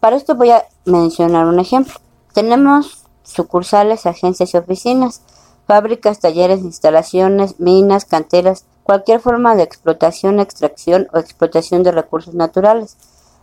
Para 0.00 0.16
esto 0.16 0.34
voy 0.34 0.50
a 0.50 0.64
mencionar 0.84 1.46
un 1.46 1.60
ejemplo. 1.60 1.94
Tenemos 2.32 3.04
sucursales, 3.22 4.06
agencias 4.06 4.54
y 4.54 4.56
oficinas, 4.56 5.22
fábricas, 5.66 6.18
talleres, 6.18 6.60
instalaciones, 6.60 7.60
minas, 7.60 8.04
canteras, 8.04 8.64
cualquier 8.82 9.20
forma 9.20 9.54
de 9.54 9.62
explotación, 9.62 10.40
extracción 10.40 11.08
o 11.12 11.18
explotación 11.18 11.82
de 11.82 11.92
recursos 11.92 12.34
naturales. 12.34 12.96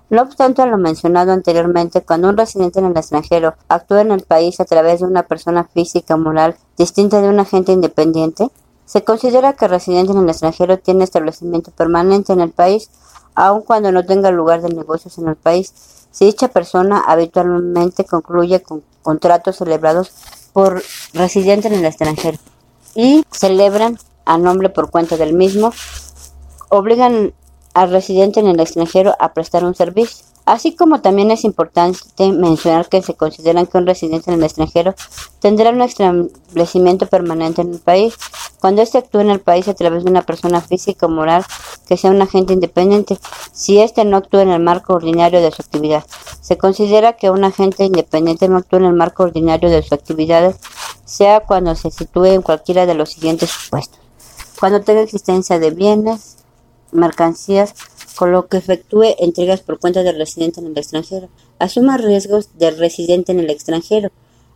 No 0.10 0.24
obstante 0.24 0.66
lo 0.66 0.78
mencionado 0.78 1.32
anteriormente, 1.32 2.02
cuando 2.02 2.30
un 2.30 2.38
residente 2.38 2.80
en 2.80 2.86
el 2.86 2.98
extranjero 2.98 3.54
actúa 3.68 4.02
en 4.02 4.12
el 4.12 4.24
país 4.24 4.60
a 4.60 4.66
través 4.66 5.02
de 5.02 5.06
una 5.06 5.24
persona 5.24 5.66
física 5.66 6.16
o 6.16 6.18
moral 6.18 6.58
distinta 6.78 7.22
de 7.22 7.30
un 7.30 7.40
agente 7.40 7.72
independiente, 7.72 8.50
se 8.90 9.04
considera 9.04 9.54
que 9.54 9.68
residente 9.68 10.14
en 10.14 10.18
el 10.18 10.30
extranjero 10.30 10.80
tiene 10.80 11.04
establecimiento 11.04 11.70
permanente 11.70 12.34
en 12.34 12.42
el 12.42 12.50
país, 12.50 12.90
aun 13.36 13.62
cuando 13.62 13.92
no 13.92 14.04
tenga 14.04 14.32
lugar 14.32 14.64
de 14.64 14.70
negocios 14.70 15.20
en 15.20 15.28
el 15.28 15.36
país, 15.36 15.72
si 16.10 16.26
dicha 16.26 16.48
persona 16.48 17.00
habitualmente 17.06 18.04
concluye 18.06 18.64
con 18.64 18.82
contratos 19.04 19.58
celebrados 19.58 20.12
por 20.54 20.82
residente 21.14 21.68
en 21.68 21.76
el 21.76 21.86
extranjero 21.86 22.40
y 22.96 23.24
celebran 23.30 24.00
a 24.26 24.40
nombre 24.40 24.70
por 24.70 24.90
cuenta 24.90 25.18
del 25.18 25.34
mismo, 25.34 25.72
obligan 26.70 27.36
al 27.76 27.92
residente 27.92 28.40
en 28.40 28.48
el 28.48 28.60
extranjero 28.60 29.16
a 29.20 29.34
prestar 29.34 29.66
un 29.66 29.76
servicio. 29.76 30.26
Así 30.46 30.76
como 30.76 31.00
también 31.02 31.30
es 31.30 31.44
importante 31.44 32.00
mencionar 32.32 32.90
que 32.90 33.04
se 33.04 33.14
consideran 33.14 33.68
que 33.68 33.78
un 33.78 33.86
residente 33.86 34.32
en 34.32 34.40
el 34.40 34.44
extranjero 34.44 34.96
tendrá 35.40 35.70
un 35.70 35.84
establecimiento 35.84 37.06
permanente 37.06 37.62
en 37.62 37.74
el 37.74 37.80
país 37.80 38.16
cuando 38.60 38.82
éste 38.82 38.98
actúa 38.98 39.22
en 39.22 39.30
el 39.30 39.40
país 39.40 39.68
a 39.68 39.74
través 39.74 40.04
de 40.04 40.12
una 40.12 40.24
persona 40.24 40.62
física 40.62 41.06
o 41.06 41.10
moral 41.10 41.46
que 41.88 41.98
sea 41.98 42.12
un 42.12 42.22
agente 42.22 42.54
independiente, 42.54 43.18
si 43.52 43.80
éste 43.80 44.06
no 44.06 44.18
actúa 44.18 44.44
en 44.44 44.50
el 44.50 44.62
marco 44.62 44.94
ordinario 44.94 45.42
de 45.42 45.52
su 45.52 45.62
actividad. 45.62 46.06
Se 46.42 46.58
considera 46.58 47.14
que 47.14 47.30
un 47.30 47.44
agente 47.44 47.84
independiente 47.86 48.48
no 48.48 48.58
actúa 48.58 48.80
en 48.80 48.86
el 48.86 48.94
marco 48.94 49.24
ordinario 49.24 49.70
de 49.70 49.82
sus 49.82 49.94
actividades, 49.94 50.58
sea 51.06 51.40
cuando 51.40 51.76
se 51.76 51.90
sitúe 51.90 52.26
en 52.26 52.42
cualquiera 52.42 52.86
de 52.86 52.94
los 52.94 53.10
siguientes 53.10 53.50
supuestos. 53.50 54.00
Cuando 54.60 54.82
tenga 54.82 55.02
existencia 55.02 55.58
de 55.58 55.72
bienes, 55.72 56.38
mercancías, 56.92 57.74
con 58.16 58.32
lo 58.32 58.48
que 58.48 58.58
efectúe 58.58 59.16
entregas 59.18 59.62
por 59.62 59.80
cuenta 59.80 60.04
del 60.04 60.18
residente 60.18 60.60
en 60.60 60.68
el 60.68 60.78
extranjero, 60.78 61.30
asuma 61.58 61.98
riesgos 61.98 62.50
del 62.58 62.78
residente 62.78 63.32
en 63.32 63.40
el 63.40 63.50
extranjero, 63.50 64.12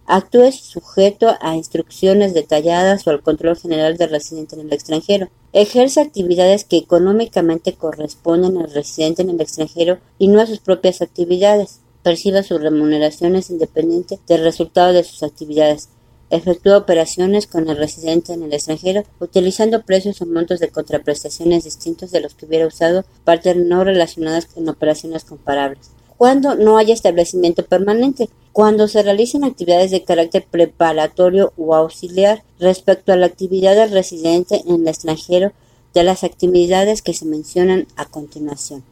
actúe 0.06 0.52
sujeto 0.52 1.36
a 1.42 1.56
instrucciones 1.56 2.34
detalladas 2.34 3.06
o 3.08 3.10
al 3.10 3.22
control 3.22 3.58
general 3.58 3.98
del 3.98 4.10
residente 4.10 4.56
en 4.56 4.62
el 4.62 4.74
extranjero, 4.74 5.30
ejerce 5.54 6.02
actividades 6.02 6.66
que 6.66 6.78
económicamente 6.78 7.74
corresponden 7.74 8.58
al 8.58 8.74
residente 8.74 9.22
en 9.22 9.30
el 9.30 9.42
extranjero 9.42 10.00
y 10.18 10.28
no 10.28 10.42
a 10.42 10.48
sus 10.48 10.60
propias 10.60 11.02
actividades, 11.02 11.80
perciba 12.02 12.44
sus 12.44 12.62
remuneraciones 12.62 13.50
independientes 13.50 14.20
del 14.28 14.44
resultado 14.44 14.94
de 14.94 15.04
sus 15.04 15.24
actividades, 15.24 15.90
Efectúa 16.34 16.78
operaciones 16.78 17.46
con 17.46 17.70
el 17.70 17.78
residente 17.78 18.34
en 18.34 18.42
el 18.42 18.54
extranjero 18.54 19.04
utilizando 19.20 19.84
precios 19.84 20.20
o 20.20 20.26
montos 20.26 20.60
de 20.60 20.70
contraprestaciones 20.70 21.64
distintos 21.64 22.10
de 22.10 22.22
los 22.22 22.34
que 22.34 22.48
hubiera 22.48 22.66
usado 22.66 23.06
partes 23.24 23.56
no 23.56 23.84
relacionadas 23.84 24.48
con 24.48 24.68
operaciones 24.68 25.26
comparables. 25.26 25.92
Cuando 26.24 26.56
no 26.56 26.78
haya 26.78 26.94
establecimiento 26.94 27.66
permanente, 27.66 28.30
cuando 28.54 28.88
se 28.88 29.04
realicen 29.04 29.44
actividades 29.44 29.92
de 29.92 30.06
carácter 30.06 30.46
preparatorio 30.50 31.52
o 31.58 31.76
auxiliar 31.76 32.44
respecto 32.60 33.12
a 33.12 33.18
la 33.18 33.26
actividad 33.26 33.76
del 33.76 33.92
residente 33.92 34.62
en 34.66 34.76
el 34.76 34.88
extranjero 34.88 35.52
de 35.94 36.04
las 36.06 36.24
actividades 36.24 37.02
que 37.02 37.14
se 37.14 37.26
mencionan 37.26 37.88
a 37.98 38.06
continuación. 38.06 38.86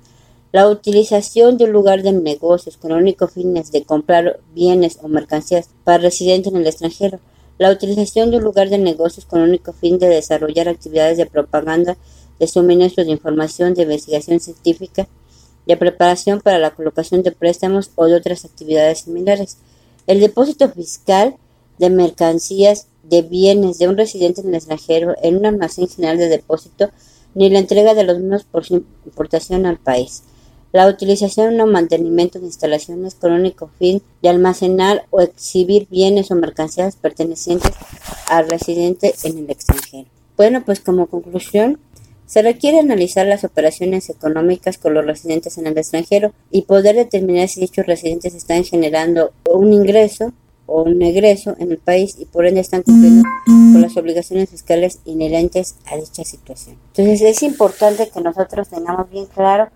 La 0.52 0.68
utilización 0.68 1.58
de 1.58 1.64
un 1.64 1.72
lugar 1.72 2.04
de 2.04 2.12
negocios 2.12 2.76
con 2.76 2.92
el 2.92 2.98
único 2.98 3.30
fin 3.30 3.54
de 3.54 3.84
comprar 3.86 4.42
bienes 4.54 5.00
o 5.02 5.08
mercancías 5.08 5.70
para 5.86 6.00
residentes 6.00 6.52
en 6.52 6.60
el 6.60 6.68
extranjero, 6.68 7.22
la 7.58 7.72
utilización 7.72 8.32
de 8.32 8.40
un 8.40 8.44
lugar 8.44 8.70
de 8.70 8.78
negocios 8.78 9.26
con 9.26 9.40
el 9.40 9.48
único 9.48 9.72
fin 9.72 10.00
de 10.00 10.10
desarrollar 10.10 10.68
actividades 10.68 11.18
de 11.18 11.28
propaganda, 11.28 11.96
de 12.40 12.48
suministro 12.48 13.06
de 13.06 13.12
información, 13.12 13.74
de 13.74 13.84
investigación 13.84 14.42
científica, 14.42 15.08
de 15.66 15.78
preparación 15.78 16.42
para 16.42 16.60
la 16.60 16.72
colocación 16.72 17.24
de 17.24 17.32
préstamos 17.32 17.92
o 17.96 18.06
de 18.06 18.16
otras 18.16 18.46
actividades 18.46 19.02
similares. 19.02 19.58
El 20.08 20.20
depósito 20.20 20.70
fiscal 20.70 21.36
de 21.78 21.90
mercancías 21.90 22.88
de 23.04 23.22
bienes 23.22 23.80
de 23.80 23.88
un 23.88 23.98
residente 23.98 24.42
en 24.42 24.50
el 24.50 24.56
extranjero 24.56 25.16
en 25.22 25.38
un 25.38 25.46
almacén 25.46 25.88
general 25.88 26.18
de 26.18 26.30
depósito 26.30 26.90
ni 27.34 27.50
la 27.50 27.60
entrega 27.60 27.94
de 27.94 28.04
los 28.04 28.20
mismos 28.20 28.44
por 28.44 28.66
su 28.66 28.84
importación 29.06 29.66
al 29.66 29.78
país 29.78 30.24
la 30.72 30.88
utilización 30.88 31.60
o 31.60 31.68
mantenimiento 31.68 32.40
de 32.40 32.46
instalaciones 32.46 33.16
con 33.16 33.34
único 33.34 33.70
fin 33.80 34.02
de 34.22 34.30
almacenar 34.30 35.06
o 35.10 35.22
exhibir 35.22 35.88
bienes 35.90 36.32
o 36.32 36.36
mercancías 36.36 36.96
pertenecientes 36.96 37.72
al 38.28 38.50
residente 38.50 39.14
en 39.24 39.40
el 39.40 39.50
extranjero. 39.50 40.08
Bueno, 40.38 40.64
pues 40.66 40.80
como 40.80 41.08
conclusión, 41.08 41.80
se 42.32 42.42
requiere 42.42 42.80
analizar 42.80 43.28
las 43.28 43.44
operaciones 43.44 44.10
económicas 44.10 44.78
con 44.78 44.94
los 44.94 45.06
residentes 45.06 45.58
en 45.58 45.68
el 45.68 45.78
extranjero 45.78 46.32
y 46.50 46.62
poder 46.62 46.96
determinar 46.96 47.50
si 47.50 47.60
dichos 47.60 47.86
residentes 47.86 48.34
están 48.34 48.64
generando 48.64 49.34
un 49.50 49.74
ingreso 49.74 50.32
o 50.66 50.84
un 50.84 51.02
egreso 51.02 51.56
en 51.60 51.74
el 51.74 51.78
país 51.80 52.16
y 52.18 52.24
por 52.24 52.46
ende 52.46 52.62
están 52.62 52.84
cumpliendo 52.84 53.28
con 53.44 53.82
las 53.82 53.98
obligaciones 53.98 54.50
fiscales 54.50 55.00
inherentes 55.04 55.76
a 55.92 55.98
dicha 55.98 56.24
situación. 56.24 56.78
Entonces 56.96 57.22
es 57.22 57.44
importante 57.44 58.10
que 58.10 58.22
nosotros 58.22 58.70
tengamos 58.70 59.10
bien 59.10 59.26
claro 59.26 59.68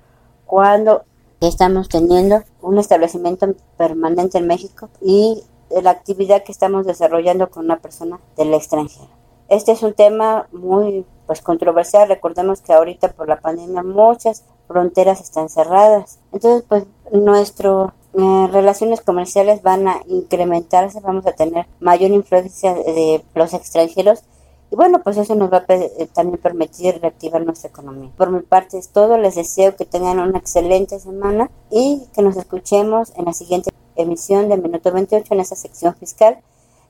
cuando 0.46 1.04
que 1.42 1.50
estamos 1.50 1.90
teniendo, 1.90 2.42
un 2.62 2.80
establecimiento 2.80 3.54
permanente 3.78 4.38
en 4.38 4.48
México 4.48 4.90
y 5.02 5.44
la 5.84 5.90
actividad 5.90 6.46
que 6.46 6.54
estamos 6.54 6.86
desarrollando 6.86 7.50
con 7.50 7.66
una 7.66 7.80
persona 7.80 8.22
del 8.38 8.54
extranjero. 8.54 9.25
Este 9.50 9.72
es 9.72 9.84
un 9.84 9.94
tema 9.94 10.48
muy 10.52 11.06
pues 11.28 11.42
controversial. 11.42 12.08
Recordemos 12.08 12.62
que 12.62 12.74
ahorita 12.74 13.14
por 13.14 13.28
la 13.28 13.40
pandemia 13.40 13.84
muchas 13.84 14.44
fronteras 14.68 15.22
están 15.22 15.50
cerradas. 15.50 16.20
Entonces, 16.32 16.64
pues 16.68 16.86
nuestras 17.12 17.92
eh, 18.14 18.48
relaciones 18.52 19.02
comerciales 19.02 19.62
van 19.62 19.88
a 19.88 20.02
incrementarse, 20.08 21.00
vamos 21.00 21.26
a 21.28 21.34
tener 21.34 21.68
mayor 21.80 22.12
influencia 22.12 22.74
de 22.74 23.24
los 23.36 23.54
extranjeros 23.54 24.24
y 24.72 24.76
bueno, 24.76 25.02
pues 25.04 25.18
eso 25.18 25.36
nos 25.36 25.52
va 25.52 25.58
a 25.58 25.74
eh, 25.74 26.08
también 26.14 26.40
permitir 26.40 27.00
reactivar 27.00 27.46
nuestra 27.46 27.70
economía. 27.70 28.12
Por 28.18 28.32
mi 28.32 28.42
parte 28.42 28.78
es 28.78 28.90
todo, 28.90 29.18
les 29.18 29.36
deseo 29.36 29.76
que 29.76 29.86
tengan 29.86 30.20
una 30.20 30.40
excelente 30.40 31.00
semana 31.00 31.52
y 31.70 32.08
que 32.14 32.22
nos 32.22 32.36
escuchemos 32.36 33.14
en 33.16 33.26
la 33.26 33.34
siguiente 33.34 33.72
emisión 33.96 34.50
de 34.50 34.58
Minuto 34.58 34.92
28 34.92 35.34
en 35.34 35.40
esa 35.40 35.56
sección 35.56 35.96
fiscal. 35.96 36.40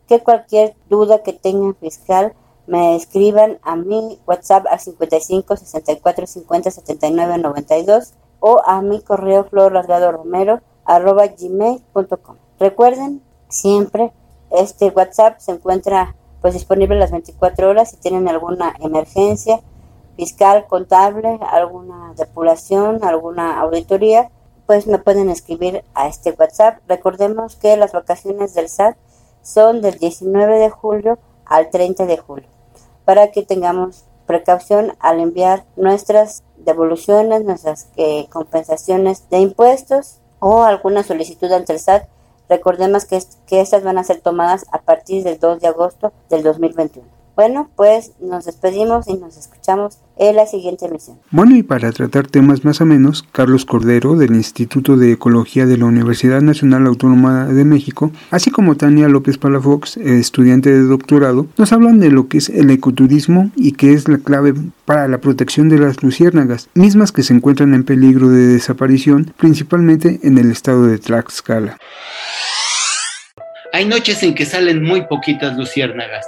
Que 0.08 0.20
cualquier 0.20 0.76
duda 0.88 1.24
que 1.24 1.34
tengan 1.34 1.76
fiscal 1.76 2.34
me 2.68 2.96
escriban 2.96 3.60
a 3.62 3.76
mi 3.76 4.20
WhatsApp 4.26 4.66
a 4.70 4.80
55 4.80 5.58
64 5.58 6.28
50 6.28 6.72
79 6.72 7.38
92 7.38 8.14
o 8.40 8.62
a 8.66 8.82
mi 8.82 9.02
correo 9.02 9.44
florlasgadoromero 9.46 10.62
arroba 10.84 11.28
gmail.com. 11.28 12.36
Recuerden, 12.60 13.22
siempre 13.50 14.12
este 14.52 14.90
WhatsApp 14.90 15.40
se 15.40 15.52
encuentra 15.52 16.16
pues 16.42 16.54
disponible 16.54 16.98
las 16.98 17.12
24 17.12 17.70
horas 17.70 17.92
si 17.92 17.98
tienen 17.98 18.28
alguna 18.28 18.76
emergencia 18.80 19.62
fiscal, 20.16 20.66
contable, 20.68 21.40
alguna 21.52 22.14
depuración, 22.16 23.04
alguna 23.04 23.60
auditoría, 23.60 24.30
pues 24.66 24.88
me 24.88 24.98
pueden 24.98 25.30
escribir 25.30 25.84
a 25.94 26.08
este 26.08 26.32
WhatsApp. 26.32 26.80
Recordemos 26.88 27.56
que 27.58 27.76
las 27.76 27.92
vacaciones 27.92 28.54
del 28.54 28.70
SAT 28.70 28.96
son 29.42 29.82
del 29.82 30.00
19 30.00 30.58
de 30.58 30.70
julio 30.70 31.20
al 31.46 31.70
30 31.70 32.06
de 32.06 32.18
julio 32.18 32.55
para 33.06 33.32
que 33.32 33.44
tengamos 33.44 34.06
precaución 34.26 34.96
al 35.00 35.20
enviar 35.20 35.66
nuestras 35.76 36.44
devoluciones, 36.58 37.46
nuestras 37.46 37.90
eh, 37.96 38.28
compensaciones 38.30 39.30
de 39.30 39.40
impuestos 39.40 40.20
o 40.40 40.64
alguna 40.64 41.04
solicitud 41.04 41.52
ante 41.52 41.74
el 41.74 41.80
SAT. 41.80 42.08
Recordemos 42.50 43.06
que, 43.06 43.22
que 43.48 43.62
estas 43.62 43.84
van 43.84 43.98
a 43.98 44.04
ser 44.04 44.22
tomadas 44.22 44.66
a 44.72 44.82
partir 44.82 45.24
del 45.24 45.40
2 45.40 45.62
de 45.62 45.68
agosto 45.68 46.12
del 46.30 46.44
2021. 46.44 47.15
Bueno, 47.36 47.70
pues 47.76 48.14
nos 48.22 48.46
despedimos 48.46 49.10
y 49.10 49.16
nos 49.16 49.36
escuchamos 49.36 49.98
en 50.18 50.38
la 50.38 50.46
siguiente 50.46 50.86
emisión. 50.86 51.20
Bueno, 51.32 51.58
y 51.58 51.64
para 51.64 51.92
tratar 51.92 52.28
temas 52.28 52.64
más 52.64 52.80
o 52.80 52.86
menos, 52.86 53.26
Carlos 53.34 53.66
Cordero 53.66 54.16
del 54.16 54.36
Instituto 54.36 54.96
de 54.96 55.12
Ecología 55.12 55.66
de 55.66 55.78
la 55.78 55.86
Universidad 55.86 56.42
Nacional 56.42 56.88
Autónoma 56.88 57.48
de 57.48 57.66
México, 57.66 58.12
así 58.32 58.52
como 58.52 58.76
Tania 58.78 59.10
López 59.10 59.38
Palafox, 59.38 59.98
estudiante 59.98 60.72
de 60.72 60.84
doctorado, 60.84 61.48
nos 61.58 61.74
hablan 61.74 62.00
de 62.00 62.10
lo 62.10 62.30
que 62.30 62.38
es 62.38 62.48
el 62.48 62.70
ecoturismo 62.70 63.52
y 63.58 63.74
que 63.74 63.92
es 63.92 64.08
la 64.08 64.20
clave 64.20 64.54
para 64.86 65.10
la 65.10 65.18
protección 65.18 65.68
de 65.68 65.80
las 65.80 66.02
luciérnagas, 66.04 66.70
mismas 66.74 67.12
que 67.12 67.24
se 67.24 67.34
encuentran 67.34 67.74
en 67.74 67.84
peligro 67.84 68.30
de 68.30 68.48
desaparición, 68.48 69.34
principalmente 69.36 70.22
en 70.24 70.38
el 70.38 70.52
estado 70.52 70.88
de 70.88 71.00
Tlaxcala. 71.00 71.78
Hay 73.74 73.84
noches 73.84 74.24
en 74.24 74.36
que 74.36 74.46
salen 74.46 74.82
muy 74.82 75.06
poquitas 75.08 75.58
luciérnagas 75.58 76.26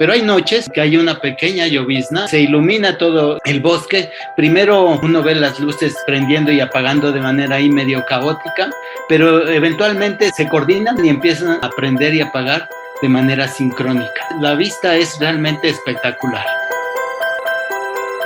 pero 0.00 0.14
hay 0.14 0.22
noches 0.22 0.70
que 0.72 0.80
hay 0.80 0.96
una 0.96 1.20
pequeña 1.20 1.66
llovizna, 1.66 2.26
se 2.26 2.40
ilumina 2.40 2.96
todo 2.96 3.38
el 3.44 3.60
bosque. 3.60 4.10
Primero 4.34 4.98
uno 5.02 5.22
ve 5.22 5.34
las 5.34 5.60
luces 5.60 5.94
prendiendo 6.06 6.50
y 6.50 6.58
apagando 6.58 7.12
de 7.12 7.20
manera 7.20 7.56
ahí 7.56 7.68
medio 7.68 8.02
caótica, 8.06 8.70
pero 9.10 9.46
eventualmente 9.46 10.30
se 10.34 10.48
coordinan 10.48 11.04
y 11.04 11.10
empiezan 11.10 11.58
a 11.62 11.68
prender 11.68 12.14
y 12.14 12.22
apagar 12.22 12.66
de 13.02 13.10
manera 13.10 13.46
sincrónica. 13.46 14.26
La 14.40 14.54
vista 14.54 14.96
es 14.96 15.18
realmente 15.20 15.68
espectacular. 15.68 16.46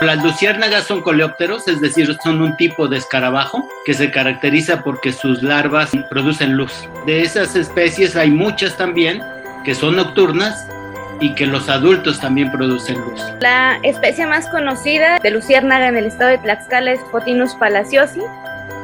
Las 0.00 0.22
luciérnagas 0.22 0.84
son 0.84 1.02
coleópteros, 1.02 1.66
es 1.66 1.80
decir, 1.80 2.16
son 2.22 2.40
un 2.40 2.56
tipo 2.56 2.86
de 2.86 2.98
escarabajo 2.98 3.68
que 3.84 3.94
se 3.94 4.12
caracteriza 4.12 4.84
porque 4.84 5.12
sus 5.12 5.42
larvas 5.42 5.90
producen 6.08 6.56
luz. 6.56 6.88
De 7.04 7.22
esas 7.22 7.56
especies 7.56 8.14
hay 8.14 8.30
muchas 8.30 8.76
también 8.76 9.20
que 9.64 9.74
son 9.74 9.96
nocturnas 9.96 10.68
y 11.20 11.34
que 11.34 11.46
los 11.46 11.68
adultos 11.68 12.20
también 12.20 12.50
producen 12.50 13.00
luz. 13.00 13.20
La 13.40 13.78
especie 13.82 14.26
más 14.26 14.48
conocida 14.48 15.18
de 15.18 15.30
luciérnaga 15.30 15.88
en 15.88 15.96
el 15.96 16.06
estado 16.06 16.30
de 16.30 16.38
Tlaxcala 16.38 16.92
es 16.92 17.00
Photinus 17.10 17.54
palaciosi. 17.54 18.20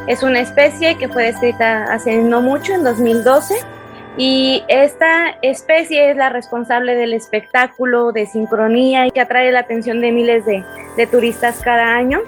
Es 0.07 0.23
una 0.23 0.41
especie 0.41 0.97
que 0.97 1.09
fue 1.09 1.25
descrita 1.25 1.85
hace 1.85 2.17
no 2.17 2.41
mucho, 2.41 2.73
en 2.75 2.85
2012, 2.85 3.55
y 4.17 4.65
esta 4.69 5.37
especie 5.43 6.11
es 6.11 6.17
la 6.17 6.31
responsable 6.31 6.95
del 6.95 7.15
espectáculo 7.15 8.13
de 8.13 8.27
sincronía 8.27 9.07
y 9.07 9.11
que 9.11 9.21
atrae 9.21 9.53
la 9.53 9.61
atención 9.61 10.01
de 10.01 10.13
miles 10.13 10.45
de, 10.45 10.65
de 10.97 11.07
turistas 11.07 11.61
cada 11.63 11.95
año. 11.95 12.21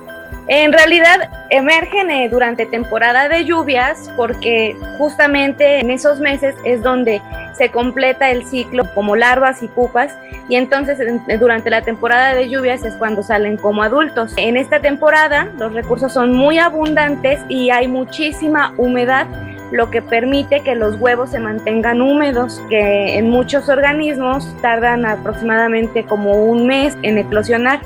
En 0.49 0.73
realidad 0.73 1.31
emergen 1.51 2.11
eh, 2.11 2.29
durante 2.29 2.67
temporada 2.67 3.29
de 3.29 3.45
lluvias 3.45 4.11
porque 4.17 4.77
justamente 4.99 5.81
en 5.81 5.91
esos 5.91 6.19
meses 6.19 6.55
es 6.65 6.83
donde 6.83 7.23
se 7.63 7.71
completa 7.71 8.29
el 8.33 8.45
ciclo 8.45 8.93
como 8.93 9.15
larvas 9.15 9.63
y 9.63 9.69
pupas 9.69 10.19
y 10.49 10.57
entonces 10.57 10.99
durante 11.39 11.71
la 11.71 11.83
temporada 11.83 12.35
de 12.35 12.49
lluvias 12.49 12.83
es 12.83 12.95
cuando 12.95 13.23
salen 13.23 13.57
como 13.57 13.85
adultos. 13.85 14.33
En 14.37 14.57
esta 14.57 14.81
temporada 14.81 15.49
los 15.61 15.73
recursos 15.73 16.13
son 16.13 16.33
muy 16.33 16.59
abundantes 16.59 17.39
y 17.49 17.71
hay 17.71 17.87
muchísima 17.87 18.75
humedad 18.79 19.29
lo 19.71 19.93
que 19.93 20.03
permite 20.03 20.63
que 20.63 20.75
los 20.75 20.97
huevos 20.97 21.31
se 21.31 21.39
mantengan 21.39 22.03
húmedos, 22.03 22.61
que 22.69 23.17
en 23.17 23.31
muchos 23.31 23.69
organismos 23.69 24.45
tardan 24.61 25.07
aproximadamente 25.07 26.05
como 26.05 26.33
un 26.33 26.67
mes 26.67 26.99
en 27.03 27.17
eclosionar. 27.17 27.81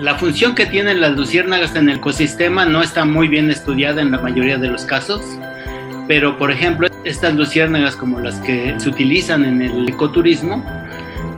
La 0.00 0.14
función 0.14 0.54
que 0.54 0.64
tienen 0.64 1.02
las 1.02 1.12
luciérnagas 1.12 1.76
en 1.76 1.90
el 1.90 1.98
ecosistema 1.98 2.64
no 2.64 2.80
está 2.80 3.04
muy 3.04 3.28
bien 3.28 3.50
estudiada 3.50 4.00
en 4.00 4.10
la 4.10 4.18
mayoría 4.18 4.56
de 4.56 4.68
los 4.68 4.86
casos, 4.86 5.20
pero 6.06 6.38
por 6.38 6.50
ejemplo, 6.50 6.88
estas 7.04 7.34
luciérnagas 7.34 7.96
como 7.96 8.20
las 8.20 8.36
que 8.40 8.74
se 8.78 8.88
utilizan 8.88 9.44
en 9.44 9.62
el 9.62 9.88
ecoturismo, 9.88 10.64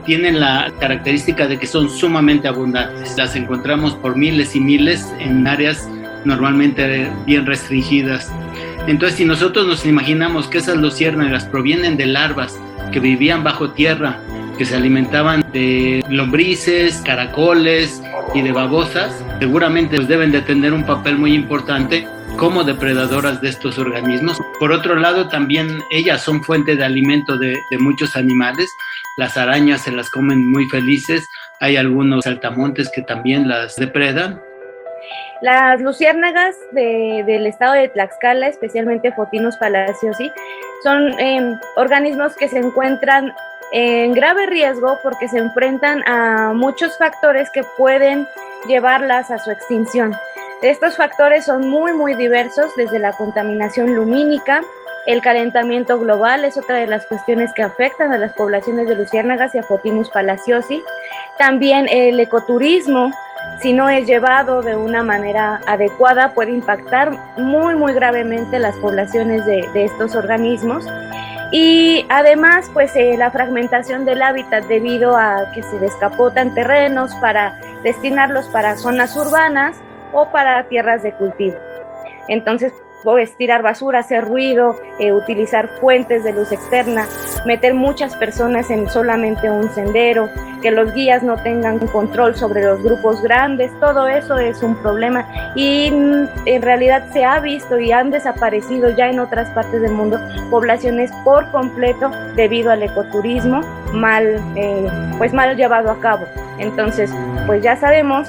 tienen 0.05 0.41
la 0.41 0.73
característica 0.81 1.47
de 1.47 1.59
que 1.59 1.66
son 1.66 1.91
sumamente 1.91 2.49
abundantes. 2.49 3.16
Las 3.19 3.37
encontramos 3.37 3.95
por 3.95 4.16
miles 4.16 4.57
y 4.57 4.61
miles 4.61 5.07
en 5.19 5.47
áreas 5.47 5.87
normalmente 6.25 7.11
bien 7.27 7.45
restringidas. 7.45 8.33
Entonces, 8.87 9.19
si 9.19 9.25
nosotros 9.25 9.66
nos 9.66 9.85
imaginamos 9.85 10.47
que 10.47 10.59
esas 10.59 10.79
luciérnagas 10.79 11.45
provienen 11.45 11.97
de 11.97 12.07
larvas 12.07 12.59
que 12.91 13.01
vivían 13.01 13.45
bajo 13.45 13.71
tierra, 13.71 14.19
que 14.57 14.64
se 14.64 14.77
alimentaban 14.77 15.45
de 15.53 16.03
lombrices, 16.09 17.03
caracoles, 17.05 18.03
y 18.35 18.43
de 18.43 18.53
babosas, 18.53 19.12
seguramente 19.39 19.97
pues, 19.97 20.09
deben 20.09 20.31
de 20.31 20.41
tener 20.43 20.73
un 20.73 20.85
papel 20.85 21.16
muy 21.19 21.35
importante 21.35 22.07
como 22.39 22.62
depredadoras 22.62 23.41
de 23.41 23.49
estos 23.49 23.78
organismos. 23.78 24.39
Por 24.61 24.70
otro 24.70 24.95
lado, 24.95 25.28
también 25.28 25.82
ellas 25.91 26.22
son 26.22 26.43
fuente 26.43 26.76
de 26.76 26.84
alimento 26.84 27.36
de, 27.36 27.59
muchos 27.80 28.16
animales. 28.16 28.70
Las 29.16 29.36
arañas 29.36 29.82
se 29.82 29.91
las 29.91 30.09
comen 30.09 30.51
muy 30.51 30.66
felices. 30.68 31.28
Hay 31.61 31.76
algunos 31.76 32.24
saltamontes 32.24 32.91
que 32.91 33.03
también 33.03 33.49
las 33.49 33.74
depredan. 33.76 34.41
Las 35.43 35.80
luciérnagas 35.80 36.57
del 36.72 37.47
estado 37.47 37.74
de 37.74 37.89
Tlaxcala, 37.89 38.47
especialmente 38.47 39.12
Fotinus 39.12 39.57
palaciosi, 39.57 40.30
son 40.82 41.18
em, 41.18 41.59
organismos 41.76 42.34
que 42.36 42.49
se 42.49 42.59
encuentran 42.59 43.32
en 43.72 44.12
grave 44.12 44.47
riesgo 44.47 44.99
porque 45.03 45.28
se 45.28 45.39
enfrentan 45.39 46.03
a 46.07 46.53
muchos 46.55 46.97
factores 46.99 47.51
que 47.51 47.62
pueden 47.76 48.26
llevarlas 48.66 49.30
a 49.30 49.39
su 49.39 49.51
extinción. 49.51 50.14
Estos 50.62 50.96
factores 50.96 51.44
son 51.44 51.68
muy, 51.68 51.92
muy 51.92 52.14
diversos, 52.14 52.74
desde 52.76 52.98
la 52.98 53.12
contaminación 53.12 53.94
lumínica, 53.94 54.62
el 55.09 55.22
calentamiento 55.22 55.98
global 55.98 56.44
es 56.44 56.59
otra 56.59 56.76
de 56.76 56.86
las 56.86 57.06
cuestiones 57.06 57.50
que 57.54 57.62
afectan 57.62 58.12
a 58.12 58.18
las 58.18 58.34
poblaciones 58.34 58.88
de 58.88 58.94
luciérnagas 58.94 59.54
y 59.54 59.59
a 59.59 59.62
Photinus 59.62 60.11
palaciosi. 60.11 60.82
También 61.38 61.88
el 61.88 62.20
ecoturismo, 62.20 63.11
si 63.59 63.72
no 63.72 63.88
es 63.88 64.06
llevado 64.06 64.61
de 64.61 64.76
una 64.76 65.02
manera 65.02 65.62
adecuada, 65.66 66.34
puede 66.34 66.52
impactar 66.52 67.12
muy, 67.38 67.74
muy 67.74 67.94
gravemente 67.94 68.59
las 68.59 68.76
poblaciones 68.76 69.46
de, 69.46 69.66
de 69.72 69.84
estos 69.86 70.14
organismos. 70.14 70.84
Y 71.52 72.04
además, 72.11 72.68
pues 72.74 72.94
eh, 72.94 73.16
la 73.16 73.30
fragmentación 73.30 74.04
del 74.04 74.20
hábitat 74.20 74.64
debido 74.64 75.16
a 75.16 75.50
que 75.54 75.62
se 75.62 75.78
descapotan 75.78 76.54
terrenos 76.54 77.14
para 77.14 77.59
destinarlos 77.82 78.46
para 78.48 78.76
zonas 78.76 79.16
urbanas 79.16 79.78
o 80.12 80.30
para 80.30 80.64
tierras 80.68 81.02
de 81.02 81.12
cultivo. 81.12 81.56
Entonces, 82.28 82.72
tirar 83.36 83.62
basura, 83.62 84.00
hacer 84.00 84.24
ruido, 84.24 84.76
eh, 84.98 85.12
utilizar 85.12 85.68
fuentes 85.80 86.24
de 86.24 86.32
luz 86.32 86.52
externa, 86.52 87.06
meter 87.46 87.72
muchas 87.74 88.16
personas 88.16 88.70
en 88.70 88.88
solamente 88.88 89.50
un 89.50 89.70
sendero, 89.70 90.28
que 90.61 90.70
los 90.70 90.92
guías 90.92 91.22
no 91.22 91.36
tengan 91.36 91.78
control 91.78 92.34
sobre 92.34 92.64
los 92.64 92.82
grupos 92.82 93.22
grandes, 93.22 93.70
todo 93.80 94.09
eso 94.09 94.36
es 94.38 94.62
un 94.62 94.74
problema 94.82 95.24
y 95.54 95.90
mm, 95.90 96.28
en 96.46 96.62
realidad 96.62 97.04
se 97.12 97.24
ha 97.24 97.38
visto 97.40 97.78
y 97.78 97.92
han 97.92 98.11
desaparecido 98.11 98.90
ya 98.90 99.09
en 99.09 99.20
otras 99.20 99.48
partes 99.50 99.80
del 99.80 99.92
mundo 99.92 100.18
poblaciones 100.50 101.12
por 101.24 101.50
completo 101.52 102.11
debido 102.34 102.72
al 102.72 102.82
ecoturismo 102.82 103.61
mal, 103.92 104.40
eh, 104.56 104.90
pues 105.16 105.32
mal 105.32 105.56
llevado 105.56 105.90
a 105.90 106.00
cabo. 106.00 106.26
Entonces, 106.59 107.14
pues 107.46 107.62
ya 107.62 107.76
sabemos 107.76 108.28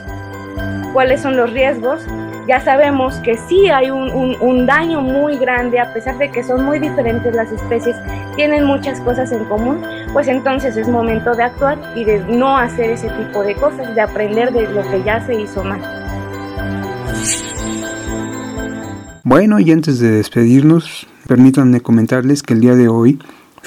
cuáles 0.94 1.22
son 1.22 1.38
los 1.38 1.52
riesgos 1.52 2.06
ya 2.50 2.60
sabemos 2.62 3.14
que 3.18 3.38
sí 3.38 3.70
hay 3.70 3.92
un, 3.92 4.66
daño 4.66 5.02
muy 5.02 5.38
grande, 5.38 5.80
a 5.80 5.94
pesar 5.94 6.18
de 6.18 6.32
que 6.32 6.44
son 6.44 6.66
muy 6.66 6.80
diferentes 6.80 7.36
las 7.36 7.52
especies, 7.52 7.96
tienen 8.36 8.66
muchas 8.66 9.00
cosas 9.02 9.32
en 9.32 9.46
común, 9.46 9.84
pues 10.14 10.28
entonces 10.28 10.76
es 10.76 10.88
momento 10.88 11.36
de 11.36 11.44
actuar 11.44 11.78
y 11.96 12.06
de 12.06 12.18
no 12.22 12.58
hacer 12.58 12.90
ese 12.90 13.08
tipo 13.08 13.44
de 13.44 13.54
cosas, 13.54 13.94
de 13.94 14.02
aprender 14.02 14.52
de 14.52 14.68
lo 14.68 14.82
que 14.90 15.04
ya 15.04 15.24
se 15.28 15.40
hizo 15.40 15.64
mal. 15.64 15.80
Bueno, 19.24 19.60
y 19.60 19.72
antes 19.72 20.00
de 20.00 20.10
despedirnos, 20.10 21.06
permítanme 21.28 21.82
comentarles 21.82 22.42
que 22.42 22.56
el 22.56 22.62
día 22.62 22.74
de 22.74 22.88
hoy 22.88 23.20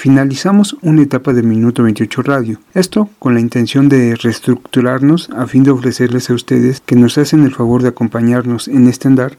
Finalizamos 0.03 0.75
una 0.81 1.01
etapa 1.01 1.31
de 1.31 1.43
Minuto 1.43 1.81
28 1.81 2.23
Radio, 2.23 2.59
esto 2.73 3.09
con 3.19 3.35
la 3.35 3.39
intención 3.39 3.87
de 3.87 4.17
reestructurarnos 4.17 5.29
a 5.29 5.47
fin 5.47 5.63
de 5.63 5.71
ofrecerles 5.71 6.29
a 6.29 6.33
ustedes 6.33 6.81
que 6.81 6.97
nos 6.97 7.17
hacen 7.17 7.45
el 7.45 7.55
favor 7.55 7.81
de 7.81 7.87
acompañarnos 7.87 8.67
en 8.67 8.89
este 8.89 9.07
andar 9.07 9.37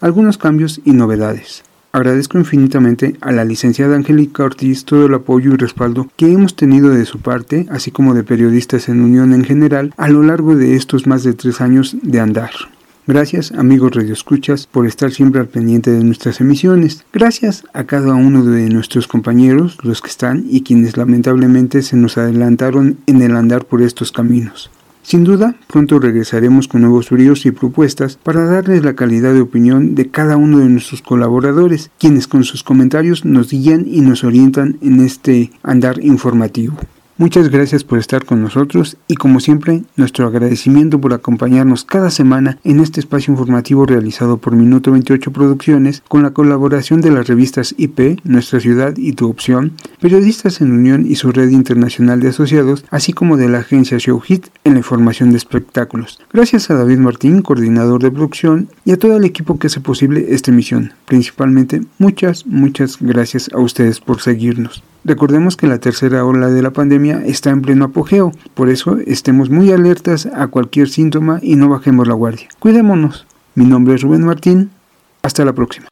algunos 0.00 0.38
cambios 0.38 0.80
y 0.86 0.92
novedades. 0.92 1.64
Agradezco 1.92 2.38
infinitamente 2.38 3.18
a 3.20 3.30
la 3.30 3.44
licenciada 3.44 3.94
Angélica 3.94 4.44
Ortiz 4.44 4.86
todo 4.86 5.04
el 5.04 5.12
apoyo 5.12 5.52
y 5.52 5.58
respaldo 5.58 6.08
que 6.16 6.32
hemos 6.32 6.56
tenido 6.56 6.88
de 6.88 7.04
su 7.04 7.18
parte, 7.18 7.66
así 7.68 7.90
como 7.90 8.14
de 8.14 8.24
periodistas 8.24 8.88
en 8.88 9.02
Unión 9.02 9.34
en 9.34 9.44
general, 9.44 9.92
a 9.98 10.08
lo 10.08 10.22
largo 10.22 10.56
de 10.56 10.76
estos 10.76 11.06
más 11.06 11.24
de 11.24 11.34
tres 11.34 11.60
años 11.60 11.94
de 12.00 12.20
andar. 12.20 12.52
Gracias 13.08 13.52
amigos 13.52 13.94
radioescuchas 13.94 14.66
por 14.66 14.84
estar 14.84 15.12
siempre 15.12 15.40
al 15.40 15.46
pendiente 15.46 15.92
de 15.92 16.02
nuestras 16.02 16.40
emisiones. 16.40 17.04
Gracias 17.12 17.62
a 17.72 17.84
cada 17.84 18.14
uno 18.14 18.44
de 18.44 18.68
nuestros 18.68 19.06
compañeros, 19.06 19.78
los 19.84 20.00
que 20.00 20.08
están 20.08 20.44
y 20.50 20.62
quienes 20.62 20.96
lamentablemente 20.96 21.82
se 21.82 21.94
nos 21.94 22.18
adelantaron 22.18 22.98
en 23.06 23.22
el 23.22 23.36
andar 23.36 23.64
por 23.64 23.80
estos 23.80 24.10
caminos. 24.10 24.70
Sin 25.02 25.22
duda, 25.22 25.54
pronto 25.68 26.00
regresaremos 26.00 26.66
con 26.66 26.80
nuevos 26.80 27.10
bríos 27.10 27.46
y 27.46 27.52
propuestas 27.52 28.16
para 28.16 28.44
darles 28.44 28.82
la 28.82 28.96
calidad 28.96 29.32
de 29.34 29.40
opinión 29.40 29.94
de 29.94 30.10
cada 30.10 30.36
uno 30.36 30.58
de 30.58 30.68
nuestros 30.68 31.00
colaboradores, 31.00 31.92
quienes 32.00 32.26
con 32.26 32.42
sus 32.42 32.64
comentarios 32.64 33.24
nos 33.24 33.52
guían 33.52 33.86
y 33.86 34.00
nos 34.00 34.24
orientan 34.24 34.78
en 34.82 34.98
este 34.98 35.52
andar 35.62 36.04
informativo. 36.04 36.76
Muchas 37.18 37.48
gracias 37.48 37.82
por 37.82 37.98
estar 37.98 38.26
con 38.26 38.42
nosotros 38.42 38.98
y 39.08 39.14
como 39.14 39.40
siempre 39.40 39.84
nuestro 39.96 40.26
agradecimiento 40.26 41.00
por 41.00 41.14
acompañarnos 41.14 41.86
cada 41.86 42.10
semana 42.10 42.58
en 42.62 42.78
este 42.78 43.00
espacio 43.00 43.32
informativo 43.32 43.86
realizado 43.86 44.36
por 44.36 44.54
Minuto 44.54 44.92
28 44.92 45.32
Producciones 45.32 46.02
con 46.08 46.22
la 46.22 46.32
colaboración 46.32 47.00
de 47.00 47.10
las 47.10 47.26
revistas 47.26 47.74
IP, 47.78 48.20
Nuestra 48.24 48.60
Ciudad 48.60 48.98
y 48.98 49.14
Tu 49.14 49.30
Opción, 49.30 49.72
Periodistas 49.98 50.60
en 50.60 50.72
Unión 50.72 51.06
y 51.08 51.14
su 51.14 51.32
red 51.32 51.48
internacional 51.48 52.20
de 52.20 52.28
asociados, 52.28 52.84
así 52.90 53.14
como 53.14 53.38
de 53.38 53.48
la 53.48 53.60
agencia 53.60 53.96
Show 53.96 54.20
Hit 54.20 54.48
en 54.64 54.74
la 54.74 54.80
información 54.80 55.30
de 55.30 55.38
espectáculos. 55.38 56.20
Gracias 56.34 56.70
a 56.70 56.74
David 56.74 56.98
Martín, 56.98 57.40
coordinador 57.40 58.02
de 58.02 58.10
producción, 58.10 58.68
y 58.84 58.92
a 58.92 58.98
todo 58.98 59.16
el 59.16 59.24
equipo 59.24 59.58
que 59.58 59.68
hace 59.68 59.80
posible 59.80 60.26
esta 60.34 60.50
emisión. 60.50 60.92
Principalmente, 61.06 61.80
muchas, 61.96 62.44
muchas 62.44 62.98
gracias 63.00 63.48
a 63.54 63.58
ustedes 63.58 64.00
por 64.00 64.20
seguirnos. 64.20 64.82
Recordemos 65.06 65.56
que 65.56 65.68
la 65.68 65.78
tercera 65.78 66.24
ola 66.24 66.48
de 66.48 66.62
la 66.62 66.72
pandemia 66.72 67.05
está 67.10 67.50
en 67.50 67.62
pleno 67.62 67.86
apogeo, 67.86 68.32
por 68.54 68.68
eso 68.68 68.98
estemos 69.06 69.50
muy 69.50 69.72
alertas 69.72 70.26
a 70.26 70.46
cualquier 70.48 70.88
síntoma 70.88 71.38
y 71.42 71.56
no 71.56 71.68
bajemos 71.68 72.06
la 72.08 72.14
guardia. 72.14 72.48
Cuidémonos. 72.58 73.26
Mi 73.54 73.64
nombre 73.64 73.94
es 73.94 74.02
Rubén 74.02 74.24
Martín. 74.24 74.70
Hasta 75.22 75.44
la 75.44 75.52
próxima. 75.52 75.88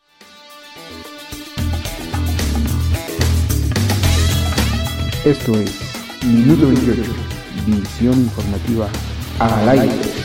Esto 5.25 5.55
es 5.55 5.95
Minuto 6.25 6.67
28, 6.67 7.03
visión 7.67 8.19
informativa 8.19 8.89
al 9.39 9.69
aire. 9.69 10.24